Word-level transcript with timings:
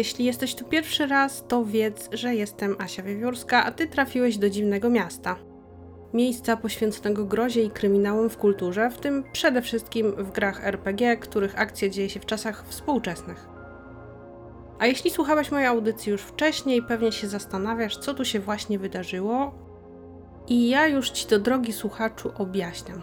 Jeśli 0.00 0.24
jesteś 0.24 0.54
tu 0.54 0.64
pierwszy 0.64 1.06
raz, 1.06 1.44
to 1.48 1.64
wiedz, 1.64 2.08
że 2.12 2.34
jestem 2.34 2.76
Asia 2.78 3.02
Wiewiórska, 3.02 3.64
a 3.64 3.72
ty 3.72 3.86
trafiłeś 3.86 4.38
do 4.38 4.50
dziwnego 4.50 4.90
miasta. 4.90 5.36
Miejsca 6.14 6.56
poświęconego 6.56 7.24
grozie 7.24 7.62
i 7.62 7.70
kryminałom 7.70 8.30
w 8.30 8.36
kulturze, 8.36 8.90
w 8.90 8.98
tym 8.98 9.24
przede 9.32 9.62
wszystkim 9.62 10.12
w 10.12 10.32
grach 10.32 10.66
RPG, 10.66 11.16
których 11.16 11.60
akcja 11.60 11.88
dzieje 11.88 12.10
się 12.10 12.20
w 12.20 12.26
czasach 12.26 12.64
współczesnych. 12.68 13.48
A 14.78 14.86
jeśli 14.86 15.10
słuchałeś 15.10 15.50
mojej 15.50 15.66
audycji 15.66 16.12
już 16.12 16.22
wcześniej, 16.22 16.82
pewnie 16.82 17.12
się 17.12 17.28
zastanawiasz, 17.28 17.96
co 17.96 18.14
tu 18.14 18.24
się 18.24 18.40
właśnie 18.40 18.78
wydarzyło. 18.78 19.54
I 20.48 20.68
ja 20.68 20.86
już 20.86 21.10
ci 21.10 21.26
to, 21.26 21.38
drogi 21.38 21.72
słuchaczu, 21.72 22.32
objaśniam. 22.38 23.02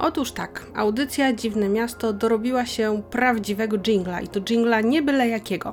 Otóż 0.00 0.32
tak, 0.32 0.66
audycja 0.74 1.32
Dziwne 1.32 1.68
Miasto 1.68 2.12
dorobiła 2.12 2.66
się 2.66 3.02
prawdziwego 3.10 3.78
jingla 3.78 4.20
i 4.20 4.28
to 4.28 4.40
jingla 4.40 4.80
nie 4.80 5.02
byle 5.02 5.28
jakiego. 5.28 5.72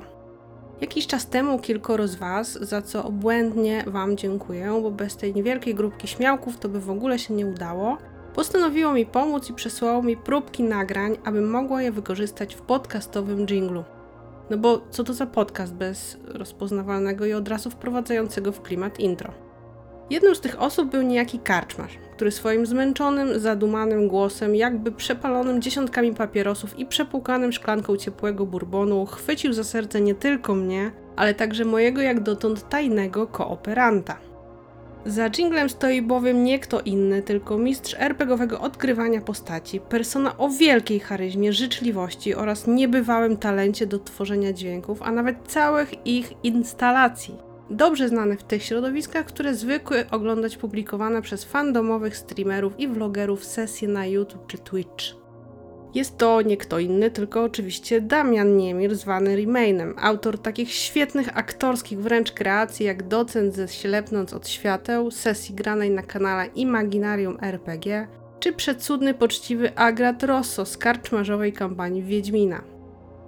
Jakiś 0.80 1.06
czas 1.06 1.28
temu 1.28 1.58
kilkoro 1.58 2.08
z 2.08 2.14
Was, 2.14 2.52
za 2.52 2.82
co 2.82 3.04
obłędnie 3.04 3.84
Wam 3.86 4.16
dziękuję, 4.16 4.80
bo 4.82 4.90
bez 4.90 5.16
tej 5.16 5.34
niewielkiej 5.34 5.74
grupki 5.74 6.08
śmiałków 6.08 6.58
to 6.58 6.68
by 6.68 6.80
w 6.80 6.90
ogóle 6.90 7.18
się 7.18 7.34
nie 7.34 7.46
udało, 7.46 7.98
postanowiło 8.34 8.92
mi 8.92 9.06
pomóc 9.06 9.50
i 9.50 9.54
przesłało 9.54 10.02
mi 10.02 10.16
próbki 10.16 10.62
nagrań, 10.62 11.16
abym 11.24 11.50
mogła 11.50 11.82
je 11.82 11.92
wykorzystać 11.92 12.54
w 12.54 12.60
podcastowym 12.60 13.46
jinglu. 13.46 13.84
No 14.50 14.58
bo 14.58 14.80
co 14.90 15.04
to 15.04 15.14
za 15.14 15.26
podcast 15.26 15.74
bez 15.74 16.18
rozpoznawalnego 16.24 17.26
i 17.26 17.32
od 17.32 17.48
razu 17.48 17.70
wprowadzającego 17.70 18.52
w 18.52 18.62
klimat 18.62 19.00
intro? 19.00 19.45
Jedną 20.10 20.34
z 20.34 20.40
tych 20.40 20.62
osób 20.62 20.90
był 20.90 21.02
niejaki 21.02 21.38
karczmarz, 21.38 21.98
który 22.12 22.30
swoim 22.30 22.66
zmęczonym, 22.66 23.40
zadumanym 23.40 24.08
głosem, 24.08 24.54
jakby 24.54 24.92
przepalonym 24.92 25.62
dziesiątkami 25.62 26.14
papierosów 26.14 26.78
i 26.78 26.86
przepłukanym 26.86 27.52
szklanką 27.52 27.96
ciepłego 27.96 28.46
bourbonu, 28.46 29.06
chwycił 29.06 29.52
za 29.52 29.64
serce 29.64 30.00
nie 30.00 30.14
tylko 30.14 30.54
mnie, 30.54 30.90
ale 31.16 31.34
także 31.34 31.64
mojego 31.64 32.00
jak 32.00 32.20
dotąd 32.20 32.68
tajnego 32.68 33.26
kooperanta. 33.26 34.16
Za 35.06 35.30
jinglem 35.30 35.68
stoi 35.68 36.02
bowiem 36.02 36.44
nie 36.44 36.58
kto 36.58 36.80
inny, 36.80 37.22
tylko 37.22 37.58
mistrz 37.58 37.96
RPGowego 37.98 38.60
odgrywania 38.60 39.20
postaci, 39.20 39.80
persona 39.80 40.38
o 40.38 40.48
wielkiej 40.48 41.00
charyzmie, 41.00 41.52
życzliwości 41.52 42.34
oraz 42.34 42.66
niebywałym 42.66 43.36
talencie 43.36 43.86
do 43.86 43.98
tworzenia 43.98 44.52
dźwięków, 44.52 45.02
a 45.02 45.12
nawet 45.12 45.36
całych 45.46 46.06
ich 46.06 46.32
instalacji 46.44 47.45
dobrze 47.70 48.08
znany 48.08 48.36
w 48.36 48.44
tych 48.44 48.62
środowiskach, 48.62 49.26
które 49.26 49.54
zwykły 49.54 50.04
oglądać 50.10 50.56
publikowane 50.56 51.22
przez 51.22 51.44
fandomowych 51.44 52.16
streamerów 52.16 52.80
i 52.80 52.88
vlogerów 52.88 53.44
sesje 53.44 53.88
na 53.88 54.06
YouTube 54.06 54.46
czy 54.46 54.58
Twitch. 54.58 55.04
Jest 55.94 56.18
to 56.18 56.42
nie 56.42 56.56
kto 56.56 56.78
inny, 56.78 57.10
tylko 57.10 57.42
oczywiście 57.42 58.00
Damian 58.00 58.56
Niemir, 58.56 58.96
zwany 58.96 59.36
Remainem, 59.36 59.94
autor 59.98 60.38
takich 60.38 60.72
świetnych 60.72 61.38
aktorskich 61.38 62.00
wręcz 62.00 62.32
kreacji 62.32 62.86
jak 62.86 63.08
Docent 63.08 63.54
ze 63.54 63.68
Ślepnąc 63.68 64.32
od 64.32 64.48
świateł, 64.48 65.10
sesji 65.10 65.54
granej 65.54 65.90
na 65.90 66.02
kanale 66.02 66.46
Imaginarium 66.46 67.38
RPG, 67.42 68.08
czy 68.40 68.52
przecudny 68.52 69.14
poczciwy 69.14 69.76
Agrat 69.76 70.22
Rosso 70.22 70.66
z 70.66 70.78
karczmarzowej 70.78 71.52
kampanii 71.52 72.02
Wiedźmina. 72.02 72.75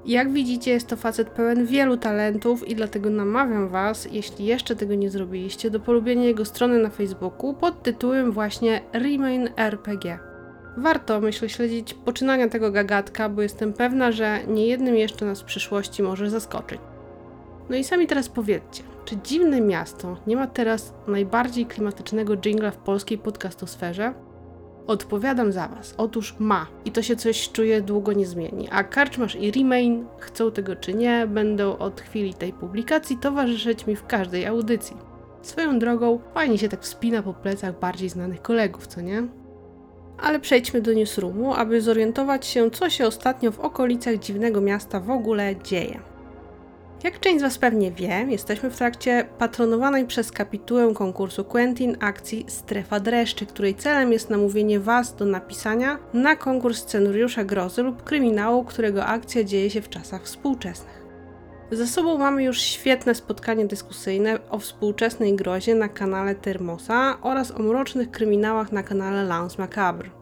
Jak 0.07 0.33
widzicie, 0.33 0.71
jest 0.71 0.87
to 0.87 0.97
facet 0.97 1.31
pełen 1.31 1.67
wielu 1.67 1.97
talentów 1.97 2.69
i 2.69 2.75
dlatego 2.75 3.11
namawiam 3.11 3.69
Was, 3.69 4.09
jeśli 4.13 4.47
jeszcze 4.47 4.77
tego 4.77 4.95
nie 4.95 5.11
zrobiliście, 5.11 5.71
do 5.71 5.81
polubienia 5.81 6.25
jego 6.25 6.45
strony 6.45 6.79
na 6.79 6.91
Facebooku 6.91 7.55
pod 7.55 7.83
tytułem 7.83 8.33
właśnie 8.33 8.81
Remain 8.93 9.49
RPG. 9.57 10.19
Warto, 10.77 11.21
myślę, 11.21 11.49
śledzić 11.49 11.95
poczynania 11.95 12.49
tego 12.49 12.71
gagatka, 12.71 13.29
bo 13.29 13.43
jestem 13.43 13.73
pewna, 13.73 14.13
że 14.13 14.41
niejednym 14.47 14.97
jeszcze 14.97 15.27
nas 15.27 15.41
w 15.41 15.45
przyszłości 15.45 16.03
może 16.03 16.31
zaskoczyć. 16.31 16.81
No 17.71 17.77
i 17.77 17.85
sami 17.85 18.07
teraz 18.07 18.29
powiedzcie, 18.29 18.83
czy 19.05 19.17
dziwne 19.17 19.61
miasto 19.61 20.17
nie 20.27 20.37
ma 20.37 20.47
teraz 20.47 20.95
najbardziej 21.07 21.67
klimatycznego 21.67 22.37
jingla 22.37 22.71
w 22.71 22.77
polskiej 22.77 23.19
podcastosferze? 23.19 24.15
Odpowiadam 24.89 25.53
za 25.53 25.69
Was. 25.69 25.95
Otóż 25.97 26.35
ma. 26.39 26.67
I 26.85 26.91
to 26.91 27.03
się 27.03 27.17
coś 27.17 27.53
czuje 27.53 27.83
długo 27.83 28.13
nie 28.13 28.27
zmieni. 28.27 28.69
A 28.71 28.85
Karczmasz 28.85 29.37
i 29.37 29.51
Remain, 29.51 30.07
chcą 30.19 30.51
tego 30.51 30.77
czy 30.77 30.95
nie, 30.95 31.27
będą 31.27 31.79
od 31.79 32.01
chwili 32.01 32.35
tej 32.35 32.53
publikacji 32.53 33.17
towarzyszyć 33.17 33.87
mi 33.87 33.97
w 33.97 34.07
każdej 34.07 34.47
audycji. 34.47 34.97
Swoją 35.43 35.79
drogą, 35.79 36.21
fajnie 36.35 36.59
się 36.59 36.69
tak 36.69 36.83
wspina 36.83 37.23
po 37.23 37.35
plecach 37.35 37.79
bardziej 37.79 38.09
znanych 38.09 38.43
kolegów, 38.43 38.87
co 38.87 39.01
nie? 39.01 39.23
Ale 40.19 40.41
przejdźmy 40.41 40.81
do 40.81 40.93
newsroomu, 40.93 41.55
aby 41.55 41.81
zorientować 41.81 42.47
się, 42.47 42.71
co 42.71 42.91
się 42.91 43.07
ostatnio 43.07 43.53
w 43.53 43.61
okolicach 43.61 44.17
dziwnego 44.17 44.61
miasta 44.61 45.01
w 45.01 45.11
ogóle 45.11 45.57
dzieje. 45.57 46.01
Jak 47.05 47.21
część 47.21 47.39
z 47.39 47.43
Was 47.43 47.59
pewnie 47.59 47.93
wie, 47.93 48.27
jesteśmy 48.29 48.71
w 48.71 48.77
trakcie 48.77 49.29
patronowanej 49.39 50.07
przez 50.07 50.33
kapitułę 50.33 50.95
konkursu 50.95 51.45
Quentin 51.45 51.97
akcji 52.01 52.45
Strefa 52.49 53.01
Dreszczy, 53.01 53.47
której 53.47 53.75
celem 53.75 54.13
jest 54.13 54.31
namówienie 54.31 54.81
Was 54.81 55.17
do 55.17 55.25
napisania 55.25 55.99
na 56.13 56.37
konkurs 56.37 56.79
scenariusza 56.79 57.45
grozy 57.45 57.83
lub 57.83 58.03
kryminału, 58.03 58.65
którego 58.65 59.07
akcja 59.07 59.45
dzieje 59.45 59.71
się 59.71 59.83
w 59.83 59.89
czasach 59.89 60.25
współczesnych. 60.25 61.07
Za 61.71 61.87
sobą 61.87 62.19
mamy 62.19 62.45
już 62.45 62.61
świetne 62.61 63.15
spotkanie 63.15 63.67
dyskusyjne 63.67 64.39
o 64.51 64.59
współczesnej 64.59 65.37
grozie 65.37 65.75
na 65.75 65.89
kanale 65.89 66.35
Termosa 66.35 67.19
oraz 67.23 67.51
o 67.51 67.59
mrocznych 67.59 68.11
kryminałach 68.11 68.73
na 68.73 68.83
kanale 68.83 69.25
Lance 69.25 69.57
Macabre. 69.59 70.18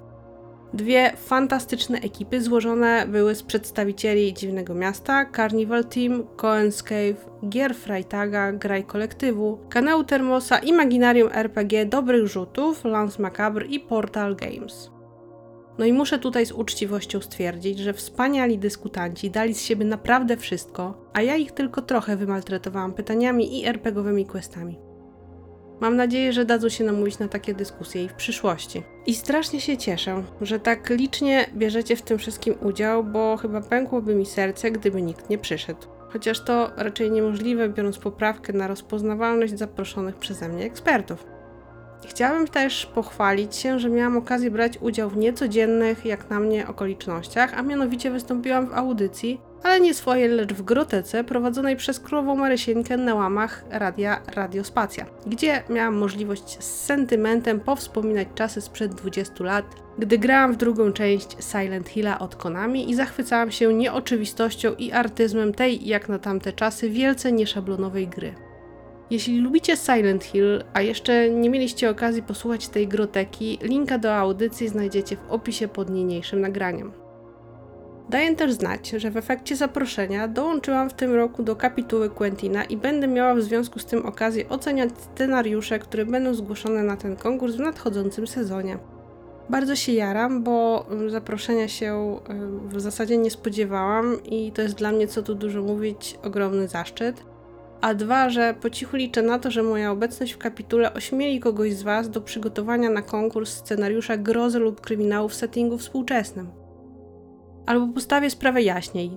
Dwie 0.75 1.13
fantastyczne 1.17 1.99
ekipy 1.99 2.41
złożone 2.41 3.07
były 3.09 3.35
z 3.35 3.43
przedstawicieli 3.43 4.35
Dziwnego 4.35 4.75
Miasta, 4.75 5.27
Carnival 5.37 5.85
Team, 5.85 6.23
Coen's 6.37 6.83
Cave, 6.83 7.49
Gier 7.49 7.75
Freitaga, 7.75 8.53
Graj 8.53 8.85
Kolektywu, 8.85 9.59
kanału 9.69 10.05
Termosa, 10.05 10.59
Imaginarium 10.59 11.29
RPG, 11.33 11.87
Dobrych 11.87 12.27
Rzutów, 12.27 12.85
Lance 12.85 13.23
Macabre 13.23 13.67
i 13.67 13.81
Portal 13.81 14.37
Games. 14.37 14.91
No 15.79 15.85
i 15.85 15.93
muszę 15.93 16.19
tutaj 16.19 16.47
z 16.47 16.53
uczciwością 16.53 17.21
stwierdzić, 17.21 17.79
że 17.79 17.93
wspaniali 17.93 18.59
dyskutanci 18.59 19.31
dali 19.31 19.55
z 19.55 19.63
siebie 19.63 19.85
naprawdę 19.85 20.37
wszystko, 20.37 21.11
a 21.13 21.23
ja 21.23 21.37
ich 21.37 21.53
tylko 21.53 21.83
trochę 21.83 22.17
wymaltretowałam 22.17 22.93
pytaniami 22.93 23.61
i 23.61 23.67
RPGowymi 23.67 24.27
questami. 24.27 24.86
Mam 25.81 25.97
nadzieję, 25.97 26.33
że 26.33 26.45
dadzą 26.45 26.69
się 26.69 26.85
namówić 26.85 27.19
na 27.19 27.29
takie 27.29 27.55
dyskusje 27.55 28.05
i 28.05 28.09
w 28.09 28.15
przyszłości. 28.15 28.83
I 29.07 29.15
strasznie 29.15 29.61
się 29.61 29.77
cieszę, 29.77 30.23
że 30.41 30.61
tak 30.61 30.91
licznie 30.91 31.47
bierzecie 31.55 31.97
w 31.97 32.03
tym 32.03 32.19
wszystkim 32.19 32.55
udział, 32.63 33.05
bo 33.05 33.37
chyba 33.37 33.61
pękłoby 33.61 34.15
mi 34.15 34.27
serce, 34.27 34.71
gdyby 34.71 35.03
nikt 35.03 35.31
nie 35.31 35.39
przyszedł. 35.39 35.81
Chociaż 36.13 36.41
to 36.41 36.71
raczej 36.77 37.11
niemożliwe, 37.11 37.69
biorąc 37.69 37.99
poprawkę 37.99 38.53
na 38.53 38.67
rozpoznawalność 38.67 39.59
zaproszonych 39.59 40.17
przeze 40.17 40.49
mnie 40.49 40.65
ekspertów. 40.65 41.27
Chciałabym 42.07 42.49
też 42.49 42.87
pochwalić 42.87 43.57
się, 43.57 43.79
że 43.79 43.91
miałam 43.91 44.17
okazję 44.17 44.51
brać 44.51 44.79
udział 44.81 45.11
w 45.11 45.17
niecodziennych, 45.17 46.05
jak 46.07 46.31
na 46.31 46.41
mnie, 46.41 46.69
okolicznościach, 46.69 47.55
a 47.59 47.63
mianowicie 47.63 48.11
wystąpiłam 48.11 48.67
w 48.67 48.75
audycji, 48.75 49.41
ale 49.63 49.81
nie 49.81 49.95
swojej, 49.95 50.29
lecz 50.29 50.53
w 50.53 50.63
grotece 50.63 51.25
prowadzonej 51.25 51.77
przez 51.77 52.01
królową 52.01 52.37
Marysieńkę 52.37 52.97
na 52.97 53.15
łamach 53.15 53.65
radia 53.71 54.23
Radiospacja, 54.35 55.07
gdzie 55.27 55.63
miałam 55.71 55.97
możliwość 55.97 56.65
z 56.65 56.85
sentymentem 56.85 57.61
powspominać 57.61 58.29
czasy 58.35 58.61
sprzed 58.61 58.95
20 58.95 59.45
lat, 59.45 59.65
gdy 59.99 60.19
grałam 60.19 60.53
w 60.53 60.57
drugą 60.57 60.93
część 60.93 61.37
Silent 61.53 61.89
Hilla 61.89 62.19
od 62.19 62.37
Konami 62.37 62.91
i 62.91 62.95
zachwycałam 62.95 63.51
się 63.51 63.75
nieoczywistością 63.75 64.75
i 64.75 64.93
artyzmem 64.93 65.55
tej, 65.55 65.87
jak 65.87 66.09
na 66.09 66.19
tamte 66.19 66.53
czasy, 66.53 66.91
wielce 66.91 67.33
nieszablonowej 67.33 68.09
gry. 68.09 68.35
Jeśli 69.11 69.41
lubicie 69.41 69.77
Silent 69.77 70.25
Hill, 70.25 70.65
a 70.73 70.83
jeszcze 70.83 71.31
nie 71.31 71.51
mieliście 71.51 71.91
okazji 71.91 72.23
posłuchać 72.23 72.69
tej 72.69 72.89
groteki, 72.89 73.59
linka 73.63 73.99
do 73.99 74.15
audycji 74.15 74.69
znajdziecie 74.69 75.17
w 75.17 75.31
opisie 75.31 75.69
pod 75.69 75.91
niniejszym 75.91 76.41
nagraniem. 76.41 77.06
Daję 78.09 78.37
też 78.37 78.53
znać, 78.53 78.91
że 78.91 79.11
w 79.11 79.17
efekcie 79.17 79.57
zaproszenia 79.57 80.29
dołączyłam 80.29 80.91
w 80.91 80.95
tym 80.95 81.15
roku 81.15 81.43
do 81.43 81.57
kapituły 81.57 82.11
Quentina 82.11 82.65
i 82.65 82.77
będę 82.77 83.09
miała 83.09 83.35
w 83.35 83.43
związku 83.43 83.79
z 83.79 83.87
tym 83.87 84.07
okazję 84.07 84.49
oceniać 84.49 84.91
scenariusze, 84.99 85.79
które 85.79 86.07
będą 86.07 86.35
zgłoszone 86.35 86.83
na 86.83 86.97
ten 86.97 87.17
konkurs 87.17 87.55
w 87.55 87.61
nadchodzącym 87.61 88.27
sezonie. 88.27 88.79
Bardzo 89.51 89.77
się 89.77 89.93
jaram, 89.93 90.43
bo 90.43 90.87
mm, 90.91 91.11
zaproszenia 91.11 91.69
się 91.69 92.21
y, 92.71 92.77
w 92.77 92.81
zasadzie 92.81 93.19
nie 93.19 93.31
spodziewałam 93.31 94.25
i 94.25 94.53
to 94.53 94.63
jest 94.63 94.75
dla 94.75 94.93
mnie, 94.93 95.09
co 95.09 95.23
tu 95.23 95.35
dużo 95.35 95.63
mówić, 95.63 96.19
ogromny 96.23 96.69
zaszczyt. 96.69 97.23
A 97.81 97.95
dwa, 97.95 98.31
że 98.31 98.55
po 98.61 98.71
cichu 98.71 98.97
liczę 98.97 99.23
na 99.23 99.39
to, 99.39 99.51
że 99.51 99.63
moja 99.63 99.91
obecność 99.91 100.33
w 100.33 100.39
kapitule 100.39 100.95
ośmieli 100.95 101.41
kogoś 101.41 101.75
z 101.75 101.83
Was 101.83 102.11
do 102.11 102.21
przygotowania 102.21 102.91
na 102.91 103.03
konkurs 103.03 103.55
scenariusza 103.55 104.17
grozy 104.17 104.59
lub 104.59 104.81
kryminału 104.81 105.29
w 105.29 105.35
settingu 105.35 105.79
współczesnym. 105.79 106.66
Albo 107.67 107.95
postawię 107.95 108.31
sprawę 108.31 108.63
jaśniej. 108.63 109.11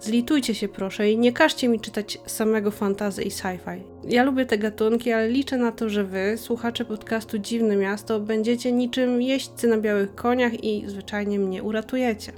Zlitujcie 0.00 0.54
się 0.54 0.68
proszę 0.68 1.10
i 1.10 1.18
nie 1.18 1.32
każcie 1.32 1.68
mi 1.68 1.80
czytać 1.80 2.18
samego 2.26 2.70
fantazy 2.70 3.22
i 3.22 3.30
sci-fi. 3.30 3.80
Ja 4.08 4.24
lubię 4.24 4.46
te 4.46 4.58
gatunki, 4.58 5.12
ale 5.12 5.28
liczę 5.28 5.56
na 5.56 5.72
to, 5.72 5.88
że 5.88 6.04
wy, 6.04 6.34
słuchacze 6.36 6.84
podcastu 6.84 7.38
Dziwne 7.38 7.76
Miasto, 7.76 8.20
będziecie 8.20 8.72
niczym 8.72 9.22
jeźdźcy 9.22 9.68
na 9.68 9.78
białych 9.78 10.14
koniach 10.14 10.64
i 10.64 10.84
zwyczajnie 10.86 11.38
mnie 11.38 11.62
uratujecie. 11.62 12.32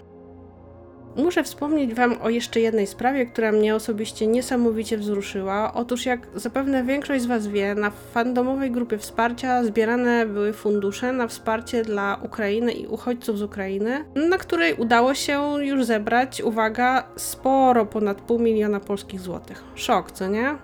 Muszę 1.18 1.44
wspomnieć 1.44 1.94
Wam 1.94 2.22
o 2.22 2.28
jeszcze 2.28 2.60
jednej 2.60 2.86
sprawie, 2.86 3.26
która 3.26 3.52
mnie 3.52 3.74
osobiście 3.74 4.26
niesamowicie 4.26 4.98
wzruszyła. 4.98 5.74
Otóż, 5.74 6.06
jak 6.06 6.26
zapewne 6.34 6.84
większość 6.84 7.22
z 7.22 7.26
Was 7.26 7.46
wie, 7.46 7.74
na 7.74 7.90
fandomowej 7.90 8.70
grupie 8.70 8.98
wsparcia 8.98 9.64
zbierane 9.64 10.26
były 10.26 10.52
fundusze 10.52 11.12
na 11.12 11.28
wsparcie 11.28 11.82
dla 11.82 12.20
Ukrainy 12.24 12.72
i 12.72 12.86
uchodźców 12.86 13.38
z 13.38 13.42
Ukrainy, 13.42 14.04
na 14.28 14.38
której 14.38 14.74
udało 14.74 15.14
się 15.14 15.54
już 15.60 15.84
zebrać, 15.84 16.42
uwaga, 16.42 17.08
sporo 17.16 17.86
ponad 17.86 18.20
pół 18.20 18.38
miliona 18.38 18.80
polskich 18.80 19.20
złotych. 19.20 19.64
Szok, 19.74 20.12
co 20.12 20.28
nie? 20.28 20.54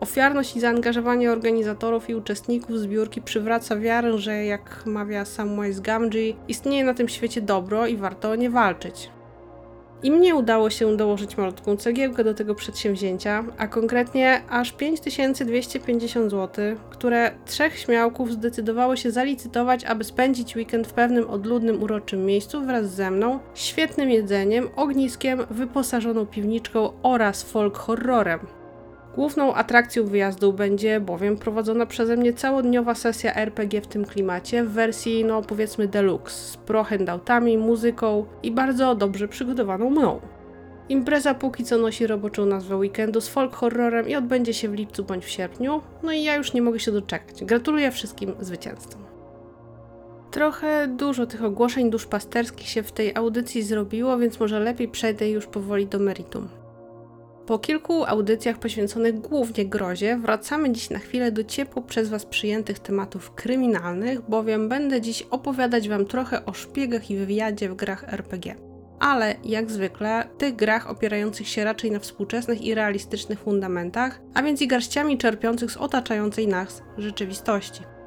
Ofiarność 0.00 0.56
i 0.56 0.60
zaangażowanie 0.60 1.32
organizatorów 1.32 2.10
i 2.10 2.14
uczestników 2.14 2.78
zbiórki 2.78 3.22
przywraca 3.22 3.76
wiarę, 3.76 4.18
że 4.18 4.44
jak 4.44 4.86
mawia 4.86 5.24
Samwise 5.24 5.82
Gamgee, 5.82 6.36
istnieje 6.48 6.84
na 6.84 6.94
tym 6.94 7.08
świecie 7.08 7.40
dobro 7.40 7.86
i 7.86 7.96
warto 7.96 8.30
o 8.30 8.34
nie 8.34 8.50
walczyć. 8.50 9.10
I 10.02 10.10
mnie 10.10 10.34
udało 10.34 10.70
się 10.70 10.96
dołożyć 10.96 11.36
malutką 11.36 11.76
cegiełkę 11.76 12.24
do 12.24 12.34
tego 12.34 12.54
przedsięwzięcia, 12.54 13.44
a 13.58 13.66
konkretnie 13.66 14.42
aż 14.48 14.72
5250 14.72 16.30
zł, 16.30 16.64
które 16.90 17.30
trzech 17.46 17.78
śmiałków 17.78 18.32
zdecydowało 18.32 18.96
się 18.96 19.10
zalicytować, 19.10 19.84
aby 19.84 20.04
spędzić 20.04 20.56
weekend 20.56 20.86
w 20.86 20.92
pewnym 20.92 21.30
odludnym, 21.30 21.82
uroczym 21.82 22.26
miejscu 22.26 22.64
wraz 22.64 22.94
ze 22.94 23.10
mną, 23.10 23.38
świetnym 23.54 24.10
jedzeniem, 24.10 24.68
ogniskiem, 24.76 25.40
wyposażoną 25.50 26.26
piwniczką 26.26 26.92
oraz 27.02 27.42
folk 27.42 27.78
horrorem. 27.78 28.57
Główną 29.18 29.54
atrakcją 29.54 30.04
wyjazdu 30.04 30.52
będzie 30.52 31.00
bowiem 31.00 31.36
prowadzona 31.36 31.86
przeze 31.86 32.16
mnie 32.16 32.32
całodniowa 32.32 32.94
sesja 32.94 33.34
RPG 33.34 33.80
w 33.80 33.86
tym 33.86 34.04
klimacie 34.04 34.64
w 34.64 34.70
wersji, 34.70 35.24
no 35.24 35.42
powiedzmy 35.42 35.88
deluxe, 35.88 36.52
z 36.52 36.56
pro 36.56 36.84
handoutami, 36.84 37.58
muzyką 37.58 38.26
i 38.42 38.50
bardzo 38.50 38.94
dobrze 38.94 39.28
przygotowaną 39.28 39.90
mną. 39.90 40.20
Impreza 40.88 41.34
póki 41.34 41.64
co 41.64 41.78
nosi 41.78 42.06
roboczą 42.06 42.46
nazwę 42.46 42.76
weekendu 42.76 43.20
z 43.20 43.28
folk 43.28 43.54
horrorem 43.54 44.08
i 44.08 44.16
odbędzie 44.16 44.54
się 44.54 44.68
w 44.68 44.74
lipcu 44.74 45.04
bądź 45.04 45.24
w 45.24 45.30
sierpniu, 45.30 45.80
no 46.02 46.12
i 46.12 46.22
ja 46.22 46.36
już 46.36 46.52
nie 46.52 46.62
mogę 46.62 46.80
się 46.80 46.92
doczekać. 46.92 47.44
Gratuluję 47.44 47.90
wszystkim 47.90 48.34
zwycięzcom. 48.40 49.00
Trochę 50.30 50.88
dużo 50.88 51.26
tych 51.26 51.44
ogłoszeń 51.44 51.90
duszpasterskich 51.90 52.68
się 52.68 52.82
w 52.82 52.92
tej 52.92 53.14
audycji 53.14 53.62
zrobiło, 53.62 54.18
więc 54.18 54.40
może 54.40 54.60
lepiej 54.60 54.88
przejdę 54.88 55.30
już 55.30 55.46
powoli 55.46 55.86
do 55.86 55.98
meritum. 55.98 56.48
Po 57.48 57.58
kilku 57.58 58.04
audycjach 58.04 58.58
poświęconych 58.58 59.20
głównie 59.20 59.66
grozie, 59.66 60.18
wracamy 60.18 60.72
dziś 60.72 60.90
na 60.90 60.98
chwilę 60.98 61.32
do 61.32 61.44
ciepło 61.44 61.82
przez 61.82 62.08
Was 62.08 62.26
przyjętych 62.26 62.78
tematów 62.78 63.34
kryminalnych, 63.34 64.20
bowiem 64.20 64.68
będę 64.68 65.00
dziś 65.00 65.22
opowiadać 65.22 65.88
Wam 65.88 66.06
trochę 66.06 66.44
o 66.44 66.52
szpiegach 66.52 67.10
i 67.10 67.16
wywiadzie 67.16 67.68
w 67.68 67.74
grach 67.74 68.14
RPG. 68.14 68.54
Ale, 69.00 69.34
jak 69.44 69.70
zwykle, 69.70 70.24
tych 70.38 70.56
grach 70.56 70.90
opierających 70.90 71.48
się 71.48 71.64
raczej 71.64 71.90
na 71.90 71.98
współczesnych 71.98 72.62
i 72.62 72.74
realistycznych 72.74 73.40
fundamentach, 73.40 74.20
a 74.34 74.42
więc 74.42 74.62
i 74.62 74.68
garściami 74.68 75.18
czerpiących 75.18 75.70
z 75.70 75.76
otaczającej 75.76 76.48
nas 76.48 76.82
rzeczywistości. 76.98 77.97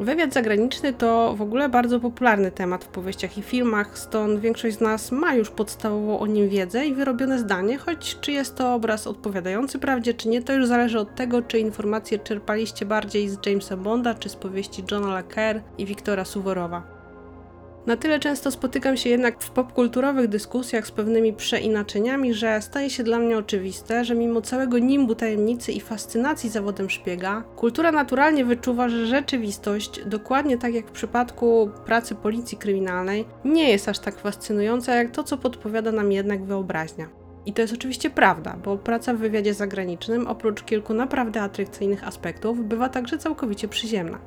Wywiad 0.00 0.34
zagraniczny 0.34 0.92
to 0.92 1.34
w 1.36 1.42
ogóle 1.42 1.68
bardzo 1.68 2.00
popularny 2.00 2.50
temat 2.50 2.84
w 2.84 2.88
powieściach 2.88 3.38
i 3.38 3.42
filmach, 3.42 3.98
stąd 3.98 4.40
większość 4.40 4.76
z 4.76 4.80
nas 4.80 5.12
ma 5.12 5.34
już 5.34 5.50
podstawową 5.50 6.18
o 6.18 6.26
nim 6.26 6.48
wiedzę 6.48 6.86
i 6.86 6.94
wyrobione 6.94 7.38
zdanie, 7.38 7.78
choć 7.78 8.18
czy 8.20 8.32
jest 8.32 8.56
to 8.56 8.74
obraz 8.74 9.06
odpowiadający 9.06 9.78
prawdzie, 9.78 10.14
czy 10.14 10.28
nie, 10.28 10.42
to 10.42 10.52
już 10.52 10.66
zależy 10.66 10.98
od 10.98 11.14
tego, 11.14 11.42
czy 11.42 11.58
informacje 11.58 12.18
czerpaliście 12.18 12.86
bardziej 12.86 13.28
z 13.28 13.46
Jamesa 13.46 13.76
Bonda, 13.76 14.14
czy 14.14 14.28
z 14.28 14.36
powieści 14.36 14.84
Johna 14.90 15.14
Le 15.14 15.24
i 15.78 15.86
Wiktora 15.86 16.24
Suworowa. 16.24 16.97
Na 17.86 17.96
tyle 17.96 18.20
często 18.20 18.50
spotykam 18.50 18.96
się 18.96 19.10
jednak 19.10 19.42
w 19.42 19.50
popkulturowych 19.50 20.28
dyskusjach 20.28 20.86
z 20.86 20.90
pewnymi 20.90 21.32
przeinaczeniami, 21.32 22.34
że 22.34 22.62
staje 22.62 22.90
się 22.90 23.02
dla 23.02 23.18
mnie 23.18 23.38
oczywiste, 23.38 24.04
że 24.04 24.14
mimo 24.14 24.40
całego 24.40 24.78
nimbu 24.78 25.14
tajemnicy 25.14 25.72
i 25.72 25.80
fascynacji 25.80 26.50
zawodem 26.50 26.90
szpiega, 26.90 27.42
kultura 27.56 27.92
naturalnie 27.92 28.44
wyczuwa, 28.44 28.88
że 28.88 29.06
rzeczywistość, 29.06 30.04
dokładnie 30.04 30.58
tak 30.58 30.74
jak 30.74 30.86
w 30.86 30.92
przypadku 30.92 31.70
pracy 31.86 32.14
policji 32.14 32.58
kryminalnej, 32.58 33.24
nie 33.44 33.70
jest 33.70 33.88
aż 33.88 33.98
tak 33.98 34.18
fascynująca 34.20 34.94
jak 34.94 35.10
to, 35.10 35.24
co 35.24 35.36
podpowiada 35.36 35.92
nam 35.92 36.12
jednak 36.12 36.44
wyobraźnia. 36.44 37.08
I 37.46 37.52
to 37.52 37.62
jest 37.62 37.74
oczywiście 37.74 38.10
prawda, 38.10 38.56
bo 38.64 38.78
praca 38.78 39.14
w 39.14 39.18
wywiadzie 39.18 39.54
zagranicznym, 39.54 40.26
oprócz 40.26 40.62
kilku 40.62 40.94
naprawdę 40.94 41.42
atrakcyjnych 41.42 42.04
aspektów, 42.04 42.64
bywa 42.64 42.88
także 42.88 43.18
całkowicie 43.18 43.68
przyziemna. 43.68 44.18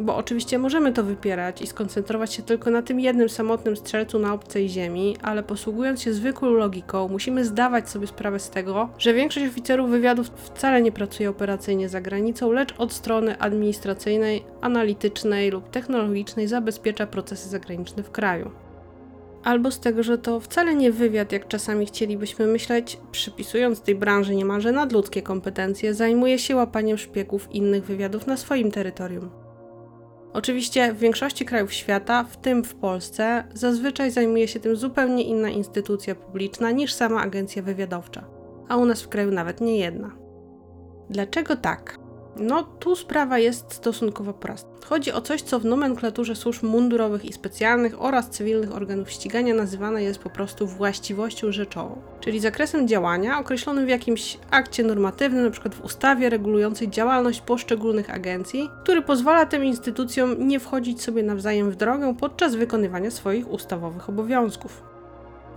Bo 0.00 0.16
oczywiście 0.16 0.58
możemy 0.58 0.92
to 0.92 1.04
wypierać 1.04 1.62
i 1.62 1.66
skoncentrować 1.66 2.32
się 2.32 2.42
tylko 2.42 2.70
na 2.70 2.82
tym 2.82 3.00
jednym 3.00 3.28
samotnym 3.28 3.76
strzelcu 3.76 4.18
na 4.18 4.34
obcej 4.34 4.68
ziemi, 4.68 5.16
ale 5.22 5.42
posługując 5.42 6.02
się 6.02 6.12
zwykłą 6.12 6.50
logiką, 6.50 7.08
musimy 7.08 7.44
zdawać 7.44 7.90
sobie 7.90 8.06
sprawę 8.06 8.38
z 8.38 8.50
tego, 8.50 8.88
że 8.98 9.14
większość 9.14 9.46
oficerów 9.46 9.90
wywiadów 9.90 10.30
wcale 10.36 10.82
nie 10.82 10.92
pracuje 10.92 11.30
operacyjnie 11.30 11.88
za 11.88 12.00
granicą, 12.00 12.52
lecz 12.52 12.74
od 12.78 12.92
strony 12.92 13.38
administracyjnej, 13.38 14.44
analitycznej 14.60 15.50
lub 15.50 15.70
technologicznej 15.70 16.48
zabezpiecza 16.48 17.06
procesy 17.06 17.48
zagraniczne 17.48 18.02
w 18.02 18.10
kraju. 18.10 18.50
Albo 19.44 19.70
z 19.70 19.80
tego, 19.80 20.02
że 20.02 20.18
to 20.18 20.40
wcale 20.40 20.74
nie 20.74 20.92
wywiad, 20.92 21.32
jak 21.32 21.48
czasami 21.48 21.86
chcielibyśmy 21.86 22.46
myśleć, 22.46 22.98
przypisując 23.12 23.80
tej 23.80 23.94
branży 23.94 24.34
niemalże 24.34 24.72
nadludzkie 24.72 25.22
kompetencje, 25.22 25.94
zajmuje 25.94 26.38
się 26.38 26.56
łapaniem 26.56 26.98
szpiegów 26.98 27.48
innych 27.52 27.84
wywiadów 27.84 28.26
na 28.26 28.36
swoim 28.36 28.70
terytorium. 28.70 29.49
Oczywiście 30.32 30.92
w 30.92 30.98
większości 30.98 31.44
krajów 31.44 31.72
świata, 31.72 32.24
w 32.24 32.36
tym 32.36 32.64
w 32.64 32.74
Polsce, 32.74 33.44
zazwyczaj 33.54 34.10
zajmuje 34.10 34.48
się 34.48 34.60
tym 34.60 34.76
zupełnie 34.76 35.22
inna 35.22 35.48
instytucja 35.48 36.14
publiczna 36.14 36.70
niż 36.70 36.92
sama 36.92 37.20
agencja 37.20 37.62
wywiadowcza, 37.62 38.24
a 38.68 38.76
u 38.76 38.84
nas 38.84 39.02
w 39.02 39.08
kraju 39.08 39.30
nawet 39.30 39.60
nie 39.60 39.78
jedna. 39.78 40.10
Dlaczego 41.10 41.56
tak? 41.56 41.99
No, 42.36 42.62
tu 42.62 42.96
sprawa 42.96 43.38
jest 43.38 43.72
stosunkowo 43.72 44.32
prosta. 44.32 44.70
Chodzi 44.86 45.12
o 45.12 45.20
coś, 45.20 45.42
co 45.42 45.60
w 45.60 45.64
nomenklaturze 45.64 46.36
służb 46.36 46.62
mundurowych 46.62 47.24
i 47.24 47.32
specjalnych 47.32 48.02
oraz 48.02 48.30
cywilnych 48.30 48.74
organów 48.74 49.10
ścigania 49.10 49.54
nazywane 49.54 50.02
jest 50.02 50.18
po 50.18 50.30
prostu 50.30 50.66
właściwością 50.66 51.52
rzeczową, 51.52 52.02
czyli 52.20 52.40
zakresem 52.40 52.88
działania 52.88 53.38
określonym 53.38 53.86
w 53.86 53.88
jakimś 53.88 54.38
akcie 54.50 54.82
normatywnym, 54.82 55.40
np. 55.40 55.70
w 55.70 55.84
ustawie 55.84 56.30
regulującej 56.30 56.90
działalność 56.90 57.40
poszczególnych 57.40 58.14
agencji, 58.14 58.70
który 58.82 59.02
pozwala 59.02 59.46
tym 59.46 59.64
instytucjom 59.64 60.48
nie 60.48 60.60
wchodzić 60.60 61.02
sobie 61.02 61.22
nawzajem 61.22 61.70
w 61.70 61.76
drogę 61.76 62.14
podczas 62.20 62.54
wykonywania 62.54 63.10
swoich 63.10 63.50
ustawowych 63.50 64.08
obowiązków. 64.08 64.82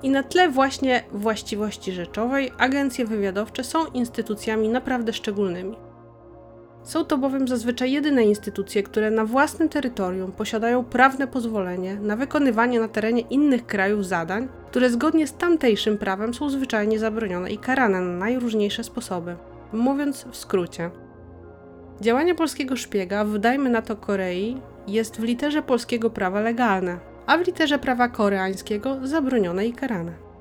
I 0.04 0.10
na 0.10 0.24
tle 0.24 0.50
właśnie 0.50 1.04
właściwości 1.12 1.92
rzeczowej 1.92 2.52
agencje 2.58 3.06
wywiadowcze 3.06 3.64
są 3.64 3.86
instytucjami 3.86 4.70
naprawdę 4.70 5.14
szczególnymi. 5.14 5.93
Są 6.84 7.06
to 7.06 7.18
bowiem 7.18 7.48
zazwyczaj 7.48 7.92
jedyne 7.92 8.24
instytucje, 8.24 8.84
które 8.84 9.12
na 9.12 9.26
własnym 9.26 9.70
terytorium 9.70 10.32
posiadają 10.32 10.84
prawne 10.84 11.28
pozwolenie 11.28 11.96
na 11.96 12.16
wykonywanie 12.16 12.80
na 12.80 12.88
terenie 12.88 13.22
innych 13.22 13.66
krajów 13.66 14.06
zadań, 14.06 14.48
które 14.68 14.90
zgodnie 14.90 15.28
z 15.28 15.34
tamtejszym 15.34 15.98
prawem 15.98 16.34
są 16.34 16.50
zwyczajnie 16.50 17.00
zabronione 17.00 17.52
i 17.52 17.58
karane 17.58 18.02
na 18.02 18.18
najróżniejsze 18.18 18.84
sposoby. 18.84 19.36
Mówiąc 19.74 20.26
w 20.32 20.38
skrócie, 20.38 20.92
działanie 22.02 22.36
polskiego 22.36 22.76
szpiega, 22.76 23.26
wydajmy 23.26 23.70
na 23.70 23.82
to 23.82 23.96
Korei, 23.96 24.58
jest 24.88 25.22
w 25.22 25.24
literze 25.24 25.62
polskiego 25.62 26.10
prawa 26.10 26.42
legalne, 26.42 27.00
a 27.26 27.38
w 27.38 27.48
literze 27.48 27.80
prawa 27.80 28.08
koreańskiego 28.08 28.98
zabronione 29.04 29.66
i 29.66 29.74
karane. 29.74 30.33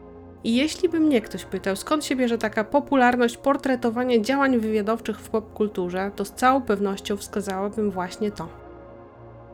I 0.45 0.57
jeśli 0.57 0.89
by 0.89 1.01
mnie 1.01 1.21
ktoś 1.21 1.45
pytał, 1.45 1.77
skąd 1.77 2.05
się 2.05 2.17
bierze 2.17 2.39
taka 2.39 2.65
popularność 2.65 3.37
portretowania 3.37 4.21
działań 4.21 4.59
wywiadowczych 4.59 5.19
w 5.19 5.31
popkulturze, 5.31 6.11
to 6.17 6.25
z 6.25 6.33
całą 6.33 6.63
pewnością 6.63 7.17
wskazałabym 7.17 7.91
właśnie 7.91 8.31
to. 8.31 8.49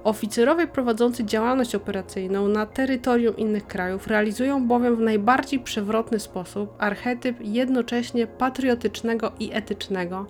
Oficerowie 0.04 0.66
prowadzący 0.66 1.24
działalność 1.24 1.74
operacyjną 1.74 2.48
na 2.48 2.66
terytorium 2.66 3.36
innych 3.36 3.66
krajów 3.66 4.06
realizują 4.06 4.66
bowiem 4.66 4.96
w 4.96 5.00
najbardziej 5.00 5.60
przewrotny 5.60 6.20
sposób 6.20 6.74
archetyp 6.78 7.36
jednocześnie 7.40 8.26
patriotycznego 8.26 9.32
i 9.40 9.50
etycznego, 9.52 10.26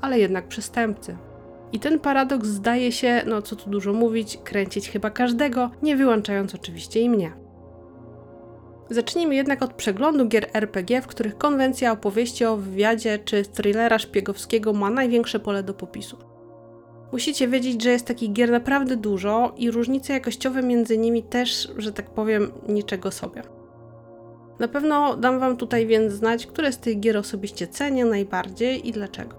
ale 0.00 0.18
jednak 0.18 0.48
przestępcy. 0.48 1.16
I 1.72 1.80
ten 1.80 1.98
paradoks 1.98 2.48
zdaje 2.48 2.92
się, 2.92 3.22
no 3.26 3.42
co 3.42 3.56
tu 3.56 3.70
dużo 3.70 3.92
mówić, 3.92 4.38
kręcić 4.44 4.90
chyba 4.90 5.10
każdego, 5.10 5.70
nie 5.82 5.96
wyłączając 5.96 6.54
oczywiście 6.54 7.00
i 7.00 7.10
mnie. 7.10 7.32
Zacznijmy 8.90 9.34
jednak 9.34 9.62
od 9.62 9.72
przeglądu 9.72 10.26
gier 10.26 10.46
RPG, 10.54 11.02
w 11.02 11.06
których 11.06 11.38
konwencja 11.38 11.92
opowieści 11.92 12.44
o 12.44 12.56
wywiadzie 12.56 13.18
czy 13.18 13.42
thrillera 13.42 13.98
szpiegowskiego 13.98 14.72
ma 14.72 14.90
największe 14.90 15.40
pole 15.40 15.62
do 15.62 15.74
popisu. 15.74 16.16
Musicie 17.12 17.48
wiedzieć, 17.48 17.82
że 17.82 17.90
jest 17.90 18.06
takich 18.06 18.32
gier 18.32 18.50
naprawdę 18.50 18.96
dużo 18.96 19.54
i 19.56 19.70
różnice 19.70 20.12
jakościowe 20.12 20.62
między 20.62 20.98
nimi 20.98 21.22
też, 21.22 21.72
że 21.76 21.92
tak 21.92 22.10
powiem, 22.10 22.52
niczego 22.68 23.10
sobie. 23.10 23.42
Na 24.58 24.68
pewno 24.68 25.16
dam 25.16 25.40
Wam 25.40 25.56
tutaj 25.56 25.86
więc 25.86 26.12
znać, 26.12 26.46
które 26.46 26.72
z 26.72 26.78
tych 26.78 27.00
gier 27.00 27.16
osobiście 27.16 27.66
cenię 27.66 28.04
najbardziej 28.04 28.88
i 28.88 28.92
dlaczego. 28.92 29.36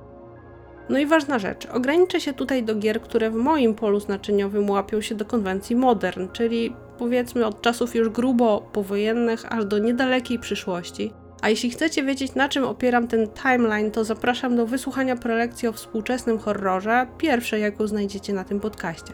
No 0.89 0.99
i 0.99 1.05
ważna 1.05 1.39
rzecz, 1.39 1.67
ograniczę 1.73 2.21
się 2.21 2.33
tutaj 2.33 2.63
do 2.63 2.75
gier, 2.75 3.01
które 3.01 3.31
w 3.31 3.35
moim 3.35 3.75
polu 3.75 3.99
znaczeniowym 3.99 4.69
łapią 4.69 5.01
się 5.01 5.15
do 5.15 5.25
konwencji 5.25 5.75
modern, 5.75 6.27
czyli 6.33 6.75
powiedzmy 7.01 7.45
od 7.45 7.61
czasów 7.61 7.95
już 7.95 8.09
grubo 8.09 8.69
powojennych 8.73 9.53
aż 9.53 9.65
do 9.65 9.79
niedalekiej 9.79 10.39
przyszłości. 10.39 11.13
A 11.41 11.49
jeśli 11.49 11.69
chcecie 11.69 12.03
wiedzieć, 12.03 12.35
na 12.35 12.49
czym 12.49 12.63
opieram 12.63 13.07
ten 13.07 13.27
timeline, 13.27 13.91
to 13.91 14.03
zapraszam 14.03 14.55
do 14.55 14.65
wysłuchania 14.65 15.15
prelekcji 15.15 15.67
o 15.67 15.71
współczesnym 15.71 16.39
horrorze, 16.39 17.07
pierwszej, 17.17 17.61
jaką 17.61 17.87
znajdziecie 17.87 18.33
na 18.33 18.43
tym 18.43 18.59
podcaście. 18.59 19.13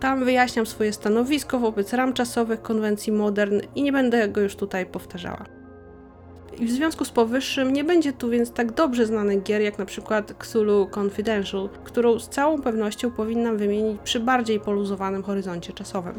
Tam 0.00 0.24
wyjaśniam 0.24 0.66
swoje 0.66 0.92
stanowisko 0.92 1.58
wobec 1.58 1.92
ram 1.92 2.12
czasowych 2.12 2.62
konwencji 2.62 3.12
modern 3.12 3.60
i 3.74 3.82
nie 3.82 3.92
będę 3.92 4.28
go 4.28 4.40
już 4.40 4.56
tutaj 4.56 4.86
powtarzała. 4.86 5.44
I 6.58 6.66
w 6.66 6.70
związku 6.70 7.04
z 7.04 7.10
powyższym 7.10 7.72
nie 7.72 7.84
będzie 7.84 8.12
tu 8.12 8.30
więc 8.30 8.52
tak 8.52 8.72
dobrze 8.72 9.06
znanych 9.06 9.42
gier 9.42 9.62
jak 9.62 9.78
na 9.78 9.86
przykład 9.86 10.34
Cthulhu 10.38 10.88
Confidential, 10.98 11.68
którą 11.84 12.18
z 12.18 12.28
całą 12.28 12.62
pewnością 12.62 13.10
powinnam 13.10 13.56
wymienić 13.56 14.00
przy 14.04 14.20
bardziej 14.20 14.60
poluzowanym 14.60 15.22
horyzoncie 15.22 15.72
czasowym. 15.72 16.14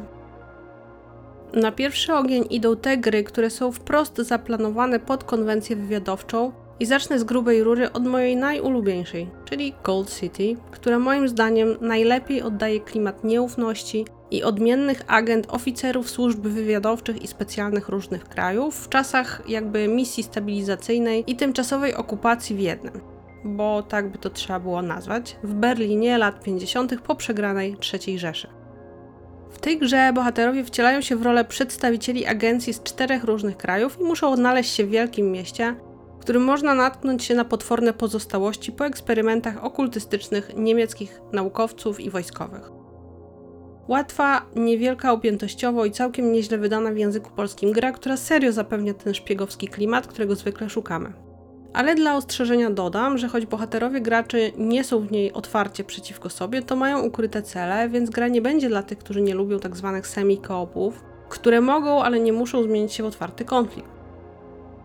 Na 1.55 1.71
pierwszy 1.71 2.13
ogień 2.13 2.45
idą 2.49 2.75
te 2.75 2.97
gry, 2.97 3.23
które 3.23 3.49
są 3.49 3.71
wprost 3.71 4.17
zaplanowane 4.17 4.99
pod 4.99 5.23
konwencję 5.23 5.75
wywiadowczą 5.75 6.51
i 6.79 6.85
zacznę 6.85 7.19
z 7.19 7.23
grubej 7.23 7.63
rury 7.63 7.91
od 7.91 8.05
mojej 8.05 8.35
najulubieńszej, 8.35 9.29
czyli 9.45 9.73
Cold 9.83 10.19
City, 10.19 10.55
która 10.71 10.99
moim 10.99 11.27
zdaniem 11.27 11.77
najlepiej 11.81 12.41
oddaje 12.41 12.79
klimat 12.79 13.23
nieufności 13.23 14.05
i 14.31 14.43
odmiennych 14.43 15.01
agent 15.07 15.47
oficerów 15.49 16.09
służb 16.09 16.47
wywiadowczych 16.47 17.21
i 17.21 17.27
specjalnych 17.27 17.89
różnych 17.89 18.29
krajów 18.29 18.85
w 18.85 18.89
czasach 18.89 19.41
jakby 19.47 19.87
misji 19.87 20.23
stabilizacyjnej 20.23 21.23
i 21.27 21.35
tymczasowej 21.35 21.95
okupacji 21.95 22.55
w 22.55 22.59
jednym. 22.59 23.01
Bo 23.45 23.83
tak 23.83 24.11
by 24.11 24.17
to 24.17 24.29
trzeba 24.29 24.59
było 24.59 24.81
nazwać, 24.81 25.35
w 25.43 25.53
Berlinie 25.53 26.17
lat 26.17 26.43
50. 26.43 27.01
po 27.01 27.15
przegranej 27.15 27.77
III 27.93 28.19
Rzeszy. 28.19 28.64
W 29.55 29.59
tej 29.59 29.77
grze 29.79 30.13
bohaterowie 30.13 30.63
wcielają 30.63 31.01
się 31.01 31.15
w 31.15 31.21
rolę 31.21 31.45
przedstawicieli 31.45 32.25
agencji 32.25 32.73
z 32.73 32.83
czterech 32.83 33.23
różnych 33.23 33.57
krajów 33.57 33.97
i 33.99 34.03
muszą 34.03 34.31
odnaleźć 34.31 34.75
się 34.75 34.85
w 34.85 34.89
wielkim 34.89 35.31
mieście, 35.31 35.75
w 36.17 36.21
którym 36.21 36.43
można 36.43 36.75
natknąć 36.75 37.23
się 37.23 37.35
na 37.35 37.45
potworne 37.45 37.93
pozostałości 37.93 38.71
po 38.71 38.85
eksperymentach 38.85 39.63
okultystycznych 39.63 40.51
niemieckich 40.57 41.21
naukowców 41.33 41.99
i 41.99 42.09
wojskowych. 42.09 42.71
Łatwa, 43.87 44.45
niewielka 44.55 45.11
objętościowo 45.11 45.85
i 45.85 45.91
całkiem 45.91 46.31
nieźle 46.31 46.57
wydana 46.57 46.91
w 46.91 46.97
języku 46.97 47.31
polskim 47.35 47.71
gra, 47.71 47.91
która 47.91 48.17
serio 48.17 48.51
zapewnia 48.51 48.93
ten 48.93 49.13
szpiegowski 49.13 49.67
klimat, 49.67 50.07
którego 50.07 50.35
zwykle 50.35 50.69
szukamy. 50.69 51.24
Ale 51.75 51.95
dla 51.95 52.15
ostrzeżenia 52.15 52.69
dodam, 52.69 53.17
że 53.17 53.27
choć 53.27 53.45
bohaterowie 53.45 54.01
graczy 54.01 54.51
nie 54.57 54.83
są 54.83 54.99
w 54.99 55.11
niej 55.11 55.33
otwarcie 55.33 55.83
przeciwko 55.83 56.29
sobie, 56.29 56.61
to 56.61 56.75
mają 56.75 57.01
ukryte 57.01 57.41
cele, 57.41 57.89
więc 57.89 58.09
gra 58.09 58.27
nie 58.27 58.41
będzie 58.41 58.69
dla 58.69 58.83
tych, 58.83 58.97
którzy 58.97 59.21
nie 59.21 59.35
lubią 59.35 59.59
tzw. 59.59 59.91
Tak 59.95 60.07
semi-koopów, 60.07 61.03
które 61.29 61.61
mogą, 61.61 62.03
ale 62.03 62.19
nie 62.19 62.33
muszą 62.33 62.63
zmienić 62.63 62.93
się 62.93 63.03
w 63.03 63.05
otwarty 63.05 63.45
konflikt. 63.45 63.89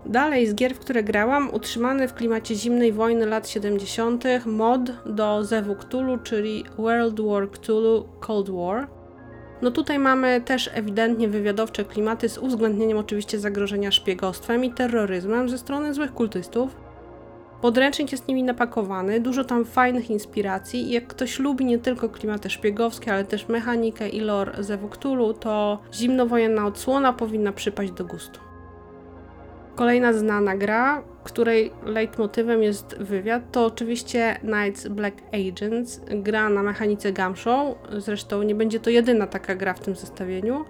Dalej 0.06 0.46
z 0.46 0.54
gier, 0.54 0.74
w 0.74 0.78
które 0.78 1.02
grałam, 1.02 1.54
utrzymany 1.54 2.08
w 2.08 2.14
klimacie 2.14 2.54
zimnej 2.54 2.92
wojny 2.92 3.26
lat 3.26 3.48
70. 3.48 4.24
mod 4.46 4.80
do 5.06 5.44
Zewu 5.44 5.74
Cthulhu, 5.74 6.18
czyli 6.18 6.64
World 6.78 7.20
War 7.20 7.50
Cthulhu 7.50 8.04
Cold 8.20 8.50
War. 8.50 8.88
No 9.62 9.70
tutaj 9.70 9.98
mamy 9.98 10.40
też 10.40 10.70
ewidentnie 10.74 11.28
wywiadowcze 11.28 11.84
klimaty 11.84 12.28
z 12.28 12.38
uwzględnieniem 12.38 12.98
oczywiście 12.98 13.38
zagrożenia 13.38 13.90
szpiegostwem 13.90 14.64
i 14.64 14.70
terroryzmem 14.72 15.48
ze 15.48 15.58
strony 15.58 15.94
złych 15.94 16.14
kultystów. 16.14 16.76
Podręcznik 17.60 18.12
jest 18.12 18.28
nimi 18.28 18.42
napakowany, 18.42 19.20
dużo 19.20 19.44
tam 19.44 19.64
fajnych 19.64 20.10
inspiracji 20.10 20.88
i 20.88 20.90
jak 20.90 21.06
ktoś 21.06 21.38
lubi 21.38 21.64
nie 21.64 21.78
tylko 21.78 22.08
klimaty 22.08 22.50
szpiegowskie, 22.50 23.12
ale 23.12 23.24
też 23.24 23.48
mechanikę 23.48 24.08
i 24.08 24.20
lore 24.20 24.62
Zewu 24.62 24.88
Cthulhu, 24.88 25.34
to 25.34 25.78
zimnowojenna 25.94 26.66
odsłona 26.66 27.12
powinna 27.12 27.52
przypaść 27.52 27.92
do 27.92 28.04
gustu. 28.04 28.40
Kolejna 29.74 30.12
znana 30.12 30.56
gra, 30.56 31.02
której 31.22 31.72
leitmotywem 31.84 32.62
jest 32.62 32.98
wywiad, 32.98 33.42
to 33.52 33.66
oczywiście 33.66 34.38
Knights 34.40 34.88
Black 34.88 35.16
Agents, 35.32 36.00
gra 36.10 36.48
na 36.48 36.62
mechanice 36.62 37.12
Gamshow, 37.12 37.78
zresztą 37.98 38.42
nie 38.42 38.54
będzie 38.54 38.80
to 38.80 38.90
jedyna 38.90 39.26
taka 39.26 39.54
gra 39.54 39.74
w 39.74 39.80
tym 39.80 39.94
zestawieniu, 39.94 40.64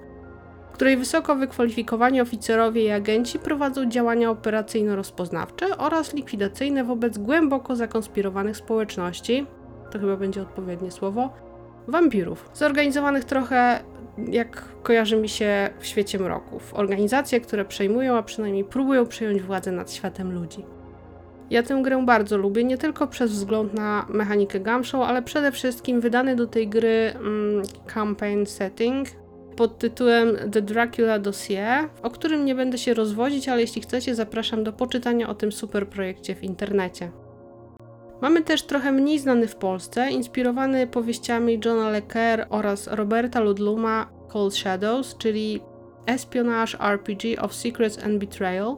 w 0.70 0.72
której 0.72 0.96
wysoko 0.96 1.36
wykwalifikowani 1.36 2.20
oficerowie 2.20 2.84
i 2.84 2.90
agenci 2.90 3.38
prowadzą 3.38 3.86
działania 3.90 4.30
operacyjno-rozpoznawcze 4.30 5.76
oraz 5.78 6.14
likwidacyjne 6.14 6.84
wobec 6.84 7.18
głęboko 7.18 7.76
zakonspirowanych 7.76 8.56
społeczności, 8.56 9.46
to 9.90 9.98
chyba 9.98 10.16
będzie 10.16 10.42
odpowiednie 10.42 10.90
słowo, 10.90 11.30
wampirów, 11.88 12.50
zorganizowanych 12.54 13.24
trochę 13.24 13.80
jak 14.28 14.64
kojarzy 14.82 15.16
mi 15.16 15.28
się 15.28 15.70
w 15.78 15.86
świecie 15.86 16.18
mroków. 16.18 16.74
Organizacje, 16.74 17.40
które 17.40 17.64
przejmują, 17.64 18.16
a 18.16 18.22
przynajmniej 18.22 18.64
próbują 18.64 19.06
przejąć 19.06 19.42
władzę 19.42 19.72
nad 19.72 19.92
światem 19.92 20.32
ludzi. 20.32 20.64
Ja 21.50 21.62
tę 21.62 21.80
grę 21.82 22.02
bardzo 22.06 22.36
lubię, 22.36 22.64
nie 22.64 22.78
tylko 22.78 23.06
przez 23.06 23.32
wzgląd 23.32 23.74
na 23.74 24.06
mechanikę 24.08 24.60
Gumshow, 24.60 25.02
ale 25.08 25.22
przede 25.22 25.52
wszystkim 25.52 26.00
wydany 26.00 26.36
do 26.36 26.46
tej 26.46 26.68
gry 26.68 27.12
mm, 27.14 27.62
campaign 27.86 28.46
setting 28.46 29.08
pod 29.56 29.78
tytułem 29.78 30.36
The 30.52 30.62
Dracula 30.62 31.18
Dossier, 31.18 31.88
o 32.02 32.10
którym 32.10 32.44
nie 32.44 32.54
będę 32.54 32.78
się 32.78 32.94
rozwodzić, 32.94 33.48
ale 33.48 33.60
jeśli 33.60 33.82
chcecie, 33.82 34.14
zapraszam 34.14 34.64
do 34.64 34.72
poczytania 34.72 35.28
o 35.28 35.34
tym 35.34 35.52
super 35.52 35.88
projekcie 35.88 36.34
w 36.34 36.44
internecie. 36.44 37.10
Mamy 38.22 38.42
też 38.42 38.62
trochę 38.62 38.92
mniej 38.92 39.18
znany 39.18 39.48
w 39.48 39.56
Polsce, 39.56 40.10
inspirowany 40.10 40.86
powieściami 40.86 41.60
Johna 41.64 41.90
Le 41.90 42.02
oraz 42.48 42.86
Roberta 42.86 43.40
Ludluma 43.40 44.06
Cold 44.28 44.54
Shadows, 44.54 45.16
czyli 45.18 45.60
Espionage 46.06 46.78
RPG 46.80 47.42
of 47.42 47.54
Secrets 47.54 48.04
and 48.04 48.18
Betrayal, 48.18 48.76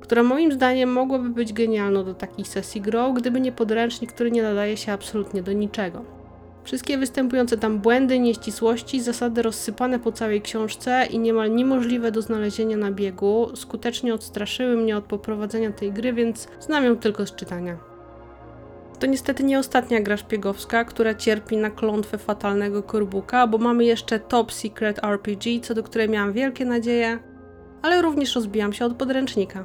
która 0.00 0.22
moim 0.22 0.52
zdaniem 0.52 0.92
mogłaby 0.92 1.30
być 1.30 1.52
genialną 1.52 2.04
do 2.04 2.14
takich 2.14 2.48
sesji 2.48 2.80
grą, 2.80 3.14
gdyby 3.14 3.40
nie 3.40 3.52
podręcznik, 3.52 4.12
który 4.12 4.30
nie 4.30 4.42
nadaje 4.42 4.76
się 4.76 4.92
absolutnie 4.92 5.42
do 5.42 5.52
niczego. 5.52 6.04
Wszystkie 6.64 6.98
występujące 6.98 7.58
tam 7.58 7.78
błędy, 7.78 8.18
nieścisłości, 8.18 9.00
zasady 9.00 9.42
rozsypane 9.42 9.98
po 9.98 10.12
całej 10.12 10.42
książce 10.42 11.06
i 11.10 11.18
niemal 11.18 11.54
niemożliwe 11.54 12.12
do 12.12 12.22
znalezienia 12.22 12.76
na 12.76 12.92
biegu 12.92 13.50
skutecznie 13.54 14.14
odstraszyły 14.14 14.76
mnie 14.76 14.96
od 14.96 15.04
poprowadzenia 15.04 15.72
tej 15.72 15.92
gry, 15.92 16.12
więc 16.12 16.48
znam 16.60 16.84
ją 16.84 16.96
tylko 16.96 17.26
z 17.26 17.34
czytania. 17.34 17.91
To 19.02 19.06
niestety 19.06 19.44
nie 19.44 19.58
ostatnia 19.58 20.00
gra 20.00 20.16
szpiegowska, 20.16 20.84
która 20.84 21.14
cierpi 21.14 21.56
na 21.56 21.70
klątwę 21.70 22.18
fatalnego 22.18 22.82
korbuka, 22.82 23.46
bo 23.46 23.58
mamy 23.58 23.84
jeszcze 23.84 24.20
Top 24.20 24.52
Secret 24.52 25.04
RPG, 25.04 25.60
co 25.60 25.74
do 25.74 25.82
której 25.82 26.08
miałam 26.08 26.32
wielkie 26.32 26.64
nadzieje, 26.64 27.18
ale 27.82 28.02
również 28.02 28.34
rozbijam 28.34 28.72
się 28.72 28.84
od 28.84 28.96
podręcznika. 28.96 29.64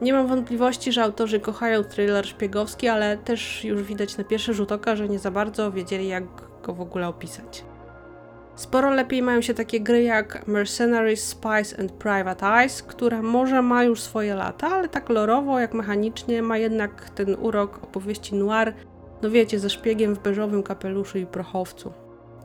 Nie 0.00 0.12
mam 0.12 0.26
wątpliwości, 0.26 0.92
że 0.92 1.02
autorzy 1.02 1.40
kochają 1.40 1.84
thriller 1.84 2.26
szpiegowski, 2.26 2.88
ale 2.88 3.18
też 3.18 3.64
już 3.64 3.82
widać 3.82 4.16
na 4.16 4.24
pierwszy 4.24 4.54
rzut 4.54 4.72
oka, 4.72 4.96
że 4.96 5.08
nie 5.08 5.18
za 5.18 5.30
bardzo 5.30 5.72
wiedzieli, 5.72 6.08
jak 6.08 6.24
go 6.62 6.74
w 6.74 6.80
ogóle 6.80 7.08
opisać. 7.08 7.64
Sporo 8.58 8.90
lepiej 8.90 9.22
mają 9.22 9.40
się 9.42 9.54
takie 9.54 9.80
gry 9.80 10.02
jak 10.02 10.46
Mercenaries, 10.46 11.28
Spies 11.28 11.80
and 11.80 11.92
Private 11.92 12.46
Eyes, 12.46 12.82
która 12.82 13.22
może 13.22 13.62
ma 13.62 13.84
już 13.84 14.00
swoje 14.00 14.34
lata, 14.34 14.66
ale 14.66 14.88
tak 14.88 15.08
lorowo 15.08 15.60
jak 15.60 15.74
mechanicznie 15.74 16.42
ma 16.42 16.58
jednak 16.58 17.10
ten 17.10 17.36
urok 17.40 17.84
opowieści 17.84 18.34
noir, 18.34 18.74
no 19.22 19.30
wiecie, 19.30 19.58
ze 19.58 19.70
szpiegiem 19.70 20.14
w 20.14 20.18
beżowym 20.18 20.62
kapeluszu 20.62 21.18
i 21.18 21.26
prochowcu. 21.26 21.92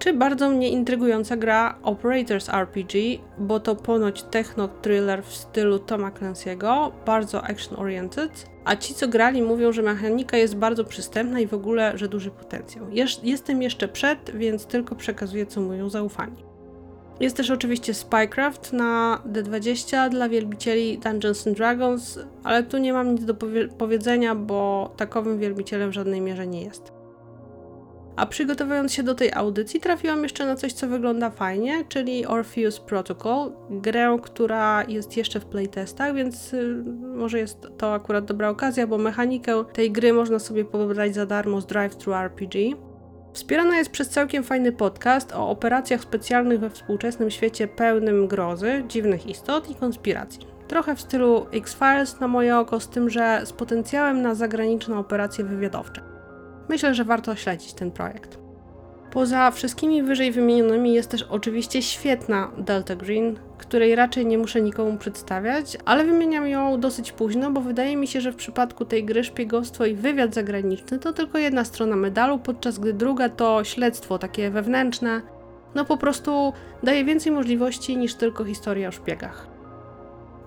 Czy 0.04 0.14
bardzo 0.14 0.50
mnie 0.50 0.70
intrygująca 0.70 1.38
gra 1.38 1.76
Operators 1.84 2.50
RPG, 2.50 3.02
bo 3.38 3.60
to 3.60 3.76
ponoć 3.76 4.24
techno-thriller 4.24 5.24
w 5.24 5.36
stylu 5.36 5.80
Toma 5.80 6.12
Clancy'ego, 6.12 6.92
bardzo 7.06 7.42
action-oriented, 7.42 8.30
a 8.66 8.76
ci 8.76 8.94
co 8.94 9.08
grali 9.08 9.42
mówią, 9.42 9.72
że 9.72 9.82
mechanika 9.82 10.38
jest 10.38 10.56
bardzo 10.56 10.84
przystępna 10.84 11.40
i 11.40 11.48
w 11.48 11.54
ogóle, 11.54 11.98
że 11.98 12.08
duży 12.08 12.32
potencjał. 12.32 12.86
Jestem 13.24 13.62
jeszcze 13.62 13.88
przed, 13.88 14.38
więc 14.38 14.66
tylko 14.66 14.96
przekazuję 14.96 15.46
co 15.46 15.62
mówią 15.62 15.90
zaufani. 15.90 16.44
Jest 17.20 17.38
też 17.38 17.52
oczywiście 17.52 17.94
Spycraft 17.94 18.74
na 18.74 19.22
D20 19.32 20.10
dla 20.10 20.30
wielbicieli 20.30 20.98
Dungeons 20.98 21.48
and 21.48 21.58
Dragons, 21.58 22.20
ale 22.44 22.64
tu 22.64 22.78
nie 22.78 22.94
mam 22.94 23.12
nic 23.12 23.26
do 23.26 23.34
powie 23.34 23.68
powiedzenia, 23.68 24.36
bo 24.36 24.92
takowym 24.98 25.40
wielbicielem 25.40 25.90
w 25.90 25.94
żadnej 25.94 26.22
mierze 26.22 26.48
nie 26.48 26.64
jest. 26.64 27.03
A 28.16 28.26
przygotowując 28.26 28.94
się 28.94 29.04
do 29.04 29.16
tej 29.16 29.34
audycji, 29.34 29.80
trafiłam 29.80 30.24
jeszcze 30.24 30.46
na 30.46 30.56
coś, 30.56 30.74
co 30.74 30.88
wygląda 30.88 31.30
fajnie, 31.30 31.86
czyli 31.90 32.26
Orpheus 32.26 32.80
Protocol, 32.80 33.52
grę, 33.70 34.18
która 34.22 34.84
jest 34.88 35.18
jeszcze 35.18 35.40
w 35.40 35.46
playtestach, 35.46 36.16
więc 36.16 36.54
y, 36.54 36.84
może 37.16 37.40
jest 37.40 37.68
to 37.78 37.94
akurat 37.94 38.26
dobra 38.26 38.50
okazja, 38.50 38.88
bo 38.88 38.98
mechanikę 38.98 39.64
tej 39.74 39.92
gry 39.92 40.14
można 40.14 40.40
sobie 40.40 40.66
pobrać 40.66 41.16
za 41.16 41.26
darmo 41.26 41.62
z 41.62 41.66
Drive-Thru 41.66 42.14
RPG. 42.14 42.76
Wspierana 43.34 43.78
jest 43.78 43.92
przez 43.92 44.10
całkiem 44.10 44.44
fajny 44.44 44.72
podcast 44.72 45.32
o 45.36 45.50
operacjach 45.50 46.02
specjalnych 46.02 46.60
we 46.60 46.70
współczesnym 46.70 47.32
świecie 47.32 47.68
pełnym 47.68 48.28
grozy, 48.28 48.84
dziwnych 48.88 49.28
istot 49.28 49.70
i 49.70 49.76
konspiracji. 49.76 50.48
Trochę 50.68 50.96
w 50.96 51.02
stylu 51.02 51.46
X-Files 51.54 52.20
na 52.20 52.28
moje 52.28 52.58
oko, 52.58 52.80
z 52.80 52.90
tym, 52.90 53.10
że 53.10 53.42
z 53.46 53.54
potencjałem 53.54 54.22
na 54.22 54.36
zagraniczne 54.36 54.98
operacje 54.98 55.44
wywiadowcze. 55.44 56.13
Myślę, 56.70 56.94
że 56.94 57.04
warto 57.04 57.36
śledzić 57.36 57.74
ten 57.74 57.92
projekt. 57.92 58.44
Poza 59.12 59.52
wszystkimi 59.52 60.04
wyżej 60.04 60.32
wymienionymi 60.32 60.94
jest 60.94 61.10
też 61.10 61.24
oczywiście 61.24 61.82
świetna 61.82 62.52
Delta 62.58 62.96
Green, 62.96 63.40
której 63.58 63.96
raczej 63.96 64.26
nie 64.26 64.38
muszę 64.38 64.62
nikomu 64.62 64.98
przedstawiać, 64.98 65.78
ale 65.86 66.06
wymieniam 66.06 66.48
ją 66.48 66.80
dosyć 66.80 67.12
późno, 67.12 67.52
bo 67.52 67.62
wydaje 67.62 67.98
mi 67.98 68.08
się, 68.08 68.22
że 68.22 68.32
w 68.32 68.36
przypadku 68.36 68.86
tej 68.86 69.06
gry 69.06 69.24
szpiegostwo 69.24 69.86
i 69.86 69.96
wywiad 69.96 70.34
zagraniczny 70.34 71.00
to 71.00 71.14
tylko 71.14 71.38
jedna 71.38 71.66
strona 71.66 71.96
medalu, 71.96 72.40
podczas 72.40 72.80
gdy 72.80 72.94
druga 72.94 73.30
to 73.30 73.64
śledztwo 73.64 74.20
takie 74.20 74.50
wewnętrzne. 74.50 75.22
No 75.76 75.86
po 75.86 75.98
prostu 75.98 76.54
daje 76.84 77.06
więcej 77.06 77.32
możliwości 77.32 77.98
niż 77.98 78.16
tylko 78.16 78.46
historia 78.46 78.88
o 78.88 78.92
szpiegach. 78.92 79.53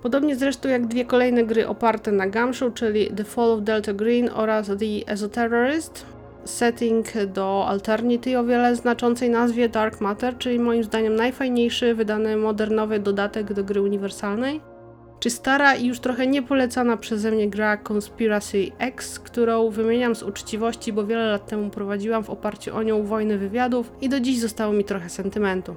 Podobnie 0.07 0.37
zresztą 0.37 0.69
jak 0.69 0.87
dwie 0.87 1.05
kolejne 1.05 1.45
gry 1.45 1.69
oparte 1.69 2.13
na 2.13 2.27
Gumshoe, 2.27 2.71
czyli 2.71 3.07
The 3.07 3.25
Fall 3.25 3.51
of 3.51 3.63
Delta 3.63 3.93
Green 3.93 4.31
oraz 4.35 4.67
The 4.67 5.13
Esoterrorist, 5.13 6.07
setting 6.45 7.07
do 7.27 7.67
Alternity 7.69 8.39
o 8.39 8.45
wiele 8.45 8.77
znaczącej 8.77 9.31
nazwie 9.31 9.69
Dark 9.69 10.01
Matter, 10.01 10.39
czyli 10.39 10.59
moim 10.59 10.85
zdaniem 10.85 11.17
najfajniejszy 11.17 11.95
wydany 11.95 12.37
modernowy 12.37 12.99
dodatek 12.99 13.53
do 13.53 13.65
gry 13.65 13.83
uniwersalnej. 13.83 14.61
Czy 15.21 15.31
stara 15.31 15.75
i 15.75 15.87
już 15.87 16.01
trochę 16.01 16.27
niepolecana 16.27 16.97
przeze 16.97 17.31
mnie 17.31 17.51
gra 17.51 17.77
Conspiracy 17.77 18.67
X, 18.79 19.19
którą 19.19 19.71
wymieniam 19.71 20.15
z 20.15 20.23
uczciwości, 20.23 20.93
bo 20.93 21.07
wiele 21.07 21.27
lat 21.27 21.47
temu 21.47 21.71
prowadziłam 21.71 22.25
w 22.25 22.31
oparciu 22.31 22.77
o 22.77 22.83
nią 22.83 23.03
wojny 23.03 23.39
wywiadów 23.39 23.93
i 24.01 24.09
do 24.09 24.21
dziś 24.21 24.41
zostało 24.41 24.73
mi 24.73 24.85
trochę 24.85 25.09
sentymentu. 25.09 25.77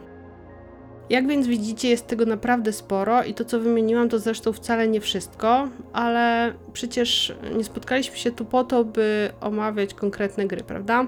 Jak 1.10 1.28
więc 1.28 1.48
widzicie, 1.48 1.90
jest 1.90 2.08
tego 2.08 2.26
naprawdę 2.26 2.74
sporo 2.74 3.24
i 3.24 3.34
to, 3.34 3.46
co 3.46 3.60
wymieniłam, 3.60 4.10
to 4.10 4.20
zresztą 4.20 4.54
wcale 4.54 4.88
nie 4.88 5.02
wszystko, 5.02 5.70
ale 5.94 6.54
przecież 6.74 7.36
nie 7.58 7.64
spotkaliśmy 7.64 8.18
się 8.18 8.32
tu 8.32 8.46
po 8.46 8.64
to, 8.64 8.86
by 8.86 9.30
omawiać 9.42 9.94
konkretne 9.94 10.48
gry, 10.48 10.64
prawda? 10.64 11.08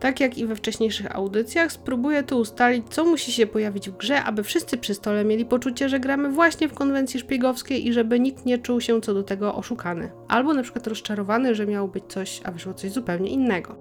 Tak 0.00 0.20
jak 0.20 0.38
i 0.38 0.46
we 0.46 0.56
wcześniejszych 0.56 1.16
audycjach, 1.16 1.72
spróbuję 1.72 2.22
tu 2.22 2.38
ustalić, 2.38 2.88
co 2.90 3.04
musi 3.04 3.32
się 3.32 3.46
pojawić 3.46 3.90
w 3.90 3.96
grze, 3.96 4.24
aby 4.24 4.42
wszyscy 4.42 4.76
przy 4.76 4.94
stole 4.94 5.24
mieli 5.24 5.44
poczucie, 5.44 5.88
że 5.88 6.00
gramy 6.00 6.30
właśnie 6.30 6.68
w 6.68 6.74
konwencji 6.74 7.20
szpiegowskiej 7.20 7.86
i 7.86 7.92
żeby 7.92 8.20
nikt 8.20 8.46
nie 8.46 8.58
czuł 8.58 8.80
się 8.80 9.00
co 9.00 9.14
do 9.14 9.22
tego 9.22 9.54
oszukany. 9.54 10.10
Albo 10.28 10.54
na 10.54 10.62
przykład 10.62 10.86
rozczarowany, 10.86 11.54
że 11.54 11.66
miało 11.66 11.88
być 11.88 12.04
coś, 12.08 12.40
a 12.44 12.50
wyszło 12.50 12.74
coś 12.74 12.90
zupełnie 12.90 13.30
innego. 13.30 13.76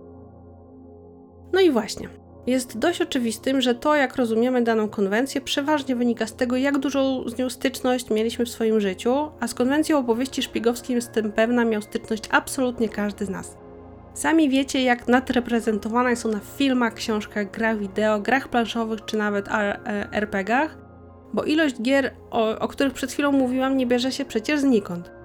No 1.54 1.62
i 1.62 1.72
właśnie. 1.72 2.21
Jest 2.48 2.78
dość 2.78 3.02
oczywistym, 3.02 3.62
że 3.62 3.76
to, 3.76 3.96
jak 3.96 4.16
rozumiemy 4.16 4.64
daną 4.64 4.90
konwencję, 4.90 5.42
przeważnie 5.42 5.96
wynika 5.96 6.28
z 6.28 6.36
tego, 6.36 6.56
jak 6.56 6.78
dużą 6.78 7.30
z 7.30 7.38
nią 7.38 7.50
styczność 7.50 8.10
mieliśmy 8.10 8.46
w 8.46 8.50
swoim 8.50 8.80
życiu, 8.80 9.32
a 9.40 9.48
z 9.48 9.54
konwencją 9.54 9.98
opowieści 10.00 10.42
szpiegowskiej 10.42 10.96
jestem 10.96 11.32
pewna, 11.32 11.66
miał 11.66 11.82
styczność 11.82 12.24
absolutnie 12.32 12.90
każdy 12.90 13.26
z 13.26 13.30
nas. 13.30 13.58
Sami 14.14 14.50
wiecie, 14.50 14.84
jak 14.84 15.08
nadreprezentowane 15.08 16.16
są 16.16 16.30
na 16.30 16.40
filmach, 16.40 16.94
książkach, 16.94 17.52
grach 17.52 17.80
wideo, 17.80 18.20
grach 18.20 18.48
planszowych 18.48 19.06
czy 19.06 19.18
nawet 19.18 19.46
RPGach, 20.12 20.78
bo 21.34 21.44
ilość 21.44 21.82
gier, 21.82 22.14
o, 22.32 22.60
o 22.60 22.68
których 22.68 22.94
przed 22.94 23.12
chwilą 23.12 23.32
mówiłam, 23.32 23.78
nie 23.78 23.88
bierze 23.88 24.12
się 24.12 24.26
przecież 24.26 24.60
znikąd. 24.60 25.21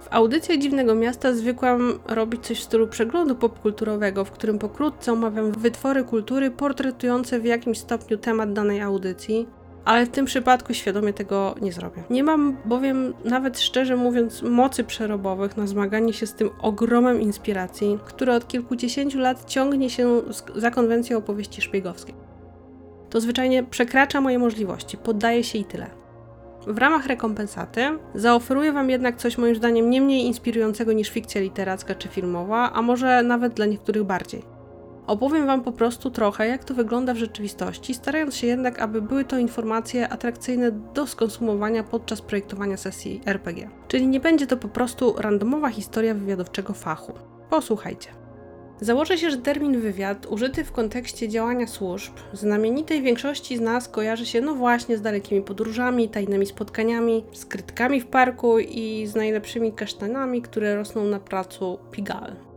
W 0.00 0.08
audycjach 0.10 0.58
Dziwnego 0.58 0.94
Miasta 0.94 1.34
zwykłam 1.34 1.98
robić 2.06 2.46
coś 2.46 2.60
w 2.60 2.62
stylu 2.62 2.86
przeglądu 2.86 3.34
popkulturowego, 3.34 4.24
w 4.24 4.30
którym 4.30 4.58
pokrótce 4.58 5.12
omawiam 5.12 5.52
wytwory 5.52 6.04
kultury 6.04 6.50
portretujące 6.50 7.40
w 7.40 7.44
jakimś 7.44 7.78
stopniu 7.78 8.18
temat 8.18 8.52
danej 8.52 8.80
audycji, 8.80 9.46
ale 9.84 10.06
w 10.06 10.08
tym 10.08 10.26
przypadku 10.26 10.74
świadomie 10.74 11.12
tego 11.12 11.54
nie 11.60 11.72
zrobię. 11.72 12.02
Nie 12.10 12.22
mam 12.22 12.56
bowiem, 12.64 13.14
nawet 13.24 13.60
szczerze 13.60 13.96
mówiąc, 13.96 14.42
mocy 14.42 14.84
przerobowych 14.84 15.56
na 15.56 15.66
zmaganie 15.66 16.12
się 16.12 16.26
z 16.26 16.34
tym 16.34 16.50
ogromem 16.62 17.20
inspiracji, 17.20 17.98
które 18.04 18.34
od 18.34 18.48
kilkudziesięciu 18.48 19.18
lat 19.18 19.44
ciągnie 19.44 19.90
się 19.90 20.22
za 20.56 20.70
konwencją 20.70 21.18
opowieści 21.18 21.62
szpiegowskiej. 21.62 22.14
To 23.10 23.20
zwyczajnie 23.20 23.64
przekracza 23.64 24.20
moje 24.20 24.38
możliwości, 24.38 24.96
poddaję 24.96 25.44
się 25.44 25.58
i 25.58 25.64
tyle. 25.64 25.86
W 26.66 26.78
ramach 26.78 27.06
rekompensaty 27.06 27.80
zaoferuję 28.14 28.72
Wam 28.72 28.90
jednak 28.90 29.16
coś 29.16 29.38
moim 29.38 29.56
zdaniem 29.56 29.90
nie 29.90 30.00
mniej 30.00 30.26
inspirującego 30.26 30.92
niż 30.92 31.10
fikcja 31.10 31.40
literacka 31.40 31.94
czy 31.94 32.08
filmowa, 32.08 32.72
a 32.72 32.82
może 32.82 33.22
nawet 33.22 33.54
dla 33.54 33.66
niektórych 33.66 34.04
bardziej. 34.04 34.42
Opowiem 35.06 35.46
Wam 35.46 35.62
po 35.62 35.72
prostu 35.72 36.10
trochę, 36.10 36.48
jak 36.48 36.64
to 36.64 36.74
wygląda 36.74 37.14
w 37.14 37.16
rzeczywistości, 37.16 37.94
starając 37.94 38.36
się 38.36 38.46
jednak, 38.46 38.78
aby 38.78 39.02
były 39.02 39.24
to 39.24 39.38
informacje 39.38 40.08
atrakcyjne 40.08 40.72
do 40.72 41.06
skonsumowania 41.06 41.84
podczas 41.84 42.22
projektowania 42.22 42.76
sesji 42.76 43.20
RPG. 43.26 43.70
Czyli 43.88 44.06
nie 44.06 44.20
będzie 44.20 44.46
to 44.46 44.56
po 44.56 44.68
prostu 44.68 45.14
randomowa 45.18 45.68
historia 45.68 46.14
wywiadowczego 46.14 46.72
fachu. 46.72 47.12
Posłuchajcie. 47.50 48.17
Założę 48.80 49.18
się, 49.18 49.30
że 49.30 49.36
termin 49.36 49.80
wywiad, 49.80 50.26
użyty 50.26 50.64
w 50.64 50.72
kontekście 50.72 51.28
działania 51.28 51.66
służb, 51.66 52.12
znamienitej 52.32 53.02
większości 53.02 53.56
z 53.56 53.60
nas 53.60 53.88
kojarzy 53.88 54.26
się 54.26 54.40
no 54.40 54.54
właśnie 54.54 54.98
z 54.98 55.02
dalekimi 55.02 55.42
podróżami, 55.42 56.08
tajnymi 56.08 56.46
spotkaniami, 56.46 57.24
skrytkami 57.32 58.00
w 58.00 58.06
parku 58.06 58.58
i 58.58 59.06
z 59.06 59.14
najlepszymi 59.14 59.72
kasztanami, 59.72 60.42
które 60.42 60.76
rosną 60.76 61.04
na 61.04 61.20
placu 61.20 61.78
Pigalle. 61.90 62.47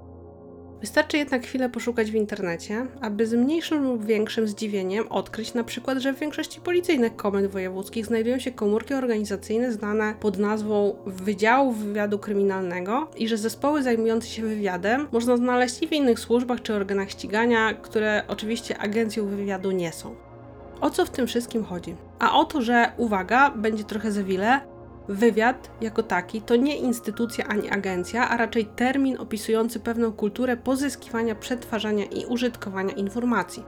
Wystarczy 0.82 1.18
jednak 1.18 1.44
chwilę 1.44 1.70
poszukać 1.70 2.12
w 2.12 2.16
internecie, 2.16 2.86
aby 3.02 3.28
z 3.28 3.34
mniejszym 3.34 3.84
lub 3.84 4.06
większym 4.06 4.48
zdziwieniem 4.48 5.08
odkryć 5.08 5.54
na 5.54 5.64
przykład, 5.64 5.98
że 5.98 6.14
w 6.14 6.20
większości 6.20 6.62
policyjnych 6.62 7.16
komend 7.16 7.48
wojewódzkich 7.48 8.06
znajdują 8.06 8.40
się 8.40 8.52
komórki 8.52 8.94
organizacyjne 8.94 9.72
znane 9.72 10.14
pod 10.20 10.38
nazwą 10.38 10.96
Wydziału 11.06 11.72
Wywiadu 11.72 12.20
Kryminalnego 12.20 13.08
i 13.18 13.28
że 13.28 13.38
zespoły 13.38 13.84
zajmujące 13.84 14.28
się 14.28 14.42
wywiadem 14.42 15.08
można 15.12 15.38
znaleźć 15.38 15.84
i 15.84 15.88
w 15.88 15.94
innych 15.94 16.20
służbach 16.20 16.62
czy 16.62 16.74
organach 16.74 17.12
ścigania, 17.12 17.74
które 17.74 18.24
oczywiście 18.28 18.78
agencją 18.78 19.26
wywiadu 19.26 19.72
nie 19.72 19.92
są. 19.92 20.16
O 20.82 20.90
co 20.90 21.06
w 21.06 21.10
tym 21.10 21.28
wszystkim 21.28 21.64
chodzi? 21.64 21.96
A 22.20 22.40
o 22.40 22.46
to, 22.46 22.62
że 22.62 22.92
uwaga, 22.98 23.50
będzie 23.50 23.84
trochę 23.84 24.12
za 24.12 24.24
wiele, 24.24 24.62
Wywiad 25.12 25.70
jako 25.82 26.04
taki 26.04 26.42
to 26.42 26.56
nie 26.56 26.78
instytucja 26.78 27.48
ani 27.48 27.70
agencja, 27.70 28.30
a 28.30 28.38
raczej 28.38 28.66
termin 28.66 29.18
opisujący 29.18 29.80
pewną 29.80 30.12
kulturę 30.12 30.58
pozyskiwania, 30.58 31.36
przetwarzania 31.36 32.06
i 32.06 32.26
użytkowania 32.26 32.94
informacji. 32.94 33.64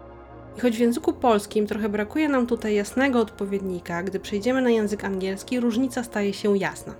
I 0.57 0.61
choć 0.61 0.77
w 0.77 0.79
języku 0.79 1.13
polskim 1.13 1.67
trochę 1.67 1.89
brakuje 1.89 2.29
nam 2.29 2.47
tutaj 2.47 2.75
jasnego 2.75 3.19
odpowiednika, 3.19 4.03
gdy 4.03 4.19
przejdziemy 4.19 4.61
na 4.61 4.69
język 4.69 5.03
angielski, 5.03 5.59
różnica 5.59 6.03
staje 6.03 6.33
się 6.33 6.57
jasna. 6.57 6.93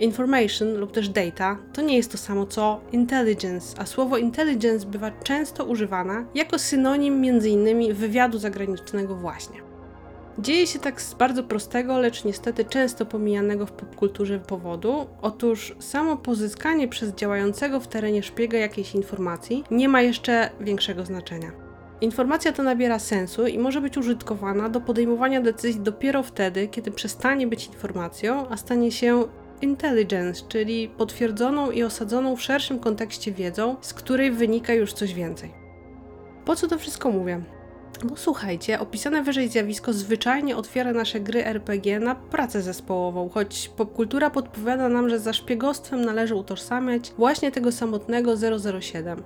Information 0.00 0.74
lub 0.74 0.92
też 0.92 1.08
data 1.08 1.58
to 1.72 1.82
nie 1.82 1.96
jest 1.96 2.12
to 2.12 2.18
samo 2.18 2.46
co 2.46 2.80
intelligence, 2.92 3.78
a 3.78 3.86
słowo 3.86 4.18
intelligence 4.18 4.86
bywa 4.86 5.10
często 5.10 5.64
używane 5.64 6.24
jako 6.34 6.58
synonim 6.58 7.14
m.in. 7.14 7.94
wywiadu 7.94 8.38
zagranicznego 8.38 9.16
właśnie. 9.16 9.67
Dzieje 10.38 10.66
się 10.66 10.78
tak 10.78 11.02
z 11.02 11.14
bardzo 11.14 11.44
prostego, 11.44 11.98
lecz 11.98 12.24
niestety 12.24 12.64
często 12.64 13.06
pomijanego 13.06 13.66
w 13.66 13.72
popkulturze 13.72 14.38
powodu. 14.38 15.06
Otóż 15.22 15.76
samo 15.78 16.16
pozyskanie 16.16 16.88
przez 16.88 17.14
działającego 17.14 17.80
w 17.80 17.88
terenie 17.88 18.22
szpiega 18.22 18.58
jakiejś 18.58 18.94
informacji 18.94 19.64
nie 19.70 19.88
ma 19.88 20.02
jeszcze 20.02 20.50
większego 20.60 21.04
znaczenia. 21.04 21.52
Informacja 22.00 22.52
ta 22.52 22.62
nabiera 22.62 22.98
sensu 22.98 23.46
i 23.46 23.58
może 23.58 23.80
być 23.80 23.96
użytkowana 23.96 24.68
do 24.68 24.80
podejmowania 24.80 25.40
decyzji 25.40 25.80
dopiero 25.80 26.22
wtedy, 26.22 26.68
kiedy 26.68 26.90
przestanie 26.90 27.46
być 27.46 27.66
informacją, 27.66 28.48
a 28.48 28.56
stanie 28.56 28.92
się 28.92 29.24
intelligence, 29.62 30.44
czyli 30.48 30.88
potwierdzoną 30.88 31.70
i 31.70 31.82
osadzoną 31.82 32.36
w 32.36 32.42
szerszym 32.42 32.78
kontekście 32.78 33.32
wiedzą, 33.32 33.76
z 33.80 33.94
której 33.94 34.30
wynika 34.30 34.72
już 34.72 34.92
coś 34.92 35.14
więcej. 35.14 35.52
Po 36.44 36.56
co 36.56 36.68
to 36.68 36.78
wszystko 36.78 37.10
mówię? 37.10 37.57
Bo 38.04 38.16
słuchajcie, 38.16 38.80
opisane 38.80 39.22
wyżej 39.22 39.48
zjawisko 39.48 39.92
zwyczajnie 39.92 40.56
otwiera 40.56 40.92
nasze 40.92 41.20
gry 41.20 41.46
RPG 41.46 42.00
na 42.00 42.14
pracę 42.14 42.62
zespołową, 42.62 43.28
choć 43.28 43.70
popkultura 43.76 44.30
podpowiada 44.30 44.88
nam, 44.88 45.10
że 45.10 45.18
za 45.18 45.32
szpiegostwem 45.32 46.04
należy 46.04 46.34
utożsamiać 46.34 47.12
właśnie 47.18 47.50
tego 47.52 47.72
samotnego 47.72 48.34
007. 48.80 49.22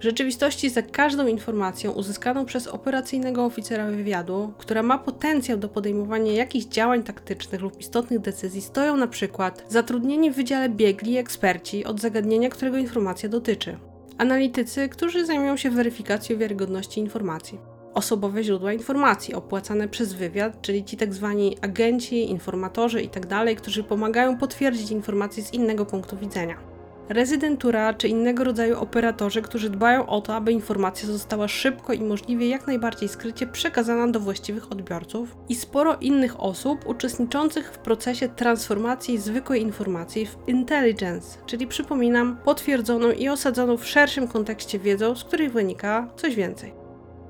W 0.00 0.04
rzeczywistości 0.04 0.70
za 0.70 0.82
każdą 0.82 1.26
informacją 1.26 1.92
uzyskaną 1.92 2.44
przez 2.44 2.66
operacyjnego 2.66 3.44
oficera 3.44 3.86
wywiadu, 3.86 4.52
która 4.58 4.82
ma 4.82 4.98
potencjał 4.98 5.58
do 5.58 5.68
podejmowania 5.68 6.32
jakichś 6.32 6.66
działań 6.66 7.02
taktycznych 7.02 7.60
lub 7.60 7.80
istotnych 7.80 8.20
decyzji, 8.20 8.60
stoją 8.60 8.96
na 8.96 9.06
przykład 9.06 9.64
zatrudnieni 9.68 10.30
w 10.30 10.34
wydziale 10.34 10.68
biegli 10.68 11.16
eksperci 11.16 11.84
od 11.84 12.00
zagadnienia, 12.00 12.50
którego 12.50 12.76
informacja 12.76 13.28
dotyczy. 13.28 13.78
Analitycy, 14.18 14.88
którzy 14.88 15.26
zajmują 15.26 15.56
się 15.56 15.70
weryfikacją 15.70 16.38
wiarygodności 16.38 17.00
informacji. 17.00 17.71
Osobowe 17.94 18.44
źródła 18.44 18.72
informacji 18.72 19.34
opłacane 19.34 19.88
przez 19.88 20.12
wywiad, 20.12 20.62
czyli 20.62 20.84
ci 20.84 20.96
tak 20.96 21.14
zwani 21.14 21.56
agenci, 21.60 22.30
informatorzy 22.30 23.02
itd., 23.02 23.54
którzy 23.56 23.84
pomagają 23.84 24.38
potwierdzić 24.38 24.90
informacje 24.90 25.42
z 25.42 25.54
innego 25.54 25.86
punktu 25.86 26.16
widzenia 26.16 26.72
rezydentura 27.08 27.94
czy 27.94 28.08
innego 28.08 28.44
rodzaju 28.44 28.80
operatorzy, 28.80 29.42
którzy 29.42 29.70
dbają 29.70 30.06
o 30.06 30.20
to, 30.20 30.34
aby 30.34 30.52
informacja 30.52 31.08
została 31.08 31.48
szybko 31.48 31.92
i 31.92 32.00
możliwie 32.00 32.48
jak 32.48 32.66
najbardziej 32.66 33.08
skrycie 33.08 33.46
przekazana 33.46 34.08
do 34.08 34.20
właściwych 34.20 34.72
odbiorców 34.72 35.36
i 35.48 35.54
sporo 35.54 35.96
innych 36.00 36.40
osób 36.40 36.86
uczestniczących 36.86 37.72
w 37.72 37.78
procesie 37.78 38.28
transformacji 38.28 39.18
zwykłej 39.18 39.62
informacji 39.62 40.26
w 40.26 40.36
intelligence, 40.46 41.38
czyli 41.46 41.66
przypominam, 41.66 42.36
potwierdzoną 42.44 43.10
i 43.10 43.28
osadzoną 43.28 43.76
w 43.76 43.86
szerszym 43.86 44.28
kontekście 44.28 44.78
wiedzą, 44.78 45.14
z 45.14 45.24
której 45.24 45.48
wynika 45.48 46.08
coś 46.16 46.34
więcej. 46.34 46.81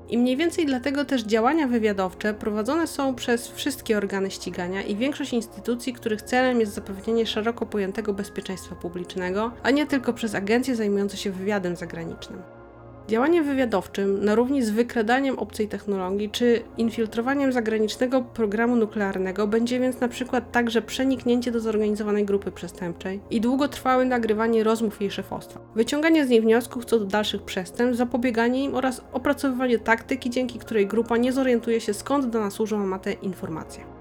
I 0.09 0.17
mniej 0.17 0.37
więcej 0.37 0.65
dlatego 0.65 1.05
też 1.05 1.23
działania 1.23 1.67
wywiadowcze 1.67 2.33
prowadzone 2.33 2.87
są 2.87 3.15
przez 3.15 3.47
wszystkie 3.47 3.97
organy 3.97 4.31
ścigania 4.31 4.81
i 4.81 4.95
większość 4.95 5.33
instytucji, 5.33 5.93
których 5.93 6.21
celem 6.21 6.59
jest 6.59 6.73
zapewnienie 6.73 7.25
szeroko 7.25 7.65
pojętego 7.65 8.13
bezpieczeństwa 8.13 8.75
publicznego, 8.75 9.51
a 9.63 9.71
nie 9.71 9.87
tylko 9.87 10.13
przez 10.13 10.35
agencje 10.35 10.75
zajmujące 10.75 11.17
się 11.17 11.31
wywiadem 11.31 11.75
zagranicznym. 11.75 12.41
Działanie 13.07 13.43
wywiadowczym 13.43 14.25
na 14.25 14.35
równi 14.35 14.63
z 14.63 14.69
wykradaniem 14.69 15.39
obcej 15.39 15.67
technologii 15.67 16.29
czy 16.29 16.61
infiltrowaniem 16.77 17.51
zagranicznego 17.51 18.21
programu 18.21 18.75
nuklearnego 18.75 19.47
będzie 19.47 19.79
więc 19.79 19.99
na 19.99 20.07
przykład 20.07 20.51
także 20.51 20.81
przeniknięcie 20.81 21.51
do 21.51 21.59
zorganizowanej 21.59 22.25
grupy 22.25 22.51
przestępczej 22.51 23.19
i 23.29 23.41
długotrwałe 23.41 24.05
nagrywanie 24.05 24.63
rozmów 24.63 25.01
jej 25.01 25.11
szefostwa, 25.11 25.59
wyciąganie 25.75 26.25
z 26.25 26.29
niej 26.29 26.41
wniosków 26.41 26.85
co 26.85 26.99
do 26.99 27.05
dalszych 27.05 27.41
przestępstw, 27.41 27.97
zapobieganie 27.97 28.63
im 28.63 28.75
oraz 28.75 29.01
opracowywanie 29.13 29.79
taktyki, 29.79 30.29
dzięki 30.29 30.59
której 30.59 30.87
grupa 30.87 31.17
nie 31.17 31.33
zorientuje 31.33 31.81
się 31.81 31.93
skąd 31.93 32.25
do 32.25 32.39
nas 32.39 32.53
służą 32.53 32.85
ma 32.85 32.99
te 32.99 33.13
informacje. 33.13 33.92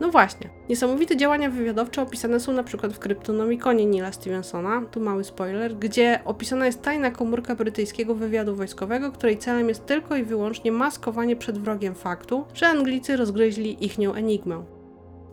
No 0.00 0.08
właśnie, 0.08 0.48
niesamowite 0.68 1.16
działania 1.16 1.50
wywiadowcze 1.50 2.02
opisane 2.02 2.40
są 2.40 2.52
na 2.52 2.62
przykład 2.62 2.92
w 2.92 2.98
Kryptonomikonie 2.98 3.86
Nila 3.86 4.12
Stevensona, 4.12 4.82
tu 4.90 5.00
mały 5.00 5.24
spoiler, 5.24 5.74
gdzie 5.76 6.20
opisana 6.24 6.66
jest 6.66 6.82
tajna 6.82 7.10
komórka 7.10 7.54
brytyjskiego 7.54 8.14
wywiadu 8.14 8.56
wojskowego, 8.56 9.12
której 9.12 9.38
celem 9.38 9.68
jest 9.68 9.86
tylko 9.86 10.16
i 10.16 10.22
wyłącznie 10.22 10.72
maskowanie 10.72 11.36
przed 11.36 11.58
wrogiem 11.58 11.94
faktu, 11.94 12.44
że 12.54 12.66
Anglicy 12.66 13.16
rozgryźli 13.16 13.84
ichnią 13.84 14.14
enigmę. 14.14 14.64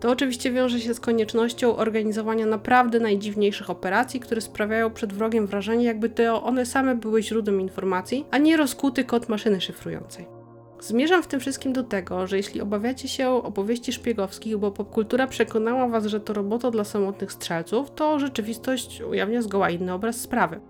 To 0.00 0.10
oczywiście 0.10 0.52
wiąże 0.52 0.80
się 0.80 0.94
z 0.94 1.00
koniecznością 1.00 1.76
organizowania 1.76 2.46
naprawdę 2.46 3.00
najdziwniejszych 3.00 3.70
operacji, 3.70 4.20
które 4.20 4.40
sprawiają 4.40 4.90
przed 4.90 5.12
wrogiem 5.12 5.46
wrażenie, 5.46 5.84
jakby 5.84 6.08
to 6.08 6.42
one 6.42 6.66
same 6.66 6.94
były 6.94 7.22
źródłem 7.22 7.60
informacji, 7.60 8.24
a 8.30 8.38
nie 8.38 8.56
rozkuty 8.56 9.04
kod 9.04 9.28
maszyny 9.28 9.60
szyfrującej. 9.60 10.35
Zmierzam 10.80 11.22
w 11.22 11.26
tym 11.26 11.40
wszystkim 11.40 11.72
do 11.72 11.82
tego, 11.82 12.26
że 12.26 12.36
jeśli 12.36 12.60
obawiacie 12.60 13.08
się 13.08 13.30
opowieści 13.30 13.92
szpiegowskich, 13.92 14.56
bo 14.56 14.70
popkultura 14.70 15.26
przekonała 15.26 15.88
was, 15.88 16.06
że 16.06 16.20
to 16.20 16.32
robota 16.32 16.70
dla 16.70 16.84
samotnych 16.84 17.32
strzelców, 17.32 17.90
to 17.94 18.18
rzeczywistość 18.18 19.02
ujawnia 19.10 19.42
zgoła 19.42 19.70
inny 19.70 19.92
obraz 19.92 20.20
sprawy. 20.20 20.60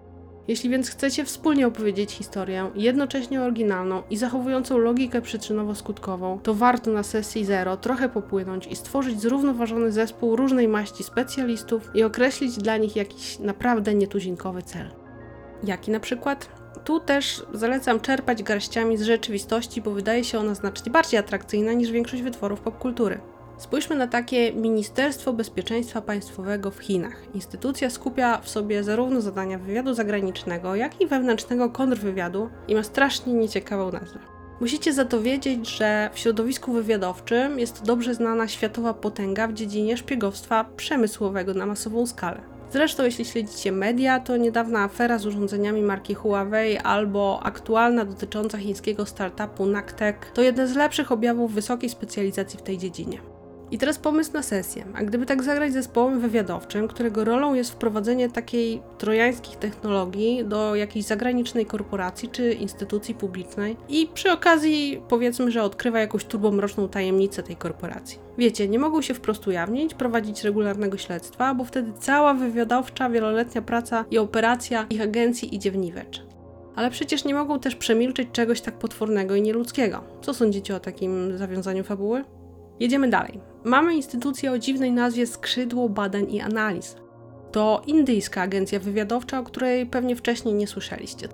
Jeśli 0.48 0.70
więc 0.70 0.90
chcecie 0.90 1.24
wspólnie 1.24 1.66
opowiedzieć 1.66 2.12
historię, 2.12 2.70
jednocześnie 2.74 3.42
oryginalną 3.42 4.02
i 4.10 4.16
zachowującą 4.16 4.78
logikę 4.78 5.20
przyczynowo-skutkową, 5.20 6.40
to 6.42 6.54
warto 6.54 6.90
na 6.90 7.02
sesji 7.02 7.44
zero 7.44 7.76
trochę 7.76 8.08
popłynąć 8.08 8.66
i 8.66 8.76
stworzyć 8.76 9.20
zrównoważony 9.20 9.92
zespół 9.92 10.36
różnej 10.36 10.68
maści 10.68 11.04
specjalistów 11.04 11.90
i 11.94 12.02
określić 12.02 12.56
dla 12.56 12.76
nich 12.76 12.96
jakiś 12.96 13.38
naprawdę 13.38 13.94
nietuzinkowy 13.94 14.62
cel. 14.62 14.90
Jaki 15.64 15.90
na 15.90 16.00
przykład? 16.00 16.55
Tu 16.86 17.00
też 17.00 17.42
zalecam 17.52 18.00
czerpać 18.00 18.42
garściami 18.42 18.96
z 18.96 19.02
rzeczywistości, 19.02 19.82
bo 19.82 19.90
wydaje 19.90 20.24
się 20.24 20.38
ona 20.38 20.54
znacznie 20.54 20.92
bardziej 20.92 21.20
atrakcyjna 21.20 21.72
niż 21.72 21.90
większość 21.90 22.22
wytworów 22.22 22.60
popkultury. 22.60 23.20
Spójrzmy 23.58 23.96
na 23.96 24.06
takie 24.06 24.52
Ministerstwo 24.52 25.32
Bezpieczeństwa 25.32 26.02
Państwowego 26.02 26.70
w 26.70 26.78
Chinach. 26.78 27.34
Instytucja 27.34 27.90
skupia 27.90 28.40
w 28.40 28.48
sobie 28.48 28.84
zarówno 28.84 29.20
zadania 29.20 29.58
wywiadu 29.58 29.94
zagranicznego, 29.94 30.74
jak 30.74 31.00
i 31.00 31.06
wewnętrznego 31.06 31.70
kontrwywiadu 31.70 32.50
i 32.68 32.74
ma 32.74 32.82
strasznie 32.82 33.34
nieciekawą 33.34 33.92
nazwę. 33.92 34.18
Musicie 34.60 34.92
za 34.92 35.04
to 35.04 35.22
wiedzieć, 35.22 35.68
że 35.68 36.10
w 36.12 36.18
środowisku 36.18 36.72
wywiadowczym 36.72 37.58
jest 37.58 37.78
to 37.80 37.86
dobrze 37.86 38.14
znana 38.14 38.48
światowa 38.48 38.94
potęga 38.94 39.48
w 39.48 39.52
dziedzinie 39.52 39.96
szpiegowstwa 39.96 40.64
przemysłowego 40.76 41.54
na 41.54 41.66
masową 41.66 42.06
skalę. 42.06 42.55
Zresztą, 42.72 43.04
jeśli 43.04 43.24
śledzicie 43.24 43.72
media, 43.72 44.20
to 44.20 44.36
niedawna 44.36 44.80
afera 44.80 45.18
z 45.18 45.26
urządzeniami 45.26 45.82
marki 45.82 46.14
Huawei 46.14 46.76
albo 46.76 47.40
aktualna 47.42 48.04
dotycząca 48.04 48.58
chińskiego 48.58 49.06
startupu 49.06 49.66
Nactech 49.66 50.30
to 50.34 50.42
jeden 50.42 50.68
z 50.68 50.76
lepszych 50.76 51.12
objawów 51.12 51.52
wysokiej 51.52 51.90
specjalizacji 51.90 52.58
w 52.58 52.62
tej 52.62 52.78
dziedzinie. 52.78 53.35
I 53.70 53.78
teraz 53.78 53.98
pomysł 53.98 54.32
na 54.32 54.42
sesję. 54.42 54.84
A 54.94 55.04
gdyby 55.04 55.26
tak 55.26 55.42
zagrać 55.42 55.72
zespołem 55.72 56.20
wywiadowczym, 56.20 56.88
którego 56.88 57.24
rolą 57.24 57.54
jest 57.54 57.70
wprowadzenie 57.70 58.28
takiej 58.28 58.82
trojańskich 58.98 59.56
technologii 59.56 60.44
do 60.44 60.74
jakiejś 60.74 61.04
zagranicznej 61.04 61.66
korporacji 61.66 62.28
czy 62.28 62.52
instytucji 62.52 63.14
publicznej 63.14 63.76
i 63.88 64.06
przy 64.14 64.32
okazji 64.32 65.02
powiedzmy, 65.08 65.50
że 65.50 65.62
odkrywa 65.62 65.98
jakąś 65.98 66.24
turbomroczną 66.24 66.88
tajemnicę 66.88 67.42
tej 67.42 67.56
korporacji. 67.56 68.18
Wiecie, 68.38 68.68
nie 68.68 68.78
mogą 68.78 69.02
się 69.02 69.14
wprost 69.14 69.46
ujawnić, 69.46 69.94
prowadzić 69.94 70.44
regularnego 70.44 70.98
śledztwa, 70.98 71.54
bo 71.54 71.64
wtedy 71.64 71.92
cała 71.98 72.34
wywiadowcza, 72.34 73.10
wieloletnia 73.10 73.62
praca 73.62 74.04
i 74.10 74.18
operacja 74.18 74.86
ich 74.90 75.00
agencji 75.02 75.54
idzie 75.54 75.70
w 75.70 75.76
niwecz. 75.76 76.22
Ale 76.76 76.90
przecież 76.90 77.24
nie 77.24 77.34
mogą 77.34 77.60
też 77.60 77.76
przemilczeć 77.76 78.28
czegoś 78.32 78.60
tak 78.60 78.78
potwornego 78.78 79.34
i 79.34 79.42
nieludzkiego. 79.42 80.04
Co 80.22 80.34
sądzicie 80.34 80.76
o 80.76 80.80
takim 80.80 81.38
zawiązaniu 81.38 81.84
fabuły? 81.84 82.24
Jedziemy 82.80 83.10
dalej. 83.10 83.40
Mamy 83.66 83.94
instytucję 83.94 84.52
o 84.52 84.58
dziwnej 84.58 84.92
nazwie 84.92 85.26
Skrzydło 85.26 85.88
Badań 85.88 86.30
i 86.30 86.40
Analiz. 86.40 86.96
To 87.52 87.82
indyjska 87.86 88.42
agencja 88.42 88.80
wywiadowcza, 88.80 89.38
o 89.38 89.42
której 89.42 89.86
pewnie 89.86 90.16
wcześniej 90.16 90.54
nie 90.54 90.66
słyszeliście. 90.66 91.28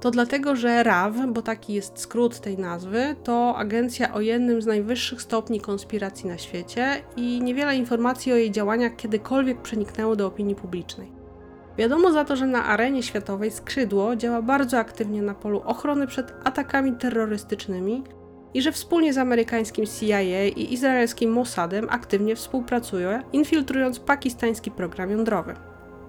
To 0.00 0.10
dlatego, 0.10 0.56
że 0.56 0.82
RAW, 0.82 1.14
bo 1.28 1.42
taki 1.42 1.74
jest 1.74 1.98
skrót 1.98 2.40
tej 2.40 2.58
nazwy, 2.58 3.16
to 3.24 3.56
agencja 3.56 4.14
o 4.14 4.20
jednym 4.20 4.62
z 4.62 4.66
najwyższych 4.66 5.22
stopni 5.22 5.60
konspiracji 5.60 6.28
na 6.28 6.38
świecie 6.38 6.86
i 7.16 7.42
niewiele 7.42 7.76
informacji 7.76 8.32
o 8.32 8.36
jej 8.36 8.50
działaniach 8.50 8.96
kiedykolwiek 8.96 9.62
przeniknęło 9.62 10.16
do 10.16 10.26
opinii 10.26 10.54
publicznej. 10.54 11.12
Wiadomo 11.78 12.12
za 12.12 12.24
to, 12.24 12.36
że 12.36 12.46
na 12.46 12.64
arenie 12.64 13.02
światowej 13.02 13.50
skrzydło 13.50 14.16
działa 14.16 14.42
bardzo 14.42 14.78
aktywnie 14.78 15.22
na 15.22 15.34
polu 15.34 15.62
ochrony 15.64 16.06
przed 16.06 16.34
atakami 16.44 16.92
terrorystycznymi, 16.92 18.02
i 18.54 18.62
że 18.62 18.72
wspólnie 18.72 19.12
z 19.12 19.18
amerykańskim 19.18 19.86
CIA 19.86 20.44
i 20.44 20.72
izraelskim 20.72 21.32
Mossadem 21.32 21.86
aktywnie 21.90 22.36
współpracuje, 22.36 23.22
infiltrując 23.32 24.00
pakistański 24.00 24.70
program 24.70 25.10
jądrowy. 25.10 25.54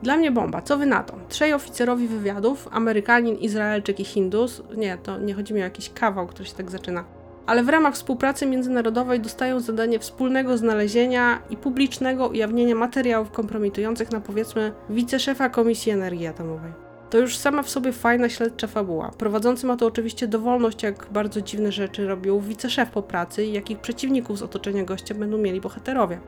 Dla 0.03 0.17
mnie 0.17 0.31
bomba, 0.31 0.61
co 0.61 0.77
wy 0.77 0.85
na 0.85 1.03
to? 1.03 1.17
Trzej 1.29 1.53
oficerowi 1.53 2.07
wywiadów, 2.07 2.67
Amerykanin, 2.71 3.35
Izraelczyk 3.35 3.99
i 3.99 4.03
Hindus, 4.03 4.61
nie, 4.77 4.97
to 4.97 5.19
nie 5.19 5.33
chodzi 5.33 5.53
mi 5.53 5.61
o 5.61 5.63
jakiś 5.63 5.89
kawał, 5.89 6.27
który 6.27 6.49
się 6.49 6.55
tak 6.55 6.71
zaczyna, 6.71 7.03
ale 7.45 7.63
w 7.63 7.69
ramach 7.69 7.93
współpracy 7.93 8.45
międzynarodowej 8.45 9.19
dostają 9.19 9.59
zadanie 9.59 9.99
wspólnego 9.99 10.57
znalezienia 10.57 11.41
i 11.49 11.57
publicznego 11.57 12.27
ujawnienia 12.27 12.75
materiałów 12.75 13.31
kompromitujących 13.31 14.11
na 14.11 14.21
powiedzmy 14.21 14.71
wiceszefa 14.89 15.49
Komisji 15.49 15.91
Energii 15.91 16.27
Atomowej. 16.27 16.84
To 17.09 17.17
już 17.17 17.37
sama 17.37 17.63
w 17.63 17.69
sobie 17.69 17.91
fajna 17.91 18.29
śledcza 18.29 18.67
fabuła. 18.67 19.11
Prowadzący 19.17 19.67
ma 19.67 19.77
to 19.77 19.85
oczywiście 19.85 20.27
dowolność, 20.27 20.83
jak 20.83 21.07
bardzo 21.11 21.41
dziwne 21.41 21.71
rzeczy 21.71 22.07
robił 22.07 22.41
wiceszef 22.41 22.89
po 22.89 23.01
pracy 23.01 23.45
i 23.45 23.53
jakich 23.53 23.79
przeciwników 23.79 24.37
z 24.37 24.41
otoczenia 24.41 24.83
gościa 24.83 25.15
będą 25.15 25.37
mieli 25.37 25.61
bohaterowie. 25.61 26.19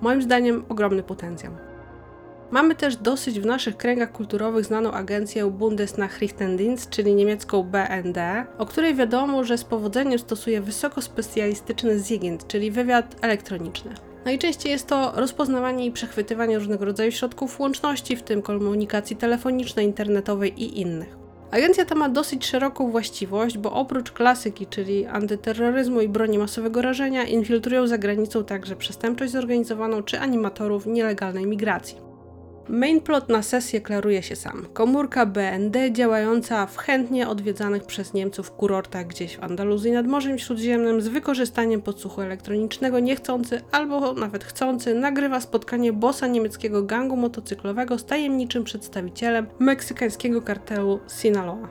Moim 0.00 0.22
zdaniem 0.22 0.64
ogromny 0.68 1.02
potencjał. 1.02 1.52
Mamy 2.50 2.74
też 2.74 2.96
dosyć 2.96 3.40
w 3.40 3.46
naszych 3.46 3.76
kręgach 3.76 4.12
kulturowych 4.12 4.64
znaną 4.64 4.92
agencję 4.92 5.50
Bundesnachrichtendienst, 5.50 6.90
czyli 6.90 7.14
niemiecką 7.14 7.62
BND, 7.62 8.46
o 8.58 8.66
której 8.66 8.94
wiadomo, 8.94 9.44
że 9.44 9.58
z 9.58 9.64
powodzeniem 9.64 10.18
stosuje 10.18 10.60
wysokospecjalistyczny 10.60 11.98
Ziegend, 11.98 12.46
czyli 12.46 12.70
wywiad 12.70 13.16
elektroniczny. 13.20 13.94
Najczęściej 14.24 14.72
jest 14.72 14.86
to 14.86 15.12
rozpoznawanie 15.16 15.86
i 15.86 15.92
przechwytywanie 15.92 16.58
różnego 16.58 16.84
rodzaju 16.84 17.12
środków 17.12 17.60
łączności, 17.60 18.16
w 18.16 18.22
tym 18.22 18.42
komunikacji 18.42 19.16
telefonicznej, 19.16 19.86
internetowej 19.86 20.62
i 20.62 20.80
innych. 20.80 21.16
Agencja 21.50 21.84
ta 21.84 21.94
ma 21.94 22.08
dosyć 22.08 22.46
szeroką 22.46 22.90
właściwość, 22.90 23.58
bo 23.58 23.72
oprócz 23.72 24.12
klasyki, 24.12 24.66
czyli 24.66 25.06
antyterroryzmu 25.06 26.00
i 26.00 26.08
broni 26.08 26.38
masowego 26.38 26.82
rażenia, 26.82 27.24
infiltrują 27.24 27.86
za 27.86 27.98
granicą 27.98 28.44
także 28.44 28.76
przestępczość 28.76 29.32
zorganizowaną 29.32 30.02
czy 30.02 30.20
animatorów 30.20 30.86
nielegalnej 30.86 31.46
migracji. 31.46 32.11
Main 32.68 33.00
plot 33.00 33.28
na 33.28 33.42
sesję 33.42 33.80
klaruje 33.80 34.22
się 34.22 34.36
sam. 34.36 34.66
Komórka 34.72 35.26
BND 35.26 35.92
działająca 35.92 36.66
w 36.66 36.76
chętnie 36.76 37.28
odwiedzanych 37.28 37.84
przez 37.84 38.14
Niemców 38.14 38.50
kurortach 38.50 39.06
gdzieś 39.06 39.36
w 39.36 39.44
Andaluzji 39.44 39.92
nad 39.92 40.06
Morzem 40.06 40.38
Śródziemnym 40.38 41.00
z 41.00 41.08
wykorzystaniem 41.08 41.82
podsłuchu 41.82 42.20
elektronicznego 42.20 43.00
niechcący 43.00 43.60
albo 43.72 44.12
nawet 44.12 44.44
chcący 44.44 44.94
nagrywa 44.94 45.40
spotkanie 45.40 45.92
bossa 45.92 46.26
niemieckiego 46.26 46.82
gangu 46.82 47.16
motocyklowego 47.16 47.98
z 47.98 48.04
tajemniczym 48.04 48.64
przedstawicielem 48.64 49.46
meksykańskiego 49.58 50.42
kartelu 50.42 51.00
Sinaloa. 51.08 51.68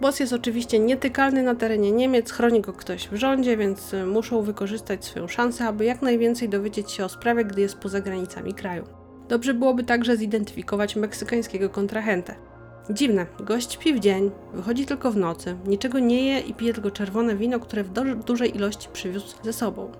Boss 0.00 0.20
jest 0.20 0.32
oczywiście 0.32 0.78
nietykalny 0.78 1.42
na 1.42 1.54
terenie 1.54 1.92
Niemiec, 1.92 2.32
chroni 2.32 2.60
go 2.60 2.72
ktoś 2.72 3.08
w 3.08 3.14
rządzie, 3.14 3.56
więc 3.56 3.92
muszą 4.06 4.42
wykorzystać 4.42 5.04
swoją 5.04 5.28
szansę, 5.28 5.66
aby 5.66 5.84
jak 5.84 6.02
najwięcej 6.02 6.48
dowiedzieć 6.48 6.90
się 6.90 7.04
o 7.04 7.08
sprawie, 7.08 7.44
gdy 7.44 7.60
jest 7.60 7.78
poza 7.78 8.00
granicami 8.00 8.54
kraju. 8.54 9.01
Dobrze 9.32 9.54
byłoby 9.54 9.84
także 9.84 10.16
zidentyfikować 10.16 10.96
meksykańskiego 10.96 11.70
kontrahentę. 11.70 12.34
Dziwne, 12.90 13.26
gość 13.40 13.72
śpi 13.72 13.94
w 13.94 14.00
dzień, 14.00 14.30
wychodzi 14.54 14.86
tylko 14.86 15.12
w 15.12 15.16
nocy, 15.16 15.56
niczego 15.66 15.98
nie 15.98 16.26
je 16.26 16.40
i 16.40 16.54
pije 16.54 16.74
tylko 16.74 16.90
czerwone 16.90 17.36
wino, 17.36 17.60
które 17.60 17.84
w 17.84 18.24
dużej 18.24 18.56
ilości 18.56 18.88
przywiózł 18.92 19.36
ze 19.42 19.52
sobą. 19.52 19.92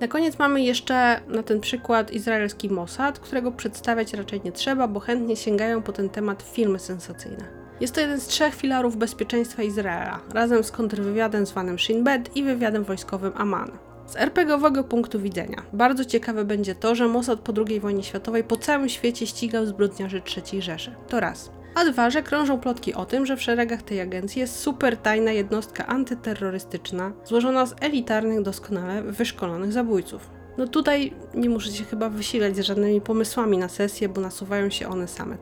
Na 0.00 0.08
koniec 0.08 0.38
mamy 0.38 0.62
jeszcze 0.62 1.20
na 1.28 1.42
ten 1.42 1.60
przykład 1.60 2.12
izraelski 2.12 2.70
Mossad, 2.70 3.18
którego 3.18 3.52
przedstawiać 3.52 4.14
raczej 4.14 4.40
nie 4.44 4.52
trzeba, 4.52 4.88
bo 4.88 5.00
chętnie 5.00 5.36
sięgają 5.36 5.82
po 5.82 5.92
ten 5.92 6.08
temat 6.08 6.42
filmy 6.42 6.78
sensacyjne. 6.78 7.44
Jest 7.80 7.94
to 7.94 8.00
jeden 8.00 8.20
z 8.20 8.26
trzech 8.26 8.54
filarów 8.54 8.96
bezpieczeństwa 8.96 9.62
Izraela, 9.62 10.20
razem 10.34 10.64
z 10.64 10.70
kontrwywiadem 10.70 11.46
zwanym 11.46 11.78
Shin 11.78 12.04
Bet 12.04 12.36
i 12.36 12.42
wywiadem 12.42 12.84
wojskowym 12.84 13.32
Aman. 13.36 13.70
Z 14.06 14.16
RPGowego 14.16 14.84
punktu 14.84 15.20
widzenia 15.20 15.62
bardzo 15.72 16.04
ciekawe 16.04 16.44
będzie 16.44 16.74
to, 16.74 16.94
że 16.94 17.08
Mossad 17.08 17.40
po 17.40 17.52
II 17.66 17.80
wojnie 17.80 18.02
światowej 18.02 18.44
po 18.44 18.56
całym 18.56 18.88
świecie 18.88 19.26
ścigał 19.26 19.66
zbrodniarzy 19.66 20.22
III 20.36 20.62
Rzeszy. 20.62 20.94
To 21.08 21.20
raz. 21.20 21.50
A 21.74 21.84
dwa, 21.84 22.10
że 22.10 22.22
krążą 22.22 22.60
plotki 22.60 22.94
o 22.94 23.04
tym, 23.04 23.26
że 23.26 23.36
w 23.36 23.42
szeregach 23.42 23.82
tej 23.82 24.00
agencji 24.00 24.40
jest 24.40 24.56
super 24.56 24.96
tajna 24.96 25.32
jednostka 25.32 25.86
antyterrorystyczna, 25.86 27.12
złożona 27.24 27.66
z 27.66 27.74
elitarnych, 27.80 28.42
doskonale 28.42 29.02
wyszkolonych 29.02 29.72
zabójców. 29.72 30.30
No 30.58 30.66
tutaj 30.66 31.12
nie 31.34 31.50
muszę 31.50 31.70
się 31.70 31.84
chyba 31.84 32.10
wysilać 32.10 32.56
z 32.56 32.60
żadnymi 32.60 33.00
pomysłami 33.00 33.58
na 33.58 33.68
sesję, 33.68 34.08
bo 34.08 34.20
nasuwają 34.20 34.70
się 34.70 34.88
one 34.88 35.08
same. 35.08 35.36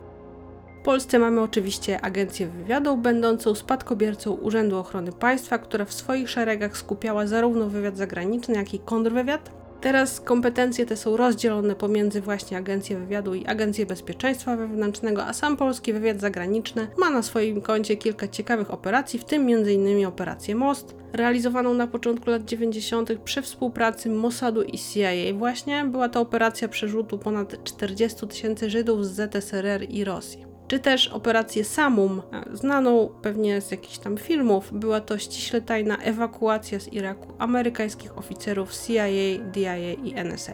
Polsce 0.85 1.19
mamy 1.19 1.41
oczywiście 1.41 2.01
Agencję 2.01 2.47
Wywiadu, 2.47 2.97
będącą 2.97 3.55
spadkobiercą 3.55 4.33
Urzędu 4.33 4.79
Ochrony 4.79 5.13
Państwa, 5.13 5.59
która 5.59 5.85
w 5.85 5.93
swoich 5.93 6.31
szeregach 6.31 6.77
skupiała 6.77 7.27
zarówno 7.27 7.69
wywiad 7.69 7.97
zagraniczny, 7.97 8.55
jak 8.55 8.75
i 8.75 8.79
kontrwywiad. 8.79 9.51
Teraz 9.81 10.21
kompetencje 10.21 10.87
te 10.87 10.97
są 10.97 11.17
rozdzielone 11.17 11.75
pomiędzy 11.75 12.21
właśnie 12.21 12.57
Agencję 12.57 12.99
Wywiadu 12.99 13.35
i 13.35 13.47
Agencję 13.47 13.87
Bezpieczeństwa 13.87 14.57
Wewnętrznego, 14.57 15.25
a 15.25 15.33
sam 15.33 15.57
polski 15.57 15.93
wywiad 15.93 16.21
zagraniczny 16.21 16.89
ma 16.99 17.11
na 17.11 17.23
swoim 17.23 17.61
koncie 17.61 17.97
kilka 17.97 18.29
ciekawych 18.29 18.71
operacji, 18.71 19.19
w 19.19 19.25
tym 19.25 19.43
m.in. 19.43 20.07
operację 20.07 20.55
Most, 20.55 20.95
realizowaną 21.13 21.75
na 21.75 21.87
początku 21.87 22.31
lat 22.31 22.45
90. 22.45 23.13
przy 23.25 23.43
współpracy 23.43 24.11
Mossadu 24.11 24.63
i 24.63 24.79
CIA. 24.79 25.35
Właśnie 25.35 25.85
była 25.85 26.09
to 26.09 26.21
operacja 26.21 26.69
przerzutu 26.69 27.19
ponad 27.19 27.65
40 27.65 28.27
tysięcy 28.27 28.71
Żydów 28.71 29.07
z 29.07 29.11
ZSRR 29.11 29.87
i 29.91 30.05
Rosji 30.05 30.54
czy 30.69 30.79
też 30.79 31.09
operację 31.09 31.65
Samum, 31.65 32.23
znaną 32.53 33.09
pewnie 33.23 33.61
z 33.61 33.71
jakichś 33.71 33.99
tam 33.99 34.17
filmów. 34.17 34.71
Była 34.73 35.01
to 35.01 35.19
ściśle 35.19 35.61
tajna 35.61 35.97
ewakuacja 35.97 36.81
z 36.81 36.93
Iraku 36.93 37.33
amerykańskich 37.39 38.19
oficerów 38.19 38.71
CIA, 38.87 39.07
DIA 39.53 39.93
i 39.93 40.15
NSA. 40.25 40.53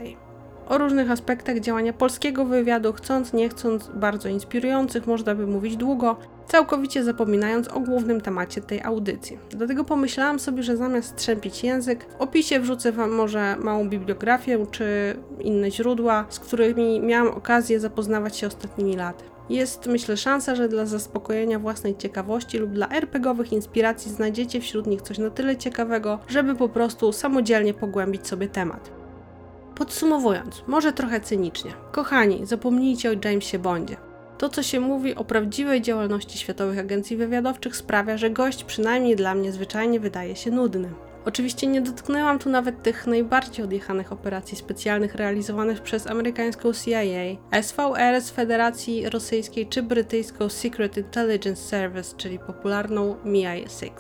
O 0.69 0.79
różnych 0.79 1.11
aspektach 1.11 1.61
działania 1.61 1.93
polskiego 1.93 2.45
wywiadu, 2.45 2.93
chcąc 2.93 3.33
nie 3.33 3.49
chcąc, 3.49 3.91
bardzo 3.95 4.29
inspirujących, 4.29 5.07
można 5.07 5.35
by 5.35 5.47
mówić 5.47 5.77
długo, 5.77 6.17
całkowicie 6.47 7.05
zapominając 7.05 7.69
o 7.69 7.81
głównym 7.81 8.21
temacie 8.21 8.61
tej 8.61 8.83
audycji. 8.83 9.39
Dlatego 9.51 9.85
pomyślałam 9.85 10.39
sobie, 10.39 10.63
że 10.63 10.77
zamiast 10.77 11.09
strzępić 11.09 11.65
język, 11.65 12.07
w 12.19 12.21
opisie 12.21 12.61
wrzucę 12.61 12.93
Wam 12.93 13.11
może 13.11 13.57
małą 13.57 13.89
bibliografię 13.89 14.67
czy 14.71 15.17
inne 15.41 15.71
źródła, 15.71 16.25
z 16.29 16.41
którymi 16.41 17.01
miałam 17.01 17.29
okazję 17.29 17.81
zapoznawać 17.81 18.37
się 18.37 18.47
ostatnimi 18.47 18.97
laty. 18.97 19.30
Jest, 19.51 19.87
myślę, 19.87 20.17
szansa, 20.17 20.55
że 20.55 20.69
dla 20.69 20.87
zaspokojenia 20.87 21.59
własnej 21.59 21.97
ciekawości 21.97 22.59
lub 22.59 22.71
dla 22.71 22.89
RPGowych 22.89 23.53
inspiracji 23.53 24.11
znajdziecie 24.11 24.61
wśród 24.61 24.87
nich 24.87 25.03
coś 25.03 25.19
na 25.19 25.31
tyle 25.31 25.57
ciekawego, 25.57 26.19
żeby 26.29 26.55
po 26.55 26.69
prostu 26.69 27.13
samodzielnie 27.13 27.75
pogłębić 27.75 28.27
sobie 28.27 28.49
temat. 28.49 28.91
Podsumowując, 29.75 30.63
może 30.67 30.93
trochę 30.93 31.21
cynicznie. 31.21 31.71
Kochani, 31.93 32.47
zapomnijcie 32.47 33.11
o 33.11 33.15
Jamesie 33.25 33.59
Bondzie. 33.59 33.97
To, 34.39 34.49
co 34.49 34.63
się 34.63 34.81
mówi 34.81 35.15
o 35.15 35.25
prawdziwej 35.25 35.83
działalności 35.83 36.39
światowych 36.39 36.79
agencji 36.79 37.17
wywiadowczych, 37.17 37.77
sprawia, 37.77 38.17
że 38.17 38.31
gość 38.31 38.65
przynajmniej 38.65 39.17
dla 39.17 39.35
mnie 39.35 39.53
zwyczajnie 39.53 40.01
wydaje 40.01 40.37
się 40.37 40.51
nudny. 40.51 40.91
Oczywiście 41.25 41.67
nie 41.67 41.81
dotknęłam 41.81 42.39
tu 42.39 42.51
nawet 42.51 42.83
tych 42.83 43.07
najbardziej 43.07 43.65
odjechanych 43.65 44.13
operacji 44.13 44.57
specjalnych 44.57 45.15
realizowanych 45.15 45.81
przez 45.83 46.07
amerykańską 46.07 46.73
CIA, 46.73 47.63
SVR 47.63 48.21
z 48.21 48.31
Federacji 48.31 49.09
Rosyjskiej 49.09 49.67
czy 49.67 49.83
brytyjską 49.83 50.49
Secret 50.49 50.97
Intelligence 50.97 51.63
Service, 51.63 52.17
czyli 52.17 52.39
popularną 52.39 53.17
MI6. 53.25 53.91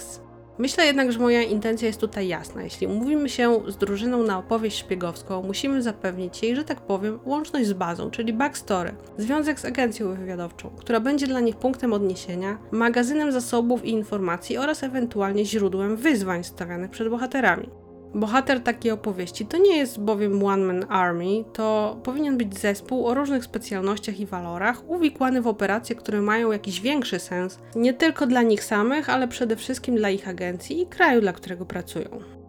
Myślę 0.61 0.87
jednak, 0.87 1.13
że 1.13 1.19
moja 1.19 1.43
intencja 1.43 1.87
jest 1.87 2.01
tutaj 2.01 2.29
jasna. 2.29 2.63
Jeśli 2.63 2.87
umówimy 2.87 3.29
się 3.29 3.61
z 3.69 3.77
drużyną 3.77 4.23
na 4.23 4.39
opowieść 4.39 4.79
szpiegowską, 4.79 5.43
musimy 5.43 5.83
zapewnić 5.83 6.43
jej, 6.43 6.57
że 6.57 6.65
tak 6.65 6.81
powiem, 6.81 7.19
łączność 7.25 7.67
z 7.67 7.73
bazą, 7.73 8.11
czyli 8.11 8.33
backstory, 8.33 8.95
związek 9.19 9.61
z 9.61 9.65
agencją 9.65 10.15
wywiadowczą, 10.15 10.71
która 10.79 11.01
będzie 11.01 11.27
dla 11.27 11.41
nich 11.41 11.57
punktem 11.57 11.93
odniesienia, 11.93 12.59
magazynem 12.71 13.33
zasobów 13.33 13.85
i 13.85 13.91
informacji 13.91 14.59
oraz 14.59 14.83
ewentualnie 14.83 15.45
źródłem 15.45 15.97
wyzwań 15.97 16.45
stawianych 16.45 16.91
przed 16.91 17.09
bohaterami. 17.09 17.69
Bohater 18.15 18.61
takiej 18.61 18.93
opowieści 18.93 19.47
to 19.47 19.59
nie 19.59 19.77
jest 19.77 20.01
bowiem 20.01 20.45
One 20.45 20.65
Man 20.65 20.87
Army, 20.89 21.45
to 21.53 21.97
powinien 22.03 22.37
być 22.37 22.59
zespół 22.59 23.07
o 23.07 23.15
różnych 23.15 23.45
specjalnościach 23.45 24.21
i 24.21 24.27
walorach, 24.27 24.91
uwikłany 24.91 25.43
w 25.43 25.47
operacje, 25.47 25.97
które 25.97 26.21
mają 26.21 26.53
jakiś 26.53 26.81
większy 26.81 27.19
sens, 27.19 27.59
nie 27.75 27.95
tylko 27.95 28.27
dla 28.27 28.43
nich 28.43 28.65
samych, 28.65 29.11
ale 29.11 29.29
przede 29.29 29.57
wszystkim 29.57 29.97
dla 29.97 30.11
ich 30.11 30.29
agencji 30.29 30.81
i 30.81 30.87
kraju, 30.87 31.21
dla 31.21 31.33
którego 31.33 31.67
pracują. 31.67 32.40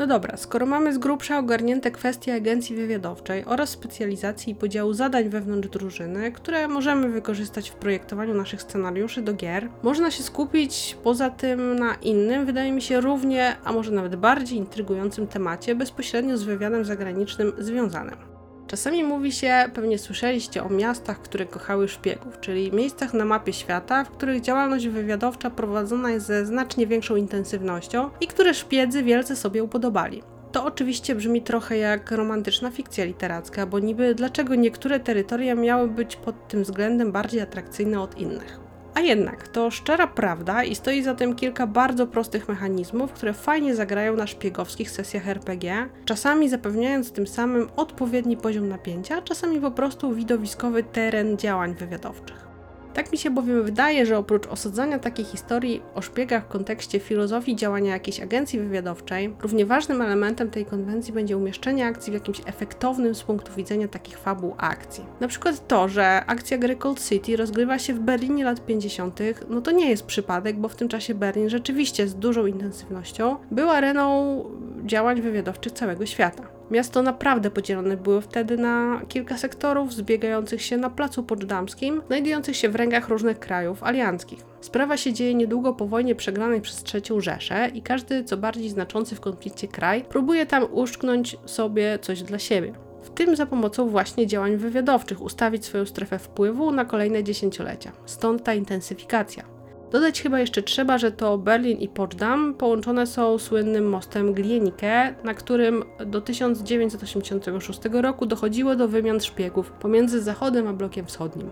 No 0.00 0.06
dobra, 0.06 0.36
skoro 0.36 0.66
mamy 0.66 0.94
z 0.94 0.98
grubsza 0.98 1.38
ogarnięte 1.38 1.90
kwestie 1.90 2.34
agencji 2.34 2.76
wywiadowczej 2.76 3.44
oraz 3.44 3.70
specjalizacji 3.70 4.52
i 4.52 4.56
podziału 4.56 4.92
zadań 4.92 5.28
wewnątrz 5.28 5.68
drużyny, 5.68 6.32
które 6.32 6.68
możemy 6.68 7.08
wykorzystać 7.08 7.70
w 7.70 7.74
projektowaniu 7.74 8.34
naszych 8.34 8.62
scenariuszy 8.62 9.22
do 9.22 9.34
gier, 9.34 9.68
można 9.82 10.10
się 10.10 10.22
skupić 10.22 10.96
poza 11.04 11.30
tym 11.30 11.78
na 11.78 11.94
innym, 11.94 12.46
wydaje 12.46 12.72
mi 12.72 12.82
się 12.82 13.00
równie, 13.00 13.56
a 13.64 13.72
może 13.72 13.90
nawet 13.90 14.16
bardziej 14.16 14.58
intrygującym 14.58 15.26
temacie 15.26 15.74
bezpośrednio 15.74 16.36
z 16.36 16.42
wywiadem 16.42 16.84
zagranicznym 16.84 17.52
związanym. 17.58 18.29
Czasami 18.70 19.04
mówi 19.04 19.32
się, 19.32 19.70
pewnie 19.74 19.98
słyszeliście 19.98 20.64
o 20.64 20.68
miastach, 20.68 21.22
które 21.22 21.46
kochały 21.46 21.88
szpiegów, 21.88 22.40
czyli 22.40 22.72
miejscach 22.72 23.14
na 23.14 23.24
mapie 23.24 23.52
świata, 23.52 24.04
w 24.04 24.10
których 24.10 24.40
działalność 24.40 24.88
wywiadowcza 24.88 25.50
prowadzona 25.50 26.10
jest 26.10 26.26
ze 26.26 26.46
znacznie 26.46 26.86
większą 26.86 27.16
intensywnością 27.16 28.10
i 28.20 28.26
które 28.26 28.54
szpiedzy 28.54 29.02
wielce 29.02 29.36
sobie 29.36 29.64
upodobali. 29.64 30.22
To 30.52 30.64
oczywiście 30.64 31.14
brzmi 31.14 31.42
trochę 31.42 31.76
jak 31.76 32.10
romantyczna 32.10 32.70
fikcja 32.70 33.04
literacka, 33.04 33.66
bo 33.66 33.78
niby 33.78 34.14
dlaczego 34.14 34.54
niektóre 34.54 35.00
terytoria 35.00 35.54
miały 35.54 35.88
być 35.88 36.16
pod 36.16 36.48
tym 36.48 36.62
względem 36.62 37.12
bardziej 37.12 37.40
atrakcyjne 37.40 38.00
od 38.00 38.18
innych. 38.18 38.69
A 38.94 39.00
jednak 39.00 39.48
to 39.48 39.70
szczera 39.70 40.06
prawda 40.06 40.64
i 40.64 40.74
stoi 40.74 41.02
za 41.02 41.14
tym 41.14 41.34
kilka 41.34 41.66
bardzo 41.66 42.06
prostych 42.06 42.48
mechanizmów, 42.48 43.12
które 43.12 43.32
fajnie 43.32 43.74
zagrają 43.74 44.16
na 44.16 44.26
szpiegowskich 44.26 44.90
sesjach 44.90 45.28
RPG, 45.28 45.88
czasami 46.04 46.48
zapewniając 46.48 47.12
tym 47.12 47.26
samym 47.26 47.68
odpowiedni 47.76 48.36
poziom 48.36 48.68
napięcia, 48.68 49.22
czasami 49.22 49.60
po 49.60 49.70
prostu 49.70 50.14
widowiskowy 50.14 50.82
teren 50.82 51.38
działań 51.38 51.74
wywiadowczych. 51.74 52.49
Tak 52.94 53.12
mi 53.12 53.18
się 53.18 53.30
bowiem 53.30 53.64
wydaje, 53.64 54.06
że 54.06 54.18
oprócz 54.18 54.46
osadzania 54.46 54.98
takiej 54.98 55.24
historii 55.24 55.82
o 55.94 56.02
szpiegach 56.02 56.44
w 56.44 56.48
kontekście 56.48 57.00
filozofii 57.00 57.56
działania 57.56 57.92
jakiejś 57.92 58.20
agencji 58.20 58.58
wywiadowczej, 58.58 59.34
równie 59.42 59.66
ważnym 59.66 60.02
elementem 60.02 60.50
tej 60.50 60.66
konwencji 60.66 61.12
będzie 61.12 61.36
umieszczenie 61.36 61.86
akcji 61.86 62.10
w 62.10 62.14
jakimś 62.14 62.40
efektownym 62.46 63.14
z 63.14 63.22
punktu 63.22 63.52
widzenia 63.56 63.88
takich 63.88 64.18
fabuł 64.18 64.54
akcji. 64.58 65.04
Na 65.20 65.28
przykład 65.28 65.68
to, 65.68 65.88
że 65.88 66.24
akcja 66.26 66.58
gry 66.58 66.76
Cold 66.76 67.08
City 67.08 67.36
rozgrywa 67.36 67.78
się 67.78 67.94
w 67.94 68.00
Berlinie 68.00 68.44
lat 68.44 68.66
50., 68.66 69.20
no 69.48 69.60
to 69.60 69.70
nie 69.70 69.90
jest 69.90 70.06
przypadek, 70.06 70.56
bo 70.56 70.68
w 70.68 70.76
tym 70.76 70.88
czasie 70.88 71.14
Berlin 71.14 71.48
rzeczywiście 71.48 72.08
z 72.08 72.14
dużą 72.14 72.46
intensywnością 72.46 73.36
był 73.50 73.70
areną 73.70 74.44
działań 74.84 75.20
wywiadowczych 75.20 75.72
całego 75.72 76.06
świata. 76.06 76.59
Miasto 76.70 77.02
naprawdę 77.02 77.50
podzielone 77.50 77.96
było 77.96 78.20
wtedy 78.20 78.56
na 78.56 79.00
kilka 79.08 79.38
sektorów 79.38 79.94
zbiegających 79.94 80.62
się 80.62 80.76
na 80.76 80.90
placu 80.90 81.22
poczdamskim, 81.22 82.02
znajdujących 82.06 82.56
się 82.56 82.68
w 82.68 82.76
rękach 82.76 83.08
różnych 83.08 83.38
krajów 83.38 83.82
alianckich. 83.82 84.40
Sprawa 84.60 84.96
się 84.96 85.12
dzieje 85.12 85.34
niedługo 85.34 85.74
po 85.74 85.86
wojnie 85.86 86.14
przegranej 86.14 86.60
przez 86.60 86.84
III 86.94 87.22
Rzeszę 87.22 87.70
i 87.74 87.82
każdy 87.82 88.24
co 88.24 88.36
bardziej 88.36 88.68
znaczący 88.70 89.16
w 89.16 89.20
konflikcie 89.20 89.68
kraj 89.68 90.04
próbuje 90.04 90.46
tam 90.46 90.66
uszczknąć 90.72 91.36
sobie 91.46 91.98
coś 91.98 92.22
dla 92.22 92.38
siebie. 92.38 92.72
W 93.02 93.10
tym 93.10 93.36
za 93.36 93.46
pomocą 93.46 93.88
właśnie 93.88 94.26
działań 94.26 94.56
wywiadowczych 94.56 95.22
ustawić 95.22 95.64
swoją 95.64 95.86
strefę 95.86 96.18
wpływu 96.18 96.72
na 96.72 96.84
kolejne 96.84 97.24
dziesięciolecia. 97.24 97.92
Stąd 98.06 98.44
ta 98.44 98.54
intensyfikacja. 98.54 99.59
Dodać 99.92 100.22
chyba 100.22 100.40
jeszcze 100.40 100.62
trzeba, 100.62 100.98
że 100.98 101.12
to 101.12 101.38
Berlin 101.38 101.78
i 101.78 101.88
Poczdam 101.88 102.54
połączone 102.54 103.06
są 103.06 103.38
słynnym 103.38 103.88
mostem 103.88 104.34
Glienicke, 104.34 105.14
na 105.24 105.34
którym 105.34 105.84
do 106.06 106.20
1986 106.20 107.80
roku 107.92 108.26
dochodziło 108.26 108.76
do 108.76 108.88
wymian 108.88 109.20
szpiegów 109.20 109.70
pomiędzy 109.70 110.22
Zachodem 110.22 110.68
a 110.68 110.72
blokiem 110.72 111.06
wschodnim. 111.06 111.50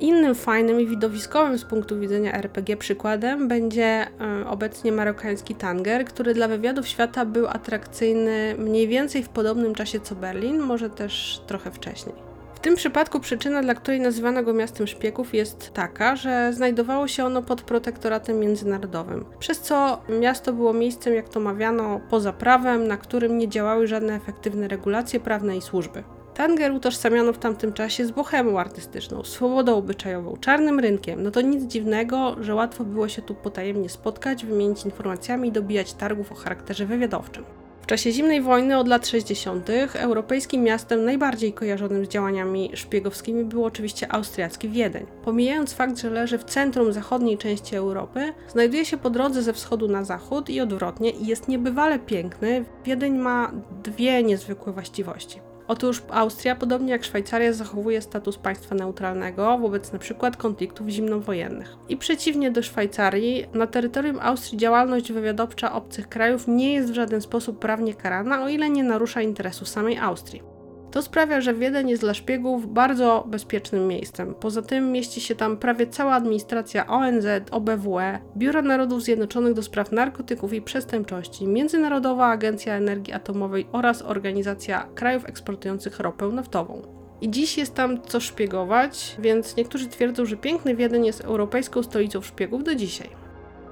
Innym 0.00 0.34
fajnym 0.34 0.80
i 0.80 0.86
widowiskowym 0.86 1.58
z 1.58 1.64
punktu 1.64 2.00
widzenia 2.00 2.32
RPG 2.32 2.76
przykładem 2.76 3.48
będzie 3.48 3.84
e, 3.84 4.06
obecnie 4.48 4.92
marokański 4.92 5.54
Tanger, 5.54 6.04
który 6.04 6.34
dla 6.34 6.48
wywiadów 6.48 6.88
świata 6.88 7.24
był 7.24 7.46
atrakcyjny 7.46 8.54
mniej 8.58 8.88
więcej 8.88 9.22
w 9.22 9.28
podobnym 9.28 9.74
czasie 9.74 10.00
co 10.00 10.14
Berlin, 10.14 10.58
może 10.58 10.90
też 10.90 11.40
trochę 11.46 11.70
wcześniej. 11.70 12.33
Tym 12.64 12.74
przypadku 12.74 13.20
przyczyna, 13.20 13.62
dla 13.62 13.74
której 13.74 14.00
nazywano 14.00 14.42
go 14.42 14.54
miastem 14.54 14.86
szpiegów, 14.86 15.34
jest 15.34 15.70
taka, 15.72 16.16
że 16.16 16.52
znajdowało 16.52 17.08
się 17.08 17.24
ono 17.24 17.42
pod 17.42 17.62
protektoratem 17.62 18.40
międzynarodowym, 18.40 19.24
przez 19.38 19.60
co 19.60 20.02
miasto 20.20 20.52
było 20.52 20.72
miejscem, 20.72 21.14
jak 21.14 21.28
to 21.28 21.40
mawiano, 21.40 22.00
poza 22.10 22.32
prawem, 22.32 22.86
na 22.86 22.96
którym 22.96 23.38
nie 23.38 23.48
działały 23.48 23.86
żadne 23.86 24.14
efektywne 24.14 24.68
regulacje 24.68 25.20
prawne 25.20 25.56
i 25.56 25.62
służby. 25.62 26.04
Tanger 26.34 26.72
utożsamiano 26.72 27.32
w 27.32 27.38
tamtym 27.38 27.72
czasie 27.72 28.06
z 28.06 28.10
bohemą 28.10 28.58
artystyczną, 28.58 29.24
swobodą 29.24 29.76
obyczajową, 29.76 30.36
czarnym 30.40 30.80
rynkiem. 30.80 31.22
No 31.22 31.30
to 31.30 31.40
nic 31.40 31.64
dziwnego, 31.64 32.36
że 32.40 32.54
łatwo 32.54 32.84
było 32.84 33.08
się 33.08 33.22
tu 33.22 33.34
potajemnie 33.34 33.88
spotkać, 33.88 34.46
wymienić 34.46 34.84
informacjami 34.84 35.48
i 35.48 35.52
dobijać 35.52 35.94
targów 35.94 36.32
o 36.32 36.34
charakterze 36.34 36.86
wywiadowczym. 36.86 37.44
W 37.84 37.86
czasie 37.86 38.12
zimnej 38.12 38.42
wojny 38.42 38.78
od 38.78 38.88
lat 38.88 39.06
60. 39.06 39.70
europejskim 39.94 40.62
miastem 40.62 41.04
najbardziej 41.04 41.52
kojarzonym 41.52 42.04
z 42.04 42.08
działaniami 42.08 42.70
szpiegowskimi 42.74 43.44
był 43.44 43.64
oczywiście 43.64 44.12
austriacki 44.12 44.68
Wiedeń. 44.68 45.06
Pomijając 45.24 45.72
fakt, 45.72 45.98
że 45.98 46.10
leży 46.10 46.38
w 46.38 46.44
centrum 46.44 46.92
zachodniej 46.92 47.38
części 47.38 47.76
Europy, 47.76 48.32
znajduje 48.48 48.84
się 48.84 48.96
po 48.96 49.10
drodze 49.10 49.42
ze 49.42 49.52
wschodu 49.52 49.88
na 49.88 50.04
zachód 50.04 50.50
i 50.50 50.60
odwrotnie 50.60 51.10
i 51.10 51.26
jest 51.26 51.48
niebywale 51.48 51.98
piękny. 51.98 52.64
Wiedeń 52.84 53.18
ma 53.18 53.52
dwie 53.82 54.22
niezwykłe 54.22 54.72
właściwości. 54.72 55.40
Otóż 55.68 56.02
Austria, 56.10 56.56
podobnie 56.56 56.92
jak 56.92 57.04
Szwajcaria, 57.04 57.52
zachowuje 57.52 58.02
status 58.02 58.38
państwa 58.38 58.74
neutralnego 58.74 59.58
wobec 59.58 59.90
np. 59.90 60.30
konfliktów 60.38 60.88
zimnowojennych. 60.88 61.76
I 61.88 61.96
przeciwnie 61.96 62.50
do 62.50 62.62
Szwajcarii, 62.62 63.46
na 63.54 63.66
terytorium 63.66 64.18
Austrii 64.22 64.58
działalność 64.58 65.12
wywiadowcza 65.12 65.72
obcych 65.72 66.08
krajów 66.08 66.48
nie 66.48 66.74
jest 66.74 66.90
w 66.90 66.94
żaden 66.94 67.20
sposób 67.20 67.58
prawnie 67.58 67.94
karana, 67.94 68.44
o 68.44 68.48
ile 68.48 68.70
nie 68.70 68.84
narusza 68.84 69.22
interesów 69.22 69.68
samej 69.68 69.98
Austrii. 69.98 70.53
To 70.94 71.02
sprawia, 71.02 71.40
że 71.40 71.54
Wiedeń 71.54 71.90
jest 71.90 72.02
dla 72.02 72.14
szpiegów 72.14 72.72
bardzo 72.72 73.24
bezpiecznym 73.28 73.88
miejscem. 73.88 74.34
Poza 74.34 74.62
tym 74.62 74.92
mieści 74.92 75.20
się 75.20 75.34
tam 75.34 75.56
prawie 75.56 75.86
cała 75.86 76.14
administracja 76.14 76.86
ONZ, 76.86 77.26
OBWE, 77.50 78.18
Biura 78.36 78.62
Narodów 78.62 79.02
Zjednoczonych 79.02 79.52
do 79.52 79.62
spraw 79.62 79.92
narkotyków 79.92 80.52
i 80.52 80.62
przestępczości, 80.62 81.46
Międzynarodowa 81.46 82.26
Agencja 82.26 82.74
Energii 82.74 83.12
Atomowej 83.12 83.66
oraz 83.72 84.02
Organizacja 84.02 84.86
Krajów 84.94 85.28
Eksportujących 85.28 86.00
Ropę 86.00 86.28
Naftową. 86.28 86.82
I 87.20 87.30
dziś 87.30 87.58
jest 87.58 87.74
tam 87.74 88.02
co 88.02 88.20
szpiegować, 88.20 89.16
więc 89.18 89.56
niektórzy 89.56 89.88
twierdzą, 89.88 90.24
że 90.24 90.36
piękny 90.36 90.76
Wiedeń 90.76 91.06
jest 91.06 91.20
europejską 91.20 91.82
stolicą 91.82 92.22
szpiegów 92.22 92.64
do 92.64 92.74
dzisiaj. 92.74 93.23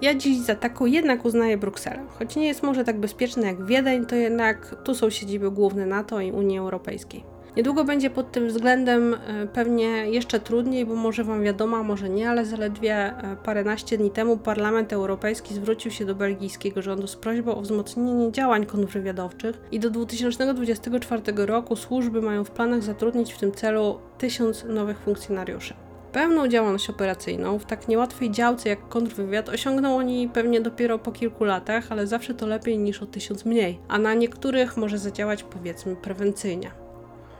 Ja 0.02 0.14
dziś 0.14 0.38
za 0.38 0.54
taką 0.54 0.86
jednak 0.86 1.24
uznaję 1.24 1.58
Brukselę. 1.58 2.04
Choć 2.18 2.36
nie 2.36 2.46
jest 2.46 2.62
może 2.62 2.84
tak 2.84 3.00
bezpieczna 3.00 3.46
jak 3.46 3.66
Wiedeń, 3.66 4.06
to 4.06 4.16
jednak 4.16 4.74
tu 4.84 4.94
są 4.94 5.10
siedziby 5.10 5.50
główne 5.50 5.86
NATO 5.86 6.20
i 6.20 6.32
Unii 6.32 6.58
Europejskiej. 6.58 7.24
Niedługo 7.56 7.84
będzie 7.84 8.10
pod 8.10 8.32
tym 8.32 8.48
względem 8.48 9.14
e, 9.14 9.46
pewnie 9.46 9.86
jeszcze 9.86 10.40
trudniej, 10.40 10.86
bo 10.86 10.94
może 10.94 11.24
Wam 11.24 11.42
wiadomo, 11.42 11.76
a 11.76 11.82
może 11.82 12.08
nie, 12.08 12.30
ale 12.30 12.44
zaledwie 12.44 12.94
e, 12.94 13.36
paręnaście 13.44 13.98
dni 13.98 14.10
temu 14.10 14.36
Parlament 14.36 14.92
Europejski 14.92 15.54
zwrócił 15.54 15.90
się 15.90 16.04
do 16.04 16.14
belgijskiego 16.14 16.82
rządu 16.82 17.06
z 17.06 17.16
prośbą 17.16 17.54
o 17.54 17.60
wzmocnienie 17.60 18.32
działań 18.32 18.66
kontrwywiadowczych 18.66 19.60
i 19.72 19.80
do 19.80 19.90
2024 19.90 21.22
roku 21.36 21.76
służby 21.76 22.22
mają 22.22 22.44
w 22.44 22.50
planach 22.50 22.82
zatrudnić 22.82 23.32
w 23.32 23.38
tym 23.38 23.52
celu 23.52 23.98
tysiąc 24.18 24.64
nowych 24.64 24.98
funkcjonariuszy. 24.98 25.74
Pełną 26.12 26.48
działalność 26.48 26.90
operacyjną 26.90 27.58
w 27.58 27.64
tak 27.64 27.88
niełatwej 27.88 28.30
działce 28.30 28.68
jak 28.68 28.88
kontrwywiad 28.88 29.48
osiągną 29.48 29.96
oni 29.96 30.28
pewnie 30.28 30.60
dopiero 30.60 30.98
po 30.98 31.12
kilku 31.12 31.44
latach, 31.44 31.92
ale 31.92 32.06
zawsze 32.06 32.34
to 32.34 32.46
lepiej 32.46 32.78
niż 32.78 33.02
o 33.02 33.06
tysiąc 33.06 33.44
mniej, 33.44 33.78
a 33.88 33.98
na 33.98 34.14
niektórych 34.14 34.76
może 34.76 34.98
zadziałać 34.98 35.42
powiedzmy 35.42 35.96
prewencyjnie. 35.96 36.81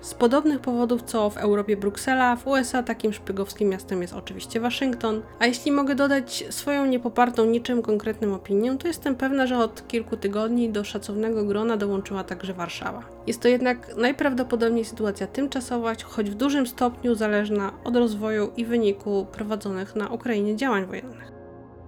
Z 0.02 0.14
podobnych 0.14 0.60
powodów 0.60 1.02
co 1.02 1.30
w 1.30 1.36
Europie 1.36 1.76
Bruksela, 1.76 2.36
w 2.36 2.46
USA 2.46 2.82
takim 2.82 3.12
szpiegowskim 3.12 3.68
miastem 3.68 4.02
jest 4.02 4.14
oczywiście 4.14 4.60
Waszyngton, 4.60 5.22
a 5.38 5.46
jeśli 5.46 5.72
mogę 5.72 5.94
dodać 5.94 6.44
swoją 6.50 6.86
niepopartą 6.86 7.46
niczym 7.46 7.82
konkretnym 7.82 8.32
opinię, 8.32 8.78
to 8.78 8.88
jestem 8.88 9.14
pewna, 9.14 9.46
że 9.46 9.58
od 9.58 9.88
kilku 9.88 10.16
tygodni 10.16 10.70
do 10.70 10.84
szacownego 10.84 11.44
grona 11.44 11.76
dołączyła 11.76 12.24
także 12.24 12.54
Warszawa. 12.54 13.02
Jest 13.26 13.40
to 13.40 13.48
jednak 13.48 13.96
najprawdopodobniej 13.96 14.84
sytuacja 14.84 15.26
tymczasowa, 15.26 15.92
choć 16.04 16.30
w 16.30 16.34
dużym 16.34 16.66
stopniu 16.66 17.14
zależna 17.14 17.72
od 17.84 17.96
rozwoju 17.96 18.50
i 18.56 18.64
wyniku 18.64 19.26
prowadzonych 19.32 19.96
na 19.96 20.08
Ukrainie 20.08 20.56
działań 20.56 20.86
wojennych. 20.86 21.32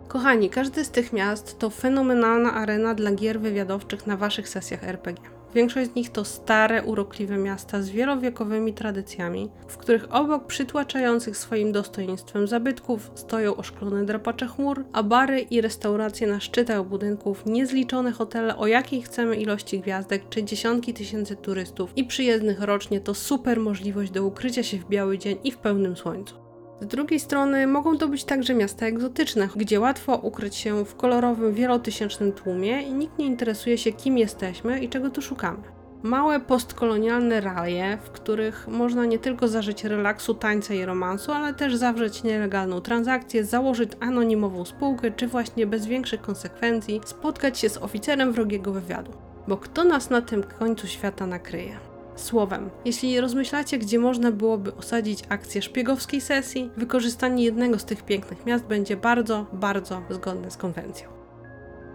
Kochani, 0.09 0.51
każdy 0.51 0.85
z 0.85 0.91
tych 0.91 1.13
miast 1.13 1.59
to 1.59 1.71
fenomenalna 1.71 2.55
arena 2.55 2.95
dla 2.95 3.13
gier 3.13 3.41
wywiadowczych 3.41 4.07
na 4.07 4.17
waszych 4.17 4.49
sesjach 4.49 4.85
RPG. 4.85 5.34
Większość 5.55 5.91
z 5.91 5.95
nich 5.95 6.11
to 6.11 6.25
stare, 6.25 6.83
urokliwe 6.83 7.37
miasta 7.37 7.83
z 7.83 7.91
wielowiekowymi 7.91 8.73
tradycjami, 8.73 9.51
w 9.69 9.77
których 9.77 10.15
obok 10.15 10.47
przytłaczających 10.47 11.37
swoim 11.37 11.73
dostojeństwem 11.73 12.47
zabytków 12.47 13.11
stoją 13.15 13.57
oszklone 13.57 14.05
drapacze 14.05 14.47
chmur, 14.47 14.85
a 14.93 15.03
bary 15.03 15.41
i 15.41 15.61
restauracje 15.61 16.27
na 16.27 16.41
szczytach 16.41 16.85
budynków, 16.85 17.47
niezliczone 17.47 18.13
hotele 18.13 18.57
o 18.57 18.67
jakiej 18.67 19.03
chcemy 19.03 19.37
ilości 19.37 19.81
gwiazdek, 19.81 20.29
czy 20.29 20.45
dziesiątki 20.45 20.95
tysięcy 20.95 21.37
turystów 21.37 21.93
i 21.97 22.05
przyjezdnych 22.05 22.61
rocznie 22.61 23.01
to 23.01 23.15
super 23.15 23.61
możliwość 23.61 24.11
do 24.11 24.25
ukrycia 24.25 24.63
się 24.63 24.79
w 24.79 24.89
biały 24.89 25.19
dzień 25.19 25.39
i 25.45 25.53
w 25.53 25.59
pełnym 25.59 25.97
słońcu. 25.97 26.44
Z 26.81 26.87
drugiej 26.87 27.21
strony 27.21 27.67
mogą 27.67 27.99
to 27.99 28.09
być 28.09 28.25
także 28.25 28.55
miasta 28.55 28.87
egzotyczne, 28.87 29.49
gdzie 29.57 29.81
łatwo 29.81 30.17
ukryć 30.17 30.57
się 30.57 30.85
w 30.85 30.97
kolorowym, 30.97 31.55
wielotysięcznym 31.55 32.33
tłumie 32.33 32.83
i 32.83 32.93
nikt 32.93 33.19
nie 33.19 33.27
interesuje 33.27 33.79
się, 33.79 33.93
kim 33.93 34.19
jesteśmy 34.19 34.81
i 34.81 34.89
czego 34.89 35.11
tu 35.11 35.23
szukamy. 35.23 35.63
Małe 36.03 36.41
postkolonialne 36.41 37.41
ralie, 37.41 37.99
w 38.05 38.11
których 38.11 38.69
można 38.69 39.05
nie 39.05 39.19
tylko 39.19 39.49
zażyć 39.49 39.85
relaksu, 39.85 40.35
tańca 40.35 40.75
i 40.75 40.85
romansu, 40.85 41.33
ale 41.33 41.55
też 41.55 41.77
zawrzeć 41.77 42.23
nielegalną 42.23 42.81
transakcję, 42.81 43.45
założyć 43.45 43.91
anonimową 44.01 44.65
spółkę, 44.65 45.11
czy 45.11 45.27
właśnie 45.27 45.67
bez 45.67 45.87
większych 45.87 46.21
konsekwencji 46.21 47.01
spotkać 47.05 47.59
się 47.59 47.69
z 47.69 47.77
oficerem 47.77 48.33
wrogiego 48.33 48.73
wywiadu. 48.73 49.13
Bo 49.49 49.57
kto 49.57 49.85
nas 49.85 50.11
na 50.11 50.23
tym 50.23 50.43
końcu 50.59 50.87
świata 50.87 51.27
nakryje? 51.27 51.94
Słowem, 52.17 52.71
jeśli 52.85 53.21
rozmyślacie, 53.21 53.79
gdzie 53.79 53.99
można 53.99 54.33
byłoby 54.33 54.75
osadzić 54.75 55.23
akcję 55.29 55.63
szpiegowskiej 55.63 56.21
sesji, 56.21 56.71
wykorzystanie 56.77 57.45
jednego 57.45 57.79
z 57.79 57.85
tych 57.85 58.03
pięknych 58.03 58.47
miast 58.47 58.65
będzie 58.65 58.97
bardzo, 58.97 59.47
bardzo 59.53 60.03
zgodne 60.11 60.51
z 60.51 60.57
konwencją. 60.57 61.09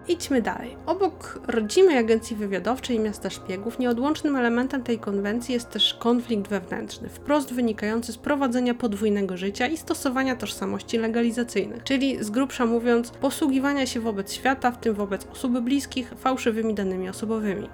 Idźmy 0.08 0.42
dalej. 0.42 0.76
Obok 0.86 1.40
rodzimej 1.48 1.98
agencji 1.98 2.36
wywiadowczej 2.36 2.96
i 2.96 3.00
miasta 3.00 3.30
szpiegów, 3.30 3.80
nieodłącznym 3.80 4.36
elementem 4.36 4.84
tej 4.84 5.00
konwencji 5.00 5.54
jest 5.54 5.70
też 5.70 5.94
konflikt 5.94 6.48
wewnętrzny, 6.48 7.10
wprost 7.10 7.54
wynikający 7.54 8.14
z 8.14 8.18
prowadzenia 8.18 8.74
podwójnego 8.74 9.38
życia 9.38 9.68
i 9.68 9.78
stosowania 9.78 10.36
tożsamości 10.36 10.98
legalizacyjnych, 10.98 11.84
czyli 11.84 12.24
z 12.24 12.30
grubsza 12.30 12.66
mówiąc, 12.66 13.10
posługiwania 13.10 13.86
się 13.86 14.00
wobec 14.00 14.34
świata, 14.34 14.72
w 14.72 14.80
tym 14.80 14.96
wobec 14.96 15.28
osób 15.32 15.60
bliskich, 15.60 16.14
fałszywymi 16.18 16.74
danymi 16.74 17.10
osobowymi. 17.10 17.70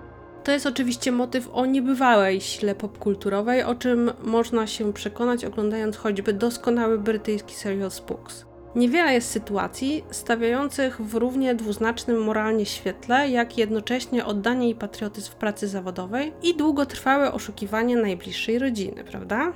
To 0.45 0.51
jest 0.51 0.65
oczywiście 0.65 1.11
motyw 1.11 1.49
o 1.53 1.65
niebywałej 1.65 2.41
sile 2.41 2.75
popkulturowej, 2.75 3.63
o 3.63 3.75
czym 3.75 4.11
można 4.23 4.67
się 4.67 4.93
przekonać 4.93 5.45
oglądając 5.45 5.97
choćby 5.97 6.33
doskonały 6.33 6.99
brytyjski 6.99 7.55
serial 7.55 7.91
Spooks. 7.91 8.45
Niewiele 8.75 9.13
jest 9.13 9.31
sytuacji 9.31 10.03
stawiających 10.11 11.01
w 11.01 11.15
równie 11.15 11.55
dwuznacznym 11.55 12.23
moralnie 12.23 12.65
świetle, 12.65 13.29
jak 13.29 13.57
jednocześnie 13.57 14.25
oddanie 14.25 14.69
i 14.69 14.75
patriotyzm 14.75 15.31
w 15.31 15.35
pracy 15.35 15.67
zawodowej 15.67 16.33
i 16.43 16.55
długotrwałe 16.57 17.33
oszukiwanie 17.33 17.97
najbliższej 17.97 18.59
rodziny, 18.59 19.03
prawda? 19.03 19.53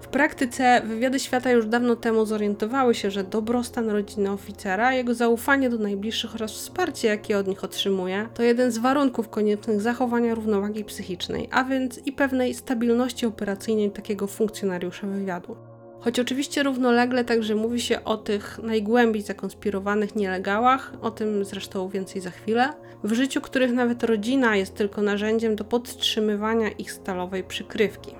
W 0.00 0.08
praktyce 0.08 0.82
wywiady 0.84 1.20
świata 1.20 1.50
już 1.50 1.66
dawno 1.66 1.96
temu 1.96 2.26
zorientowały 2.26 2.94
się, 2.94 3.10
że 3.10 3.24
dobrostan 3.24 3.90
rodziny 3.90 4.30
oficera, 4.30 4.92
jego 4.92 5.14
zaufanie 5.14 5.70
do 5.70 5.78
najbliższych 5.78 6.34
oraz 6.34 6.52
wsparcie, 6.52 7.08
jakie 7.08 7.38
od 7.38 7.46
nich 7.46 7.64
otrzymuje, 7.64 8.28
to 8.34 8.42
jeden 8.42 8.70
z 8.70 8.78
warunków 8.78 9.28
koniecznych 9.28 9.80
zachowania 9.80 10.34
równowagi 10.34 10.84
psychicznej, 10.84 11.48
a 11.52 11.64
więc 11.64 11.98
i 12.06 12.12
pewnej 12.12 12.54
stabilności 12.54 13.26
operacyjnej 13.26 13.90
takiego 13.90 14.26
funkcjonariusza 14.26 15.06
wywiadu. 15.06 15.56
Choć 16.00 16.20
oczywiście 16.20 16.62
równolegle 16.62 17.24
także 17.24 17.54
mówi 17.54 17.80
się 17.80 18.04
o 18.04 18.16
tych 18.16 18.58
najgłębiej 18.62 19.22
zakonspirowanych 19.22 20.16
nielegałach, 20.16 20.92
o 21.02 21.10
tym 21.10 21.44
zresztą 21.44 21.88
więcej 21.88 22.20
za 22.20 22.30
chwilę, 22.30 22.72
w 23.04 23.12
życiu 23.12 23.40
których 23.40 23.72
nawet 23.72 24.02
rodzina 24.02 24.56
jest 24.56 24.74
tylko 24.74 25.02
narzędziem 25.02 25.56
do 25.56 25.64
podtrzymywania 25.64 26.68
ich 26.70 26.92
stalowej 26.92 27.44
przykrywki. 27.44 28.19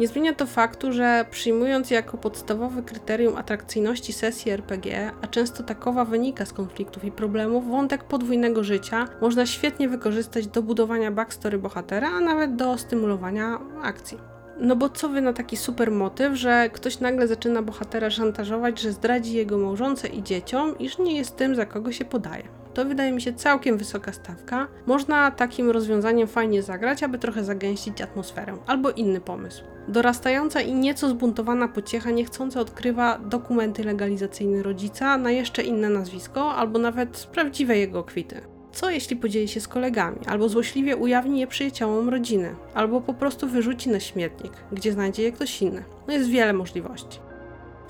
Nie 0.00 0.08
zmienia 0.08 0.34
to 0.34 0.46
faktu, 0.46 0.92
że 0.92 1.24
przyjmując 1.30 1.90
jako 1.90 2.18
podstawowe 2.18 2.82
kryterium 2.82 3.36
atrakcyjności 3.36 4.12
sesji 4.12 4.52
RPG, 4.52 5.12
a 5.22 5.26
często 5.26 5.62
takowa 5.62 6.04
wynika 6.04 6.46
z 6.46 6.52
konfliktów 6.52 7.04
i 7.04 7.12
problemów, 7.12 7.68
wątek 7.68 8.04
podwójnego 8.04 8.64
życia 8.64 9.08
można 9.20 9.46
świetnie 9.46 9.88
wykorzystać 9.88 10.46
do 10.46 10.62
budowania 10.62 11.10
backstory 11.10 11.58
bohatera, 11.58 12.08
a 12.08 12.20
nawet 12.20 12.56
do 12.56 12.78
stymulowania 12.78 13.58
akcji. 13.82 14.18
No 14.60 14.76
bo 14.76 14.88
co 14.88 15.08
wy 15.08 15.20
na 15.20 15.32
taki 15.32 15.56
super 15.56 15.90
motyw, 15.90 16.34
że 16.34 16.70
ktoś 16.72 17.00
nagle 17.00 17.28
zaczyna 17.28 17.62
bohatera 17.62 18.10
szantażować, 18.10 18.80
że 18.80 18.92
zdradzi 18.92 19.32
jego 19.32 19.58
małżonce 19.58 20.08
i 20.08 20.22
dzieciom, 20.22 20.78
iż 20.78 20.98
nie 20.98 21.16
jest 21.16 21.36
tym, 21.36 21.54
za 21.54 21.66
kogo 21.66 21.92
się 21.92 22.04
podaje. 22.04 22.59
To 22.74 22.84
wydaje 22.84 23.12
mi 23.12 23.22
się 23.22 23.32
całkiem 23.32 23.78
wysoka 23.78 24.12
stawka. 24.12 24.68
Można 24.86 25.30
takim 25.30 25.70
rozwiązaniem 25.70 26.28
fajnie 26.28 26.62
zagrać, 26.62 27.02
aby 27.02 27.18
trochę 27.18 27.44
zagęścić 27.44 28.00
atmosferę. 28.00 28.56
Albo 28.66 28.90
inny 28.90 29.20
pomysł. 29.20 29.64
Dorastająca 29.88 30.60
i 30.60 30.74
nieco 30.74 31.08
zbuntowana 31.08 31.68
pociecha 31.68 32.10
niechcąca 32.10 32.60
odkrywa 32.60 33.18
dokumenty 33.18 33.84
legalizacyjne 33.84 34.62
rodzica 34.62 35.18
na 35.18 35.30
jeszcze 35.30 35.62
inne 35.62 35.88
nazwisko, 35.88 36.54
albo 36.54 36.78
nawet 36.78 37.28
prawdziwe 37.32 37.78
jego 37.78 38.04
kwity. 38.04 38.40
Co 38.72 38.90
jeśli 38.90 39.16
podzieli 39.16 39.48
się 39.48 39.60
z 39.60 39.68
kolegami, 39.68 40.18
albo 40.26 40.48
złośliwie 40.48 40.96
ujawni 40.96 41.40
je 41.40 41.46
przyjaciołom 41.46 42.08
rodziny, 42.08 42.54
albo 42.74 43.00
po 43.00 43.14
prostu 43.14 43.48
wyrzuci 43.48 43.90
na 43.90 44.00
śmietnik, 44.00 44.52
gdzie 44.72 44.92
znajdzie 44.92 45.22
je 45.22 45.32
ktoś 45.32 45.62
inny? 45.62 45.84
No 46.06 46.12
jest 46.12 46.28
wiele 46.28 46.52
możliwości. 46.52 47.18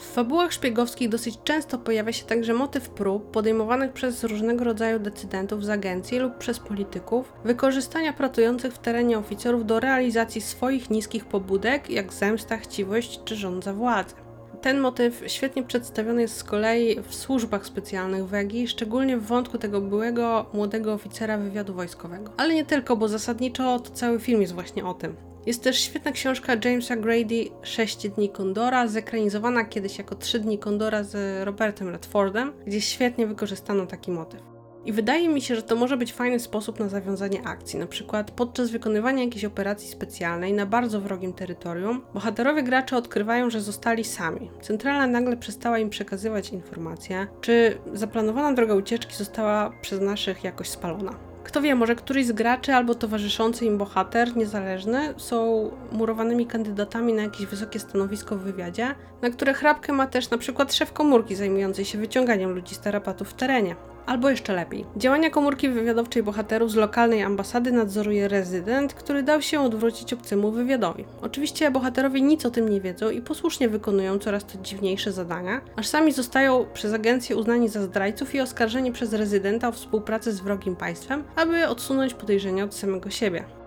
W 0.00 0.12
fabułach 0.12 0.52
szpiegowskich 0.52 1.08
dosyć 1.08 1.38
często 1.44 1.78
pojawia 1.78 2.12
się 2.12 2.24
także 2.24 2.54
motyw 2.54 2.90
prób 2.90 3.30
podejmowanych 3.30 3.92
przez 3.92 4.24
różnego 4.24 4.64
rodzaju 4.64 4.98
decydentów 4.98 5.64
z 5.64 5.70
agencji 5.70 6.18
lub 6.18 6.38
przez 6.38 6.58
polityków 6.58 7.32
wykorzystania 7.44 8.12
pracujących 8.12 8.74
w 8.74 8.78
terenie 8.78 9.18
oficerów 9.18 9.66
do 9.66 9.80
realizacji 9.80 10.40
swoich 10.40 10.90
niskich 10.90 11.24
pobudek, 11.24 11.90
jak 11.90 12.12
zemsta, 12.12 12.56
chciwość 12.56 13.20
czy 13.24 13.36
rządza 13.36 13.72
władzy. 13.72 14.14
Ten 14.60 14.80
motyw 14.80 15.22
świetnie 15.26 15.62
przedstawiony 15.62 16.22
jest 16.22 16.36
z 16.36 16.44
kolei 16.44 17.00
w 17.00 17.14
służbach 17.14 17.66
specjalnych 17.66 18.26
Wegi, 18.26 18.68
szczególnie 18.68 19.16
w 19.16 19.26
wątku 19.26 19.58
tego 19.58 19.80
byłego 19.80 20.46
młodego 20.52 20.92
oficera 20.92 21.38
wywiadu 21.38 21.74
wojskowego. 21.74 22.32
Ale 22.36 22.54
nie 22.54 22.64
tylko, 22.64 22.96
bo 22.96 23.08
zasadniczo 23.08 23.80
to 23.80 23.90
cały 23.90 24.20
film 24.20 24.40
jest 24.40 24.54
właśnie 24.54 24.86
o 24.86 24.94
tym. 24.94 25.29
Jest 25.46 25.62
też 25.62 25.80
świetna 25.80 26.12
książka 26.12 26.52
Jamesa 26.64 26.96
Grady 26.96 27.48
6 27.62 28.08
dni 28.08 28.28
Kondora, 28.28 28.86
zekranizowana 28.86 29.64
kiedyś 29.64 29.98
jako 29.98 30.14
3 30.14 30.40
dni 30.40 30.58
Kondora 30.58 31.04
z 31.04 31.44
Robertem 31.44 31.88
Redfordem, 31.88 32.52
gdzie 32.66 32.80
świetnie 32.80 33.26
wykorzystano 33.26 33.86
taki 33.86 34.10
motyw. 34.10 34.40
I 34.84 34.92
wydaje 34.92 35.28
mi 35.28 35.40
się, 35.40 35.56
że 35.56 35.62
to 35.62 35.76
może 35.76 35.96
być 35.96 36.12
fajny 36.12 36.40
sposób 36.40 36.80
na 36.80 36.88
zawiązanie 36.88 37.42
akcji, 37.42 37.78
na 37.78 37.86
przykład 37.86 38.30
podczas 38.30 38.70
wykonywania 38.70 39.24
jakiejś 39.24 39.44
operacji 39.44 39.88
specjalnej 39.88 40.52
na 40.52 40.66
bardzo 40.66 41.00
wrogim 41.00 41.32
terytorium, 41.32 42.02
bohaterowie 42.14 42.62
gracze 42.62 42.96
odkrywają, 42.96 43.50
że 43.50 43.60
zostali 43.60 44.04
sami. 44.04 44.50
Centrala 44.60 45.06
nagle 45.06 45.36
przestała 45.36 45.78
im 45.78 45.90
przekazywać 45.90 46.50
informacje, 46.50 47.26
czy 47.40 47.78
zaplanowana 47.92 48.52
droga 48.52 48.74
ucieczki 48.74 49.16
została 49.16 49.72
przez 49.82 50.00
naszych 50.00 50.44
jakoś 50.44 50.68
spalona. 50.68 51.29
Kto 51.50 51.62
wie, 51.62 51.74
może 51.74 51.94
któryś 51.94 52.26
z 52.26 52.32
graczy 52.32 52.74
albo 52.74 52.94
towarzyszący 52.94 53.64
im 53.64 53.78
bohater 53.78 54.36
niezależny 54.36 55.14
są 55.16 55.70
murowanymi 55.92 56.46
kandydatami 56.46 57.12
na 57.12 57.22
jakieś 57.22 57.46
wysokie 57.46 57.78
stanowisko 57.78 58.36
w 58.36 58.40
wywiadzie, 58.40 58.94
na 59.22 59.30
które 59.30 59.54
chrapkę 59.54 59.92
ma 59.92 60.06
też 60.06 60.30
na 60.30 60.38
przykład 60.38 60.74
szef 60.74 60.92
komórki 60.92 61.34
zajmującej 61.34 61.84
się 61.84 61.98
wyciąganiem 61.98 62.50
ludzi 62.50 62.74
z 62.74 62.80
tarapatów 62.80 63.28
w 63.28 63.34
terenie. 63.34 63.76
Albo 64.10 64.30
jeszcze 64.30 64.54
lepiej. 64.54 64.84
Działania 64.96 65.30
komórki 65.30 65.68
wywiadowczej 65.68 66.22
bohaterów 66.22 66.70
z 66.70 66.74
lokalnej 66.74 67.22
ambasady 67.22 67.72
nadzoruje 67.72 68.28
rezydent, 68.28 68.94
który 68.94 69.22
dał 69.22 69.42
się 69.42 69.60
odwrócić 69.60 70.12
obcemu 70.12 70.50
wywiadowi. 70.50 71.04
Oczywiście 71.22 71.70
bohaterowie 71.70 72.20
nic 72.20 72.46
o 72.46 72.50
tym 72.50 72.68
nie 72.68 72.80
wiedzą 72.80 73.10
i 73.10 73.20
posłusznie 73.20 73.68
wykonują 73.68 74.18
coraz 74.18 74.44
to 74.44 74.58
dziwniejsze 74.62 75.12
zadania, 75.12 75.60
aż 75.76 75.86
sami 75.86 76.12
zostają 76.12 76.66
przez 76.74 76.92
agencję 76.92 77.36
uznani 77.36 77.68
za 77.68 77.82
zdrajców 77.82 78.34
i 78.34 78.40
oskarżeni 78.40 78.92
przez 78.92 79.12
rezydenta 79.12 79.68
o 79.68 79.72
współpracę 79.72 80.32
z 80.32 80.40
wrogim 80.40 80.76
państwem, 80.76 81.24
aby 81.36 81.68
odsunąć 81.68 82.14
podejrzenia 82.14 82.64
od 82.64 82.74
samego 82.74 83.10
siebie. 83.10 83.59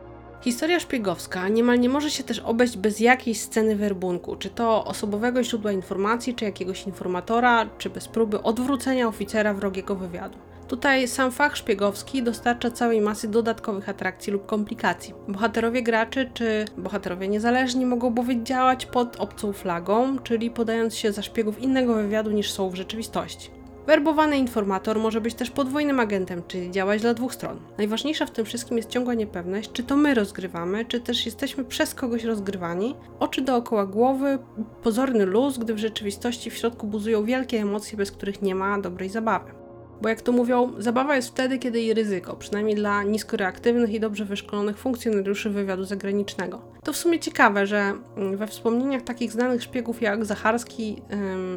Historia 0.44 0.80
szpiegowska 0.80 1.48
niemal 1.48 1.80
nie 1.80 1.90
może 1.90 2.12
się 2.12 2.24
też 2.24 2.40
obejść 2.40 2.78
bez 2.78 3.00
jakiejś 3.00 3.42
sceny 3.42 3.76
werbunku, 3.76 4.36
czy 4.36 4.50
to 4.50 4.86
osobowego 4.86 5.44
źródła 5.44 5.72
informacji, 5.72 6.36
czy 6.36 6.46
jakiegoś 6.46 6.88
informatora, 6.88 7.70
czy 7.78 7.90
bez 7.90 8.08
próby 8.08 8.42
odwrócenia 8.42 9.08
oficera 9.08 9.54
wrogiego 9.54 9.96
wywiadu. 9.96 10.38
Tutaj 10.68 11.08
sam 11.08 11.32
fach 11.32 11.58
szpiegowski 11.58 12.24
dostarcza 12.24 12.72
całej 12.72 13.02
masy 13.02 13.28
dodatkowych 13.28 13.90
atrakcji 13.90 14.34
lub 14.34 14.46
komplikacji. 14.46 15.14
Bohaterowie 15.28 15.84
graczy 15.84 16.30
czy 16.34 16.66
bohaterowie 16.78 17.28
niezależni 17.28 17.86
mogą 17.86 18.10
bowiem 18.10 18.46
działać 18.46 18.86
pod 18.86 19.16
obcą 19.16 19.54
flagą, 19.54 20.20
czyli 20.20 20.52
podając 20.52 20.96
się 20.96 21.12
za 21.12 21.22
szpiegów 21.22 21.60
innego 21.60 21.94
wywiadu 21.94 22.32
niż 22.32 22.52
są 22.52 22.70
w 22.70 22.76
rzeczywistości. 22.76 23.63
Werbowany 23.88 24.38
informator 24.38 25.00
może 25.00 25.22
być 25.22 25.34
też 25.36 25.52
podwójnym 25.52 26.00
agentem, 26.00 26.42
czyli 26.48 26.72
działać 26.72 27.02
dla 27.02 27.14
dwóch 27.14 27.34
stron. 27.34 27.60
Najważniejsza 27.78 28.26
w 28.26 28.32
tym 28.32 28.46
wszystkim 28.46 28.78
jest 28.78 28.90
ciągła 28.90 29.14
niepewność, 29.14 29.72
czy 29.72 29.84
to 29.84 29.96
my 29.96 30.14
rozgrywamy, 30.14 30.86
czy 30.86 31.00
też 31.00 31.26
jesteśmy 31.26 31.66
przez 31.66 31.96
kogoś 31.96 32.24
rozgrywani. 32.24 32.96
Oczy 33.20 33.42
dookoła 33.42 33.86
głowy, 33.86 34.40
pozorny 34.84 35.26
luz, 35.26 35.58
gdy 35.58 35.74
w 35.74 35.78
rzeczywistości 35.78 36.50
w 36.50 36.58
środku 36.58 36.88
buzują 36.88 37.26
wielkie 37.26 37.62
emocje, 37.62 37.98
bez 37.98 38.12
których 38.12 38.42
nie 38.42 38.56
ma 38.56 38.80
dobrej 38.80 39.10
zabawy. 39.10 39.63
Bo 40.02 40.10
jak 40.10 40.22
to 40.22 40.32
mówią, 40.32 40.74
zabawa 40.78 41.16
jest 41.16 41.28
wtedy, 41.28 41.60
kiedy 41.60 41.82
i 41.82 41.94
ryzyko, 41.94 42.36
przynajmniej 42.36 42.76
dla 42.76 43.04
niskoreaktywnych 43.04 43.94
i 43.94 44.00
dobrze 44.00 44.26
wyszkolonych 44.26 44.78
funkcjonariuszy 44.78 45.50
wywiadu 45.50 45.84
zagranicznego. 45.84 46.62
To 46.84 46.94
w 46.94 46.98
sumie 46.98 47.20
ciekawe, 47.20 47.68
że 47.68 47.94
mm, 48.18 48.38
we 48.38 48.48
wspomnieniach 48.48 49.02
takich 49.02 49.32
znanych 49.32 49.64
szpiegów 49.64 50.02
jak 50.02 50.26
Zacharski, 50.26 51.02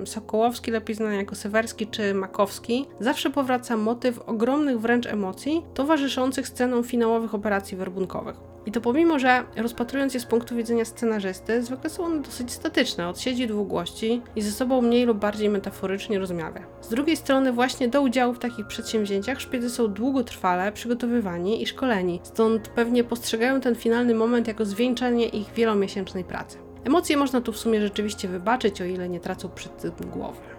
Sokołowski, 0.05 0.71
lepiej 0.71 0.97
znany 0.97 1.17
jako 1.17 1.35
Sewerski 1.35 1.87
czy 1.87 2.15
Makowski, 2.15 2.87
zawsze 3.01 3.31
powraca 3.31 3.77
motyw 3.77 4.19
ogromnych 4.19 4.81
wręcz 4.81 5.07
emocji 5.07 5.63
towarzyszących 5.75 6.49
scenom 6.49 6.85
finałowych 6.85 7.35
operacji 7.35 7.77
werbunkowych. 7.77 8.56
I 8.67 8.73
to 8.73 8.81
pomimo, 8.81 9.19
że 9.19 9.45
rozpatrując 9.57 10.15
je 10.15 10.21
z 10.21 10.27
punktu 10.27 10.57
widzenia 10.57 10.85
scenarzysty, 10.85 11.63
zwykle 11.63 11.91
są 11.91 12.05
one 12.05 12.23
dosyć 12.23 12.53
statyczne, 12.53 13.09
od 13.09 13.21
siedzi 13.21 13.47
dwugłości 13.47 14.23
i 14.37 14.43
ze 14.43 14.53
sobą 14.53 14.83
mniej 14.83 15.05
lub 15.05 15.19
bardziej 15.19 15.49
metaforycznie 15.49 16.19
rozmawia. 16.19 16.67
Z 16.81 16.89
drugiej 16.89 17.17
strony 17.17 17.53
właśnie 17.53 17.89
do 17.89 18.03
udziału 18.03 18.35
w 18.35 18.39
takich 18.39 18.67
przedsięwzięciach 18.67 19.41
szpiedzy 19.41 19.71
są 19.71 19.89
długotrwale 19.89 20.73
przygotowywani 20.73 21.63
i 21.63 21.67
szkoleni, 21.67 22.21
stąd 22.23 22.69
pewnie 22.69 23.05
postrzegają 23.05 23.61
ten 23.61 23.75
finalny 23.75 24.15
moment 24.15 24.49
jako 24.49 24.65
zwieńczenie 24.65 25.29
ich 25.29 25.53
wielomiesięcznej 25.53 26.25
pracy. 26.25 26.59
Emocje 26.85 27.17
można 27.17 27.41
tu 27.41 27.53
w 27.53 27.59
sumie 27.59 27.81
rzeczywiście 27.81 28.29
wybaczyć, 28.29 28.83
o 28.83 28.85
ile 28.85 29.09
nie 29.09 29.21
tracą 29.21 29.49
przed 29.49 29.97
tym 29.97 30.11
głowy. 30.11 30.56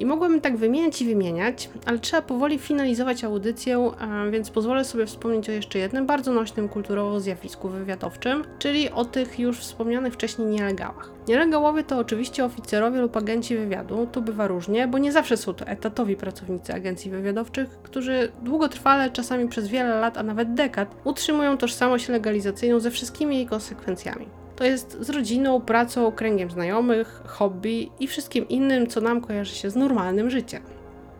I 0.00 0.06
mogłabym 0.06 0.40
tak 0.40 0.56
wymieniać 0.56 1.02
i 1.02 1.04
wymieniać, 1.06 1.70
ale 1.86 1.98
trzeba 1.98 2.22
powoli 2.22 2.58
finalizować 2.58 3.24
audycję, 3.24 3.90
więc 4.30 4.50
pozwolę 4.50 4.84
sobie 4.84 5.06
wspomnieć 5.06 5.48
o 5.48 5.52
jeszcze 5.52 5.78
jednym 5.78 6.06
bardzo 6.06 6.32
nośnym 6.32 6.68
kulturowo 6.68 7.20
zjawisku 7.20 7.68
wywiadowczym, 7.68 8.44
czyli 8.58 8.90
o 8.90 9.04
tych 9.04 9.38
już 9.38 9.58
wspomnianych 9.58 10.14
wcześniej 10.14 10.48
nielegałach. 10.48 11.10
Nielegałowie 11.28 11.84
to 11.84 11.98
oczywiście 11.98 12.44
oficerowie 12.44 13.00
lub 13.00 13.16
agenci 13.16 13.56
wywiadu, 13.56 14.06
tu 14.12 14.22
bywa 14.22 14.46
różnie, 14.46 14.88
bo 14.88 14.98
nie 14.98 15.12
zawsze 15.12 15.36
są 15.36 15.54
to 15.54 15.66
etatowi 15.66 16.16
pracownicy 16.16 16.74
agencji 16.74 17.10
wywiadowczych, 17.10 17.68
którzy 17.82 18.32
długotrwale, 18.42 19.10
czasami 19.10 19.48
przez 19.48 19.68
wiele 19.68 20.00
lat, 20.00 20.18
a 20.18 20.22
nawet 20.22 20.54
dekad, 20.54 20.96
utrzymują 21.04 21.58
tożsamość 21.58 22.08
legalizacyjną 22.08 22.80
ze 22.80 22.90
wszystkimi 22.90 23.36
jej 23.36 23.46
konsekwencjami. 23.46 24.26
To 24.56 24.64
jest 24.64 24.96
z 25.00 25.10
rodziną, 25.10 25.60
pracą, 25.60 26.12
kręgiem 26.12 26.50
znajomych, 26.50 27.22
hobby 27.26 27.90
i 28.00 28.06
wszystkim 28.06 28.48
innym, 28.48 28.86
co 28.86 29.00
nam 29.00 29.20
kojarzy 29.20 29.54
się 29.54 29.70
z 29.70 29.76
normalnym 29.76 30.30
życiem. 30.30 30.62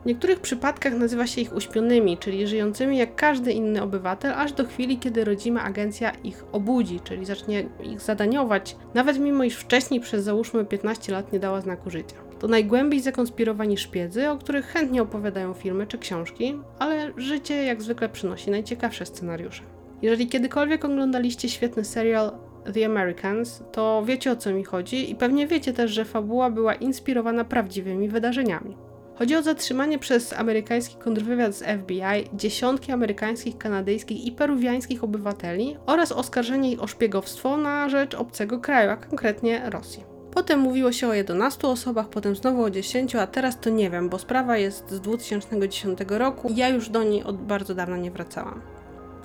W 0.03 0.05
niektórych 0.05 0.39
przypadkach 0.39 0.93
nazywa 0.93 1.27
się 1.27 1.41
ich 1.41 1.55
uśpionymi, 1.55 2.17
czyli 2.17 2.47
żyjącymi 2.47 2.97
jak 2.97 3.15
każdy 3.15 3.51
inny 3.51 3.81
obywatel, 3.81 4.33
aż 4.33 4.51
do 4.51 4.65
chwili, 4.65 4.97
kiedy 4.97 5.25
rodzima 5.25 5.63
agencja 5.63 6.11
ich 6.11 6.43
obudzi, 6.51 6.99
czyli 6.99 7.25
zacznie 7.25 7.69
ich 7.83 8.01
zadaniować, 8.01 8.75
nawet 8.93 9.19
mimo 9.19 9.43
iż 9.43 9.55
wcześniej 9.55 9.99
przez 9.99 10.23
załóżmy 10.23 10.65
15 10.65 11.11
lat 11.11 11.33
nie 11.33 11.39
dała 11.39 11.61
znaku 11.61 11.89
życia. 11.89 12.15
To 12.39 12.47
najgłębiej 12.47 12.99
zakonspirowani 12.99 13.77
szpiedzy, 13.77 14.29
o 14.29 14.37
których 14.37 14.65
chętnie 14.65 15.01
opowiadają 15.01 15.53
filmy 15.53 15.87
czy 15.87 15.97
książki, 15.97 16.59
ale 16.79 17.11
życie 17.17 17.63
jak 17.63 17.81
zwykle 17.81 18.09
przynosi 18.09 18.51
najciekawsze 18.51 19.05
scenariusze. 19.05 19.63
Jeżeli 20.01 20.27
kiedykolwiek 20.27 20.85
oglądaliście 20.85 21.49
świetny 21.49 21.83
serial 21.83 22.31
The 22.73 22.85
Americans, 22.85 23.63
to 23.71 24.03
wiecie 24.05 24.31
o 24.31 24.35
co 24.35 24.53
mi 24.53 24.63
chodzi 24.63 25.11
i 25.11 25.15
pewnie 25.15 25.47
wiecie 25.47 25.73
też, 25.73 25.91
że 25.91 26.05
fabuła 26.05 26.49
była 26.49 26.73
inspirowana 26.73 27.45
prawdziwymi 27.45 28.09
wydarzeniami. 28.09 28.77
Chodzi 29.15 29.35
o 29.35 29.41
zatrzymanie 29.41 29.99
przez 29.99 30.33
amerykański 30.33 30.95
kontrwywiad 30.95 31.55
z 31.55 31.63
FBI 31.63 32.29
dziesiątki 32.33 32.91
amerykańskich, 32.91 33.57
kanadyjskich 33.57 34.25
i 34.25 34.31
peruwiańskich 34.31 35.03
obywateli 35.03 35.77
oraz 35.85 36.11
oskarżenie 36.11 36.71
ich 36.71 36.83
o 36.83 36.87
szpiegowstwo 36.87 37.57
na 37.57 37.89
rzecz 37.89 38.15
obcego 38.15 38.59
kraju, 38.59 38.89
a 38.89 38.97
konkretnie 38.97 39.61
Rosji. 39.69 40.03
Potem 40.31 40.59
mówiło 40.59 40.91
się 40.91 41.07
o 41.07 41.13
11 41.13 41.67
osobach, 41.67 42.09
potem 42.09 42.35
znowu 42.35 42.63
o 42.63 42.69
10, 42.69 43.15
a 43.15 43.27
teraz 43.27 43.59
to 43.59 43.69
nie 43.69 43.89
wiem, 43.89 44.09
bo 44.09 44.19
sprawa 44.19 44.57
jest 44.57 44.91
z 44.91 45.01
2010 45.01 45.99
roku 46.09 46.49
i 46.49 46.55
ja 46.55 46.69
już 46.69 46.89
do 46.89 47.03
niej 47.03 47.23
od 47.23 47.37
bardzo 47.37 47.75
dawna 47.75 47.97
nie 47.97 48.11
wracałam. 48.11 48.61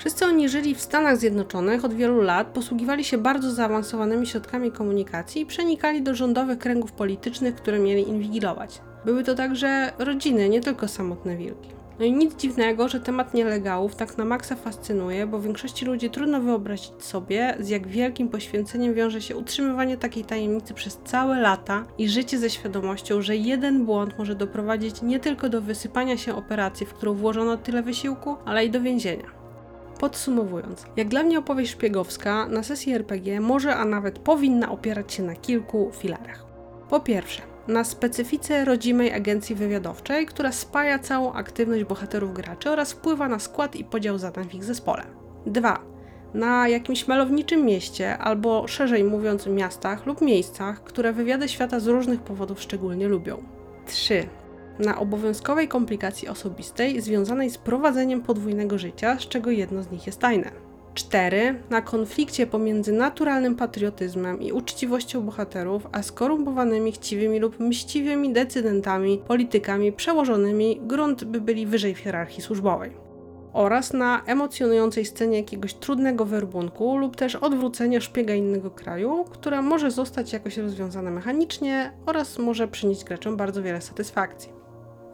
Wszyscy 0.03 0.25
oni 0.27 0.49
żyli 0.49 0.75
w 0.75 0.81
Stanach 0.81 1.17
Zjednoczonych 1.17 1.85
od 1.85 1.95
wielu 1.95 2.21
lat, 2.21 2.47
posługiwali 2.47 3.05
się 3.05 3.19
bardzo 3.19 3.51
zaawansowanymi 3.51 4.27
środkami 4.27 4.73
komunikacji 4.73 5.43
i 5.43 5.47
przenikali 5.47 6.03
do 6.03 6.15
rządowych 6.15 6.59
kręgów 6.59 6.93
politycznych, 6.93 7.55
które 7.55 7.79
mieli 7.79 8.09
inwigilować. 8.09 8.81
Były 9.05 9.25
to 9.25 9.35
także 9.35 9.93
rodziny, 9.99 10.49
nie 10.49 10.61
tylko 10.61 10.89
samotne 10.89 11.37
wilki. 11.37 11.69
No 11.99 12.05
i 12.05 12.13
nic 12.13 12.37
dziwnego, 12.37 12.89
że 12.89 13.01
temat 13.01 13.35
nielegałów 13.35 13.97
tak 13.97 14.19
na 14.19 14.25
maksa 14.25 14.57
fascynuje, 14.57 15.27
bo 15.27 15.41
większości 15.41 15.85
ludzi 15.85 16.11
trudno 16.11 16.41
wyobrazić 16.41 17.05
sobie, 17.05 17.57
z 17.61 17.69
jak 17.69 17.89
wielkim 17.89 18.29
poświęceniem 18.29 18.95
wiąże 18.95 19.21
się 19.21 19.37
utrzymywanie 19.37 19.97
takiej 19.97 20.25
tajemnicy 20.25 20.75
przez 20.75 20.99
całe 21.05 21.41
lata 21.41 21.85
i 21.99 22.09
życie 22.09 22.39
ze 22.39 22.51
świadomością, 22.51 23.23
że 23.23 23.37
jeden 23.37 23.85
błąd 23.85 24.19
może 24.19 24.35
doprowadzić 24.35 25.03
nie 25.03 25.21
tylko 25.21 25.49
do 25.49 25.63
wysypania 25.63 26.17
się 26.17 26.35
operacji, 26.35 26.87
w 26.87 26.95
którą 26.95 27.15
włożono 27.15 27.57
tyle 27.57 27.83
wysiłku, 27.83 28.37
ale 28.45 28.65
i 28.65 28.71
do 28.71 28.81
więzienia. 28.81 29.42
Podsumowując, 30.01 30.87
jak 30.97 31.09
dla 31.09 31.23
mnie 31.23 31.39
opowieść 31.39 31.73
szpiegowska 31.73 32.47
na 32.47 32.63
sesji 32.63 32.93
RPG 32.93 33.41
może, 33.41 33.77
a 33.77 33.85
nawet 33.85 34.19
powinna 34.19 34.71
opierać 34.71 35.13
się 35.13 35.23
na 35.23 35.35
kilku 35.35 35.91
filarach. 35.93 36.47
Po 36.89 37.01
pierwsze, 37.01 37.43
na 37.69 37.85
specyfice 37.85 38.65
rodzimej 38.65 39.13
agencji 39.13 39.55
wywiadowczej, 39.55 40.27
która 40.27 40.53
spaja 40.53 40.99
całą 40.99 41.33
aktywność 41.33 41.85
bohaterów 41.85 42.35
graczy 42.35 42.71
oraz 42.71 42.93
wpływa 42.93 43.29
na 43.29 43.39
skład 43.39 43.77
i 43.77 43.85
podział 43.85 44.19
zadań 44.19 44.49
w 44.49 44.55
ich 44.55 44.65
zespole. 44.65 45.03
2. 45.47 45.81
Na 46.35 46.69
jakimś 46.69 47.09
malowniczym 47.09 47.65
mieście, 47.65 48.19
albo 48.19 48.69
szerzej 48.69 49.05
mówiąc 49.05 49.47
miastach 49.47 50.07
lub 50.07 50.21
miejscach, 50.21 50.85
które 50.85 51.13
wywiady 51.13 51.49
świata 51.49 51.81
z 51.81 51.87
różnych 51.87 52.21
powodów 52.21 52.63
szczególnie 52.63 53.09
lubią. 53.09 53.43
3. 53.87 54.29
Na 54.79 54.99
obowiązkowej 54.99 55.69
komplikacji 55.69 56.29
osobistej 56.29 57.01
związanej 57.01 57.51
z 57.51 57.59
prowadzeniem 57.59 58.23
podwójnego 58.23 58.79
życia, 58.79 59.19
z 59.19 59.29
czego 59.29 59.51
jedno 59.51 59.83
z 59.83 59.91
nich 59.91 60.07
jest 60.07 60.19
tajne. 60.19 60.51
4. 60.95 61.63
Na 61.71 61.83
konflikcie 61.83 62.47
pomiędzy 62.47 62.93
naturalnym 62.93 63.57
patriotyzmem 63.57 64.43
i 64.43 64.53
uczciwością 64.53 65.21
bohaterów, 65.21 65.87
a 65.93 66.03
skorumpowanymi, 66.03 66.93
chciwymi 66.93 67.39
lub 67.39 67.61
mściwymi 67.61 68.33
decydentami, 68.33 69.23
politykami 69.27 69.93
przełożonymi, 69.93 70.81
grunt 70.83 71.25
by 71.25 71.41
byli 71.41 71.67
wyżej 71.67 71.95
w 71.95 71.99
hierarchii 71.99 72.43
służbowej. 72.43 72.91
Oraz 73.53 73.93
na 73.93 74.23
emocjonującej 74.27 75.05
scenie 75.05 75.37
jakiegoś 75.37 75.75
trudnego 75.75 76.25
werbunku 76.25 76.97
lub 76.97 77.17
też 77.17 77.37
odwrócenia 77.37 78.01
szpiega 78.01 78.35
innego 78.35 78.71
kraju, 78.71 79.25
która 79.31 79.63
może 79.63 79.91
zostać 79.91 80.33
jakoś 80.33 80.57
rozwiązana 80.57 81.11
mechanicznie 81.11 81.93
oraz 82.07 82.39
może 82.39 82.69
przynieść 82.69 83.05
graczom 83.05 83.37
bardzo 83.37 83.63
wiele 83.63 83.81
satysfakcji. 83.81 84.62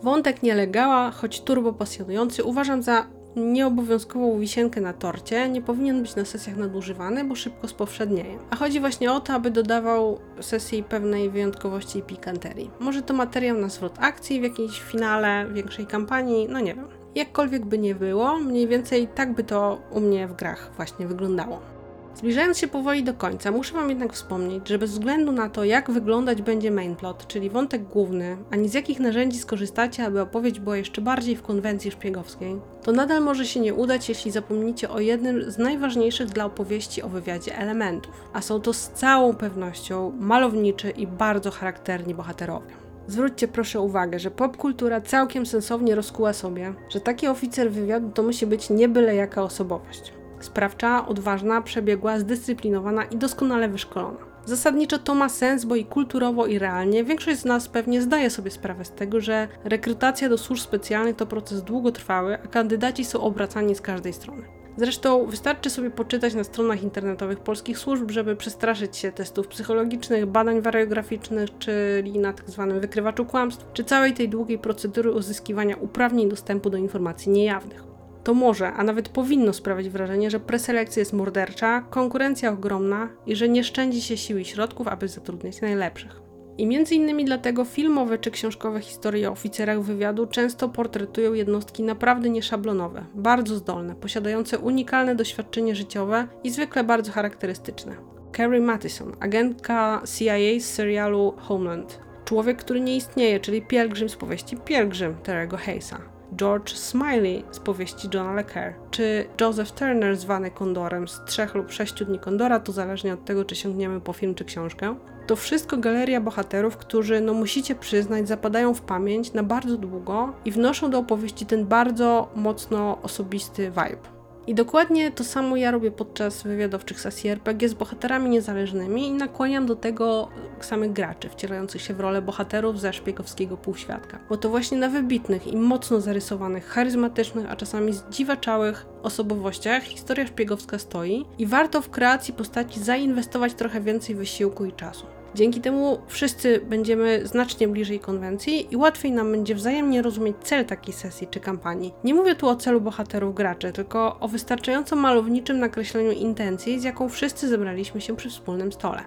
Wątek 0.02 0.42
nielegała, 0.42 1.10
choć 1.10 1.40
turbo 1.40 1.72
pasjonujący, 1.72 2.44
uważam 2.44 2.82
za 2.82 3.06
nieobowiązkową 3.36 4.38
wisienkę 4.38 4.80
na 4.80 4.92
torcie, 4.92 5.48
nie 5.48 5.62
powinien 5.62 6.02
być 6.02 6.16
na 6.16 6.24
sesjach 6.24 6.56
nadużywany, 6.56 7.24
bo 7.24 7.34
szybko 7.34 7.68
spowszednieje. 7.68 8.38
A 8.50 8.56
chodzi 8.56 8.80
właśnie 8.80 9.12
o 9.12 9.20
to, 9.20 9.32
aby 9.32 9.50
dodawał 9.50 10.18
sesji 10.40 10.82
pewnej 10.82 11.30
wyjątkowości 11.30 11.98
i 11.98 12.02
pikanterii. 12.02 12.70
Może 12.80 13.02
to 13.02 13.14
materiał 13.14 13.58
na 13.58 13.68
zwrot 13.68 13.94
akcji 14.00 14.40
w 14.40 14.42
jakiejś 14.42 14.82
finale 14.82 15.46
większej 15.52 15.86
kampanii, 15.86 16.48
no 16.50 16.60
nie 16.60 16.74
wiem. 16.74 16.88
Jakkolwiek 17.14 17.64
by 17.64 17.78
nie 17.78 17.94
było, 17.94 18.38
mniej 18.38 18.68
więcej 18.68 19.08
tak 19.14 19.34
by 19.34 19.44
to 19.44 19.78
u 19.90 20.00
mnie 20.00 20.28
w 20.28 20.36
grach 20.36 20.70
właśnie 20.76 21.06
wyglądało. 21.06 21.77
Zbliżając 22.18 22.58
się 22.58 22.68
powoli 22.68 23.04
do 23.04 23.14
końca, 23.14 23.50
muszę 23.50 23.74
Wam 23.74 23.88
jednak 23.88 24.12
wspomnieć, 24.12 24.68
że 24.68 24.78
bez 24.78 24.90
względu 24.90 25.32
na 25.32 25.50
to, 25.50 25.64
jak 25.64 25.90
wyglądać 25.90 26.42
będzie 26.42 26.70
mainplot, 26.70 27.26
czyli 27.26 27.50
wątek 27.50 27.82
główny, 27.82 28.36
ani 28.50 28.68
z 28.68 28.74
jakich 28.74 29.00
narzędzi 29.00 29.38
skorzystacie, 29.38 30.04
aby 30.04 30.20
opowieść 30.20 30.60
była 30.60 30.76
jeszcze 30.76 31.00
bardziej 31.00 31.36
w 31.36 31.42
konwencji 31.42 31.90
szpiegowskiej, 31.90 32.60
to 32.82 32.92
nadal 32.92 33.22
może 33.22 33.46
się 33.46 33.60
nie 33.60 33.74
udać, 33.74 34.08
jeśli 34.08 34.30
zapomnicie 34.30 34.90
o 34.90 35.00
jednym 35.00 35.50
z 35.50 35.58
najważniejszych 35.58 36.28
dla 36.28 36.44
opowieści 36.44 37.02
o 37.02 37.08
wywiadzie 37.08 37.58
elementów, 37.58 38.28
a 38.32 38.42
są 38.42 38.60
to 38.60 38.72
z 38.72 38.88
całą 38.88 39.34
pewnością 39.34 40.12
malowniczy 40.20 40.90
i 40.90 41.06
bardzo 41.06 41.50
charakterni 41.50 42.14
bohaterowie. 42.14 42.74
Zwróćcie 43.06 43.48
proszę 43.48 43.80
uwagę, 43.80 44.18
że 44.18 44.30
popkultura 44.30 45.00
całkiem 45.00 45.46
sensownie 45.46 45.94
rozkuła 45.94 46.32
sobie, 46.32 46.74
że 46.88 47.00
taki 47.00 47.26
oficer 47.26 47.70
wywiadu 47.70 48.10
to 48.10 48.22
musi 48.22 48.46
być 48.46 48.70
nie 48.70 48.88
byle 48.88 49.14
jaka 49.14 49.42
osobowość. 49.42 50.17
Sprawcza, 50.40 51.06
odważna, 51.06 51.62
przebiegła, 51.62 52.18
zdyscyplinowana 52.18 53.04
i 53.04 53.16
doskonale 53.16 53.68
wyszkolona. 53.68 54.18
Zasadniczo 54.44 54.98
to 54.98 55.14
ma 55.14 55.28
sens, 55.28 55.64
bo 55.64 55.76
i 55.76 55.84
kulturowo, 55.84 56.46
i 56.46 56.58
realnie 56.58 57.04
większość 57.04 57.38
z 57.38 57.44
nas 57.44 57.68
pewnie 57.68 58.02
zdaje 58.02 58.30
sobie 58.30 58.50
sprawę 58.50 58.84
z 58.84 58.90
tego, 58.90 59.20
że 59.20 59.48
rekrutacja 59.64 60.28
do 60.28 60.38
służb 60.38 60.62
specjalnych 60.62 61.16
to 61.16 61.26
proces 61.26 61.62
długotrwały, 61.62 62.38
a 62.44 62.46
kandydaci 62.46 63.04
są 63.04 63.20
obracani 63.20 63.74
z 63.74 63.80
każdej 63.80 64.12
strony. 64.12 64.42
Zresztą 64.76 65.26
wystarczy 65.26 65.70
sobie 65.70 65.90
poczytać 65.90 66.34
na 66.34 66.44
stronach 66.44 66.82
internetowych 66.82 67.40
polskich 67.40 67.78
służb, 67.78 68.10
żeby 68.10 68.36
przestraszyć 68.36 68.96
się 68.96 69.12
testów 69.12 69.48
psychologicznych, 69.48 70.26
badań 70.26 70.60
wariograficznych, 70.60 71.58
czyli 71.58 72.18
na 72.18 72.32
tzw. 72.32 72.66
Tak 72.70 72.80
wykrywaczu 72.80 73.24
kłamstw, 73.24 73.66
czy 73.72 73.84
całej 73.84 74.14
tej 74.14 74.28
długiej 74.28 74.58
procedury 74.58 75.12
uzyskiwania 75.12 75.76
uprawnień 75.76 76.28
dostępu 76.28 76.70
do 76.70 76.78
informacji 76.78 77.32
niejawnych 77.32 77.87
to 78.24 78.34
może, 78.34 78.72
a 78.72 78.84
nawet 78.84 79.08
powinno 79.08 79.52
sprawiać 79.52 79.88
wrażenie, 79.88 80.30
że 80.30 80.40
preselekcja 80.40 81.00
jest 81.00 81.12
mordercza, 81.12 81.80
konkurencja 81.80 82.52
ogromna 82.52 83.08
i 83.26 83.36
że 83.36 83.48
nie 83.48 83.64
szczędzi 83.64 84.02
się 84.02 84.16
sił 84.16 84.38
i 84.38 84.44
środków, 84.44 84.88
aby 84.88 85.08
zatrudniać 85.08 85.60
najlepszych. 85.60 86.28
I 86.58 86.66
między 86.66 86.94
innymi 86.94 87.24
dlatego 87.24 87.64
filmowe 87.64 88.18
czy 88.18 88.30
książkowe 88.30 88.80
historie 88.80 89.28
o 89.28 89.32
oficerach 89.32 89.82
wywiadu 89.82 90.26
często 90.26 90.68
portretują 90.68 91.32
jednostki 91.32 91.82
naprawdę 91.82 92.28
nieszablonowe, 92.28 93.04
bardzo 93.14 93.56
zdolne, 93.56 93.94
posiadające 93.94 94.58
unikalne 94.58 95.14
doświadczenie 95.14 95.74
życiowe 95.74 96.28
i 96.44 96.50
zwykle 96.50 96.84
bardzo 96.84 97.12
charakterystyczne. 97.12 97.96
Carrie 98.36 98.60
Mathison, 98.60 99.16
agentka 99.20 100.02
CIA 100.18 100.60
z 100.60 100.64
serialu 100.64 101.34
Homeland. 101.38 102.00
Człowiek, 102.24 102.58
który 102.58 102.80
nie 102.80 102.96
istnieje, 102.96 103.40
czyli 103.40 103.62
pielgrzym 103.62 104.08
z 104.08 104.16
powieści 104.16 104.56
Pielgrzym 104.56 105.14
Terego 105.22 105.56
Hayesa. 105.56 106.17
George 106.36 106.72
Smiley 106.72 107.44
z 107.50 107.58
powieści 107.58 108.08
Johna 108.14 108.32
Le 108.32 108.44
czy 108.90 109.26
Joseph 109.40 109.72
Turner 109.72 110.16
zwany 110.16 110.50
Kondorem 110.50 111.08
z 111.08 111.20
trzech 111.26 111.54
lub 111.54 111.72
sześciu 111.72 112.04
dni 112.04 112.18
Kondora, 112.18 112.60
to 112.60 112.72
zależnie 112.72 113.14
od 113.14 113.24
tego, 113.24 113.44
czy 113.44 113.56
sięgniemy 113.56 114.00
po 114.00 114.12
film 114.12 114.34
czy 114.34 114.44
książkę. 114.44 114.94
To 115.26 115.36
wszystko 115.36 115.76
galeria 115.76 116.20
bohaterów, 116.20 116.76
którzy, 116.76 117.20
no 117.20 117.34
musicie 117.34 117.74
przyznać, 117.74 118.28
zapadają 118.28 118.74
w 118.74 118.80
pamięć 118.80 119.32
na 119.32 119.42
bardzo 119.42 119.76
długo 119.76 120.32
i 120.44 120.52
wnoszą 120.52 120.90
do 120.90 120.98
opowieści 120.98 121.46
ten 121.46 121.66
bardzo 121.66 122.28
mocno 122.34 122.98
osobisty 123.02 123.70
vibe. 123.70 124.17
I 124.48 124.54
dokładnie 124.54 125.10
to 125.10 125.24
samo 125.24 125.56
ja 125.56 125.70
robię 125.70 125.90
podczas 125.90 126.42
wywiadowczych 126.42 127.00
sesji 127.00 127.30
RPG 127.30 127.68
z 127.68 127.74
bohaterami 127.74 128.30
niezależnymi 128.30 129.06
i 129.06 129.12
nakłaniam 129.12 129.66
do 129.66 129.76
tego 129.76 130.28
samych 130.60 130.92
graczy, 130.92 131.28
wcielających 131.28 131.82
się 131.82 131.94
w 131.94 132.00
rolę 132.00 132.22
bohaterów 132.22 132.80
ze 132.80 132.92
szpiegowskiego 132.92 133.56
półświadka. 133.56 134.18
Bo 134.28 134.36
to 134.36 134.48
właśnie 134.48 134.78
na 134.78 134.88
wybitnych 134.88 135.46
i 135.46 135.56
mocno 135.56 136.00
zarysowanych, 136.00 136.66
charyzmatycznych, 136.66 137.50
a 137.50 137.56
czasami 137.56 137.92
zdziwaczałych 137.92 138.86
osobowościach 139.02 139.82
historia 139.82 140.26
szpiegowska 140.26 140.78
stoi 140.78 141.24
i 141.38 141.46
warto 141.46 141.82
w 141.82 141.90
kreacji 141.90 142.34
postaci 142.34 142.80
zainwestować 142.80 143.54
trochę 143.54 143.80
więcej 143.80 144.14
wysiłku 144.14 144.64
i 144.64 144.72
czasu. 144.72 145.06
Dzięki 145.34 145.60
temu 145.60 145.98
wszyscy 146.06 146.60
będziemy 146.68 147.26
znacznie 147.26 147.68
bliżej 147.68 148.00
konwencji 148.00 148.68
i 148.70 148.76
łatwiej 148.76 149.12
nam 149.12 149.32
będzie 149.32 149.54
wzajemnie 149.54 150.02
rozumieć 150.02 150.36
cel 150.42 150.64
takiej 150.64 150.94
sesji 150.94 151.26
czy 151.30 151.40
kampanii. 151.40 151.92
Nie 152.04 152.14
mówię 152.14 152.34
tu 152.34 152.48
o 152.48 152.56
celu 152.56 152.80
bohaterów 152.80 153.34
graczy, 153.34 153.72
tylko 153.72 154.16
o 154.20 154.28
wystarczająco 154.28 154.96
malowniczym 154.96 155.58
nakreśleniu 155.58 156.10
intencji, 156.10 156.80
z 156.80 156.84
jaką 156.84 157.08
wszyscy 157.08 157.48
zebraliśmy 157.48 158.00
się 158.00 158.16
przy 158.16 158.30
wspólnym 158.30 158.72
stole. 158.72 159.04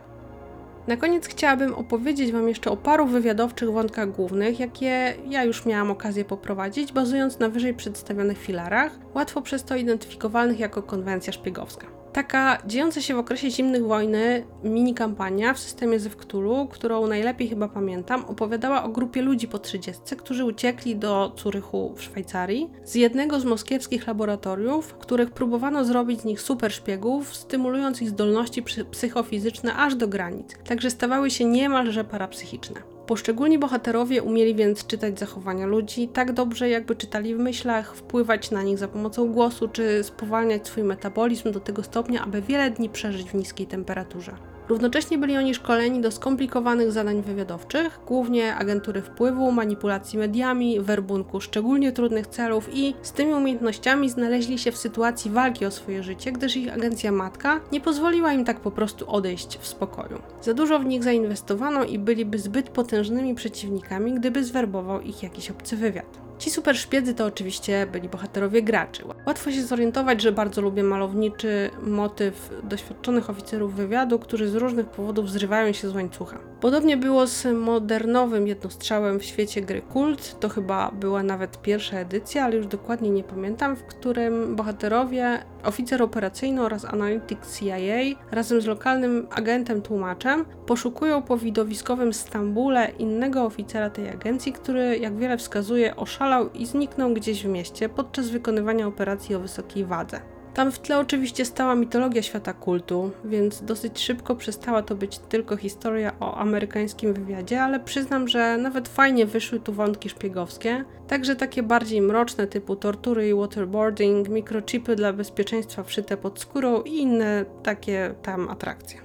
Na 0.88 0.98
koniec 0.98 1.28
chciałabym 1.28 1.74
opowiedzieć 1.74 2.32
Wam 2.32 2.48
jeszcze 2.48 2.72
o 2.72 2.78
paru 2.78 3.06
wywiadowczych 3.06 3.72
wątkach 3.72 4.12
głównych, 4.12 4.60
jakie 4.60 5.14
ja 5.30 5.44
już 5.44 5.66
miałam 5.66 5.92
okazję 5.92 6.26
poprowadzić, 6.26 6.94
bazując 6.94 7.40
na 7.40 7.50
wyżej 7.50 7.74
przedstawionych 7.74 8.38
filarach, 8.38 9.00
łatwo 9.16 9.42
przez 9.42 9.64
to 9.64 9.76
identyfikowalnych 9.76 10.60
jako 10.60 10.84
konwencja 10.84 11.34
szpiegowska. 11.34 12.01
Taka 12.14 12.58
dziejąca 12.66 13.02
się 13.02 13.16
w 13.16 13.20
okresie 13.20 13.52
zimnych 13.52 13.86
wojny 13.86 14.46
mini 14.64 14.94
kampania 14.94 15.54
w 15.54 15.60
systemie 15.60 16.00
Zewktulu, 16.00 16.68
którą 16.68 17.08
najlepiej 17.08 17.48
chyba 17.50 17.68
pamiętam, 17.68 18.26
opowiadała 18.26 18.84
o 18.84 18.90
grupie 18.90 19.22
ludzi 19.22 19.48
po 19.48 19.60
30, 19.60 20.02
którzy 20.18 20.46
uciekli 20.46 20.96
do 20.96 21.32
Curychu 21.36 21.94
w 21.96 22.04
Szwajcarii 22.04 22.70
z 22.86 22.96
jednego 22.96 23.40
z 23.40 23.46
moskiewskich 23.46 24.08
laboratoriów, 24.08 24.94
których 24.94 25.32
próbowano 25.32 25.86
zrobić 25.86 26.22
z 26.22 26.26
nich 26.26 26.42
super 26.42 26.74
szpiegów, 26.74 27.36
stymulując 27.36 28.02
ich 28.02 28.10
zdolności 28.10 28.64
psychofizyczne 28.92 29.76
aż 29.76 29.96
do 29.96 30.08
granic, 30.08 30.58
także 30.64 30.90
stawały 30.90 31.30
się 31.30 31.46
niemalże 31.46 32.04
parapsychiczne. 32.04 32.82
Poszczególni 33.12 33.60
bohaterowie 33.60 34.24
umieli 34.24 34.56
więc 34.56 34.88
czytać 34.88 35.20
zachowania 35.20 35.66
ludzi 35.66 36.08
tak 36.08 36.32
dobrze, 36.32 36.70
jakby 36.70 36.96
czytali 36.96 37.36
w 37.36 37.40
myślach, 37.40 37.96
wpływać 37.96 38.52
na 38.52 38.64
nich 38.64 38.78
za 38.78 38.88
pomocą 38.88 39.32
głosu, 39.32 39.68
czy 39.68 40.04
spowalniać 40.04 40.68
swój 40.68 40.84
metabolizm 40.84 41.52
do 41.52 41.60
tego 41.60 41.84
stopnia, 41.84 42.24
aby 42.24 42.42
wiele 42.42 42.72
dni 42.72 42.90
przeżyć 42.90 43.32
w 43.32 43.34
niskiej 43.34 43.68
temperaturze. 43.68 44.51
Równocześnie 44.70 45.18
byli 45.18 45.38
oni 45.38 45.54
szkoleni 45.54 46.02
do 46.02 46.12
skomplikowanych 46.12 46.92
zadań 46.92 47.22
wywiadowczych, 47.22 48.00
głównie 48.08 48.56
agentury 48.56 49.02
wpływu, 49.02 49.52
manipulacji 49.52 50.20
mediami, 50.20 50.80
werbunku 50.80 51.42
szczególnie 51.42 51.92
trudnych 51.92 52.28
celów 52.28 52.70
i 52.74 52.94
z 53.02 53.12
tymi 53.12 53.34
umiejętnościami 53.34 54.10
znaleźli 54.10 54.58
się 54.58 54.72
w 54.72 54.78
sytuacji 54.78 55.32
walki 55.32 55.66
o 55.66 55.72
swoje 55.72 56.04
życie, 56.04 56.32
gdyż 56.32 56.58
ich 56.58 56.74
agencja 56.74 57.12
matka 57.12 57.60
nie 57.72 57.82
pozwoliła 57.82 58.34
im 58.34 58.46
tak 58.46 58.60
po 58.60 58.72
prostu 58.72 59.10
odejść 59.10 59.58
w 59.58 59.68
spokoju. 59.68 60.22
Za 60.42 60.54
dużo 60.54 60.80
w 60.80 60.86
nich 60.86 61.04
zainwestowano 61.04 61.84
i 61.84 62.00
byliby 62.00 62.40
zbyt 62.40 62.70
potężnymi 62.70 63.36
przeciwnikami, 63.36 64.14
gdyby 64.14 64.44
zwerbował 64.44 65.02
ich 65.02 65.24
jakiś 65.24 65.52
obcy 65.52 65.78
wywiad. 65.78 66.31
Ci 66.42 66.50
super 66.52 66.78
szpiedzy 66.78 67.14
to 67.14 67.26
oczywiście 67.26 67.88
byli 67.92 68.10
bohaterowie 68.10 68.64
graczy. 68.64 69.04
Łatwo 69.28 69.52
się 69.52 69.64
zorientować, 69.64 70.22
że 70.22 70.32
bardzo 70.32 70.62
lubię 70.62 70.84
malowniczy 70.84 71.70
motyw 71.84 72.50
doświadczonych 72.64 73.30
oficerów 73.30 73.76
wywiadu, 73.76 74.20
którzy 74.20 74.50
z 74.50 74.56
różnych 74.56 74.86
powodów 74.86 75.32
zrywają 75.32 75.74
się 75.74 75.90
z 75.90 75.96
łańcucha. 75.96 76.40
Podobnie 76.62 76.98
było 76.98 77.28
z 77.28 77.46
modernowym 77.46 78.48
jednostrzałem 78.48 79.20
w 79.20 79.24
świecie 79.24 79.62
gry 79.62 79.82
Kult, 79.82 80.40
to 80.40 80.50
chyba 80.50 80.92
była 80.92 81.24
nawet 81.24 81.62
pierwsza 81.62 81.98
edycja, 81.98 82.44
ale 82.46 82.56
już 82.56 82.68
dokładnie 82.68 83.10
nie 83.10 83.24
pamiętam, 83.24 83.76
w 83.76 83.84
którym 83.84 84.56
bohaterowie, 84.56 85.40
oficer 85.64 86.04
operacyjny 86.04 86.62
oraz 86.62 86.86
analityk 86.86 87.40
CIA 87.48 88.20
razem 88.32 88.62
z 88.62 88.66
lokalnym 88.66 89.28
agentem 89.32 89.82
tłumaczem 89.82 90.46
poszukują 90.66 91.22
po 91.22 91.38
widowiskowym 91.38 92.14
Stambule 92.14 92.92
innego 93.00 93.46
oficera 93.46 93.90
tej 93.90 94.10
agencji, 94.10 94.54
który 94.54 94.98
jak 94.98 95.18
wiele 95.18 95.38
wskazuje 95.38 95.96
oszalał 95.96 96.50
i 96.50 96.66
zniknął 96.66 97.14
gdzieś 97.14 97.44
w 97.44 97.50
mieście 97.50 97.90
podczas 97.90 98.30
wykonywania 98.30 98.88
operacji 98.88 99.36
o 99.36 99.40
wysokiej 99.40 99.86
wadze. 99.86 100.41
Tam 100.54 100.72
w 100.72 100.80
tle 100.80 101.00
oczywiście 101.00 101.46
stała 101.46 101.76
mitologia 101.76 102.22
świata 102.22 102.54
kultu, 102.54 103.12
więc 103.26 103.64
dosyć 103.64 104.00
szybko 104.00 104.36
przestała 104.36 104.82
to 104.82 104.96
być 104.96 105.18
tylko 105.18 105.58
historia 105.58 106.12
o 106.20 106.38
amerykańskim 106.38 107.14
wywiadzie, 107.14 107.64
ale 107.64 107.80
przyznam, 107.80 108.28
że 108.28 108.58
nawet 108.58 108.88
fajnie 108.88 109.26
wyszły 109.26 109.60
tu 109.60 109.74
wątki 109.74 110.10
szpiegowskie, 110.10 110.86
także 111.08 111.36
takie 111.36 111.64
bardziej 111.64 112.02
mroczne 112.02 112.48
typu 112.48 112.76
tortury 112.76 113.30
i 113.30 113.34
waterboarding, 113.34 114.30
mikrochipy 114.30 114.96
dla 114.96 115.14
bezpieczeństwa 115.14 115.84
wszyte 115.84 116.18
pod 116.18 116.40
skórą 116.40 116.82
i 116.82 116.98
inne 116.98 117.46
takie 117.64 118.16
tam 118.22 118.50
atrakcje. 118.50 119.02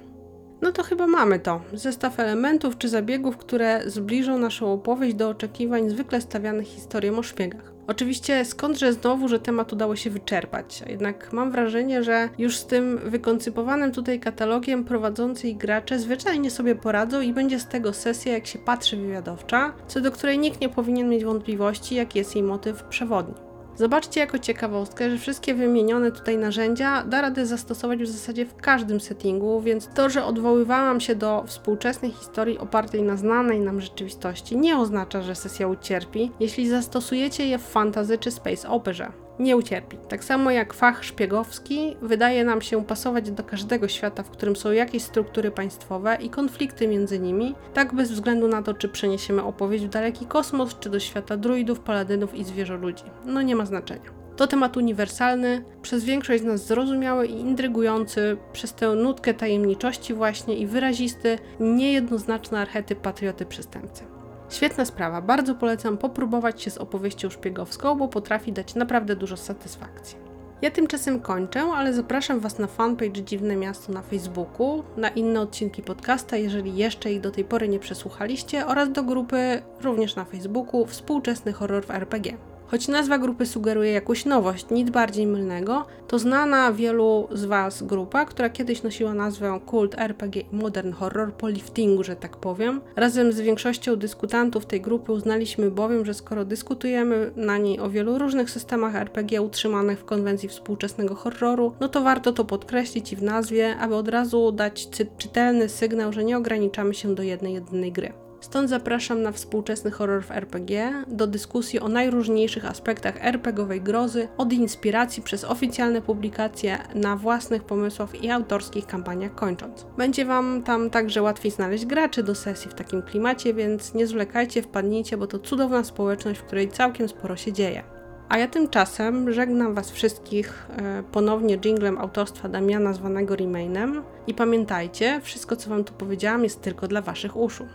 No 0.61 0.71
to 0.71 0.83
chyba 0.83 1.07
mamy 1.07 1.39
to. 1.39 1.61
Zestaw 1.73 2.19
elementów 2.19 2.77
czy 2.77 2.89
zabiegów, 2.89 3.37
które 3.37 3.81
zbliżą 3.85 4.37
naszą 4.37 4.73
opowieść 4.73 5.15
do 5.15 5.29
oczekiwań 5.29 5.89
zwykle 5.89 6.21
stawianych 6.21 6.67
historią 6.67 7.17
o 7.17 7.23
szpiegach. 7.23 7.76
Oczywiście 7.87 8.45
skądże 8.45 8.93
znowu, 8.93 9.27
że 9.27 9.39
temat 9.39 9.73
udało 9.73 9.95
się 9.95 10.09
wyczerpać, 10.09 10.83
jednak 10.89 11.33
mam 11.33 11.51
wrażenie, 11.51 12.03
że 12.03 12.29
już 12.37 12.57
z 12.57 12.65
tym 12.65 12.99
wykoncypowanym 13.05 13.91
tutaj 13.91 14.19
katalogiem 14.19 14.83
prowadzący 14.83 15.47
i 15.47 15.55
gracze 15.55 15.99
zwyczajnie 15.99 16.51
sobie 16.51 16.75
poradzą 16.75 17.21
i 17.21 17.33
będzie 17.33 17.59
z 17.59 17.67
tego 17.67 17.93
sesja, 17.93 18.33
jak 18.33 18.47
się 18.47 18.59
patrzy 18.59 18.97
wywiadowcza, 18.97 19.73
co 19.87 20.01
do 20.01 20.11
której 20.11 20.39
nikt 20.39 20.61
nie 20.61 20.69
powinien 20.69 21.09
mieć 21.09 21.25
wątpliwości, 21.25 21.95
jaki 21.95 22.19
jest 22.19 22.35
jej 22.35 22.43
motyw 22.43 22.83
przewodni. 22.83 23.46
Zobaczcie 23.77 24.19
jako 24.19 24.39
ciekawostkę, 24.39 25.09
że 25.09 25.17
wszystkie 25.17 25.53
wymienione 25.53 26.11
tutaj 26.11 26.37
narzędzia 26.37 27.03
da 27.03 27.21
radę 27.21 27.45
zastosować 27.45 27.99
w 27.99 28.07
zasadzie 28.07 28.45
w 28.45 28.55
każdym 28.55 28.99
settingu, 28.99 29.61
więc 29.61 29.87
to, 29.87 30.09
że 30.09 30.25
odwoływałam 30.25 30.99
się 30.99 31.15
do 31.15 31.43
współczesnej 31.47 32.11
historii 32.11 32.57
opartej 32.57 33.03
na 33.03 33.17
znanej 33.17 33.59
nam 33.59 33.81
rzeczywistości, 33.81 34.57
nie 34.57 34.77
oznacza, 34.77 35.21
że 35.21 35.35
sesja 35.35 35.67
ucierpi, 35.67 36.31
jeśli 36.39 36.69
zastosujecie 36.69 37.47
je 37.47 37.57
w 37.57 37.67
fantasy 37.67 38.17
czy 38.17 38.31
space 38.31 38.69
operze 38.69 39.26
nie 39.39 39.57
ucierpi. 39.57 39.97
Tak 40.09 40.23
samo 40.23 40.51
jak 40.51 40.73
fach 40.73 41.03
szpiegowski 41.03 41.97
wydaje 42.01 42.45
nam 42.45 42.61
się 42.61 42.85
pasować 42.85 43.31
do 43.31 43.43
każdego 43.43 43.87
świata, 43.87 44.23
w 44.23 44.29
którym 44.29 44.55
są 44.55 44.71
jakieś 44.71 45.03
struktury 45.03 45.51
państwowe 45.51 46.17
i 46.21 46.29
konflikty 46.29 46.87
między 46.87 47.19
nimi, 47.19 47.55
tak 47.73 47.93
bez 47.93 48.11
względu 48.11 48.47
na 48.47 48.61
to, 48.61 48.73
czy 48.73 48.89
przeniesiemy 48.89 49.43
opowieść 49.43 49.85
w 49.85 49.89
daleki 49.89 50.25
kosmos, 50.25 50.79
czy 50.79 50.89
do 50.89 50.99
świata 50.99 51.37
druidów, 51.37 51.79
paladynów 51.79 52.35
i 52.35 52.43
zwierzoludzi. 52.43 53.03
No 53.25 53.41
nie 53.41 53.55
ma 53.55 53.65
znaczenia. 53.65 54.17
To 54.35 54.47
temat 54.47 54.77
uniwersalny, 54.77 55.63
przez 55.81 56.03
większość 56.03 56.43
z 56.43 56.45
nas 56.45 56.65
zrozumiały 56.65 57.27
i 57.27 57.39
intrygujący, 57.39 58.37
przez 58.53 58.73
tę 58.73 58.95
nutkę 58.95 59.33
tajemniczości 59.33 60.13
właśnie 60.13 60.55
i 60.57 60.67
wyrazisty, 60.67 61.37
niejednoznaczny 61.59 62.57
archetyp 62.57 62.99
patrioty 62.99 63.45
przestępcy. 63.45 64.16
Świetna 64.49 64.85
sprawa, 64.85 65.21
bardzo 65.21 65.55
polecam 65.55 65.97
popróbować 65.97 66.61
się 66.61 66.71
z 66.71 66.77
opowieścią 66.77 67.29
szpiegowską, 67.29 67.95
bo 67.95 68.07
potrafi 68.07 68.53
dać 68.53 68.75
naprawdę 68.75 69.15
dużo 69.15 69.37
satysfakcji. 69.37 70.17
Ja 70.61 70.71
tymczasem 70.71 71.19
kończę, 71.19 71.61
ale 71.61 71.93
zapraszam 71.93 72.39
Was 72.39 72.59
na 72.59 72.67
fanpage 72.67 73.23
Dziwne 73.23 73.55
Miasto 73.55 73.93
na 73.93 74.01
Facebooku, 74.01 74.83
na 74.97 75.09
inne 75.09 75.41
odcinki 75.41 75.83
podcasta, 75.83 76.37
jeżeli 76.37 76.77
jeszcze 76.77 77.11
ich 77.11 77.21
do 77.21 77.31
tej 77.31 77.45
pory 77.45 77.67
nie 77.67 77.79
przesłuchaliście, 77.79 78.65
oraz 78.65 78.91
do 78.91 79.03
grupy 79.03 79.61
również 79.81 80.15
na 80.15 80.25
Facebooku 80.25 80.85
Współczesny 80.85 81.53
Horror 81.53 81.85
w 81.85 81.91
RPG. 81.91 82.37
Choć 82.71 82.87
nazwa 82.87 83.17
grupy 83.17 83.45
sugeruje 83.45 83.91
jakąś 83.91 84.25
nowość, 84.25 84.65
nic 84.71 84.89
bardziej 84.89 85.27
mylnego, 85.27 85.85
to 86.07 86.19
znana 86.19 86.73
wielu 86.73 87.27
z 87.31 87.45
Was 87.45 87.83
grupa, 87.83 88.25
która 88.25 88.49
kiedyś 88.49 88.83
nosiła 88.83 89.13
nazwę 89.13 89.59
Kult 89.65 89.99
RPG 89.99 90.41
i 90.41 90.55
Modern 90.55 90.91
Horror 90.91 91.33
po 91.33 91.49
liftingu, 91.49 92.03
że 92.03 92.15
tak 92.15 92.37
powiem. 92.37 92.81
Razem 92.95 93.31
z 93.33 93.39
większością 93.39 93.95
dyskutantów 93.95 94.65
tej 94.65 94.81
grupy 94.81 95.11
uznaliśmy 95.11 95.71
bowiem, 95.71 96.05
że 96.05 96.13
skoro 96.13 96.45
dyskutujemy 96.45 97.31
na 97.35 97.57
niej 97.57 97.79
o 97.79 97.89
wielu 97.89 98.17
różnych 98.17 98.49
systemach 98.49 98.95
RPG 98.95 99.41
utrzymanych 99.41 99.99
w 99.99 100.05
konwencji 100.05 100.49
współczesnego 100.49 101.15
horroru, 101.15 101.73
no 101.79 101.89
to 101.89 102.01
warto 102.01 102.33
to 102.33 102.45
podkreślić 102.45 103.13
i 103.13 103.15
w 103.15 103.23
nazwie, 103.23 103.77
aby 103.77 103.95
od 103.95 104.07
razu 104.07 104.51
dać 104.51 104.89
czytelny 105.17 105.69
sygnał, 105.69 106.13
że 106.13 106.23
nie 106.23 106.37
ograniczamy 106.37 106.93
się 106.93 107.15
do 107.15 107.23
jednej 107.23 107.53
jedynej 107.53 107.91
gry. 107.91 108.26
Stąd 108.39 108.69
zapraszam 108.69 109.21
na 109.21 109.31
współczesny 109.31 109.91
horror 109.91 110.23
w 110.23 110.31
RPG, 110.31 111.03
do 111.07 111.27
dyskusji 111.27 111.79
o 111.79 111.87
najróżniejszych 111.87 112.65
aspektach 112.65 113.25
RPGowej 113.25 113.81
grozy, 113.81 114.27
od 114.37 114.53
inspiracji 114.53 115.23
przez 115.23 115.43
oficjalne 115.43 116.01
publikacje 116.01 116.77
na 116.95 117.15
własnych 117.15 117.63
pomysłach 117.63 118.23
i 118.23 118.31
autorskich 118.31 118.85
kampaniach 118.85 119.35
kończąc. 119.35 119.85
Będzie 119.97 120.25
Wam 120.25 120.63
tam 120.63 120.89
także 120.89 121.21
łatwiej 121.21 121.51
znaleźć 121.51 121.85
graczy 121.85 122.23
do 122.23 122.35
sesji 122.35 122.71
w 122.71 122.73
takim 122.73 123.01
klimacie, 123.01 123.53
więc 123.53 123.93
nie 123.93 124.07
zwlekajcie, 124.07 124.61
wpadnijcie, 124.61 125.17
bo 125.17 125.27
to 125.27 125.39
cudowna 125.39 125.83
społeczność, 125.83 126.39
w 126.39 126.43
której 126.43 126.69
całkiem 126.69 127.09
sporo 127.09 127.35
się 127.35 127.53
dzieje. 127.53 127.83
A 128.29 128.37
ja 128.37 128.47
tymczasem 128.47 129.33
żegnam 129.33 129.73
Was 129.73 129.91
wszystkich 129.91 130.67
e, 130.69 131.03
ponownie 131.11 131.57
jinglem 131.65 131.97
autorstwa 131.97 132.49
Damiana 132.49 132.93
zwanego 132.93 133.35
Remainem 133.35 134.03
i 134.27 134.33
pamiętajcie, 134.33 135.21
wszystko 135.23 135.55
co 135.55 135.69
Wam 135.69 135.83
tu 135.83 135.93
powiedziałam 135.93 136.43
jest 136.43 136.61
tylko 136.61 136.87
dla 136.87 137.01
Waszych 137.01 137.37
uszu. 137.37 137.67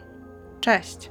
Cześć! 0.62 1.10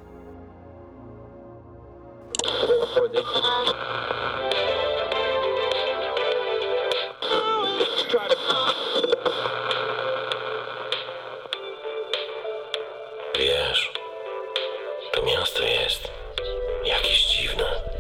Wiesz, 13.40 13.92
to 15.14 15.22
miasto 15.26 15.64
jest 15.64 16.12
jakieś 16.86 17.26
dziwne. 17.26 17.91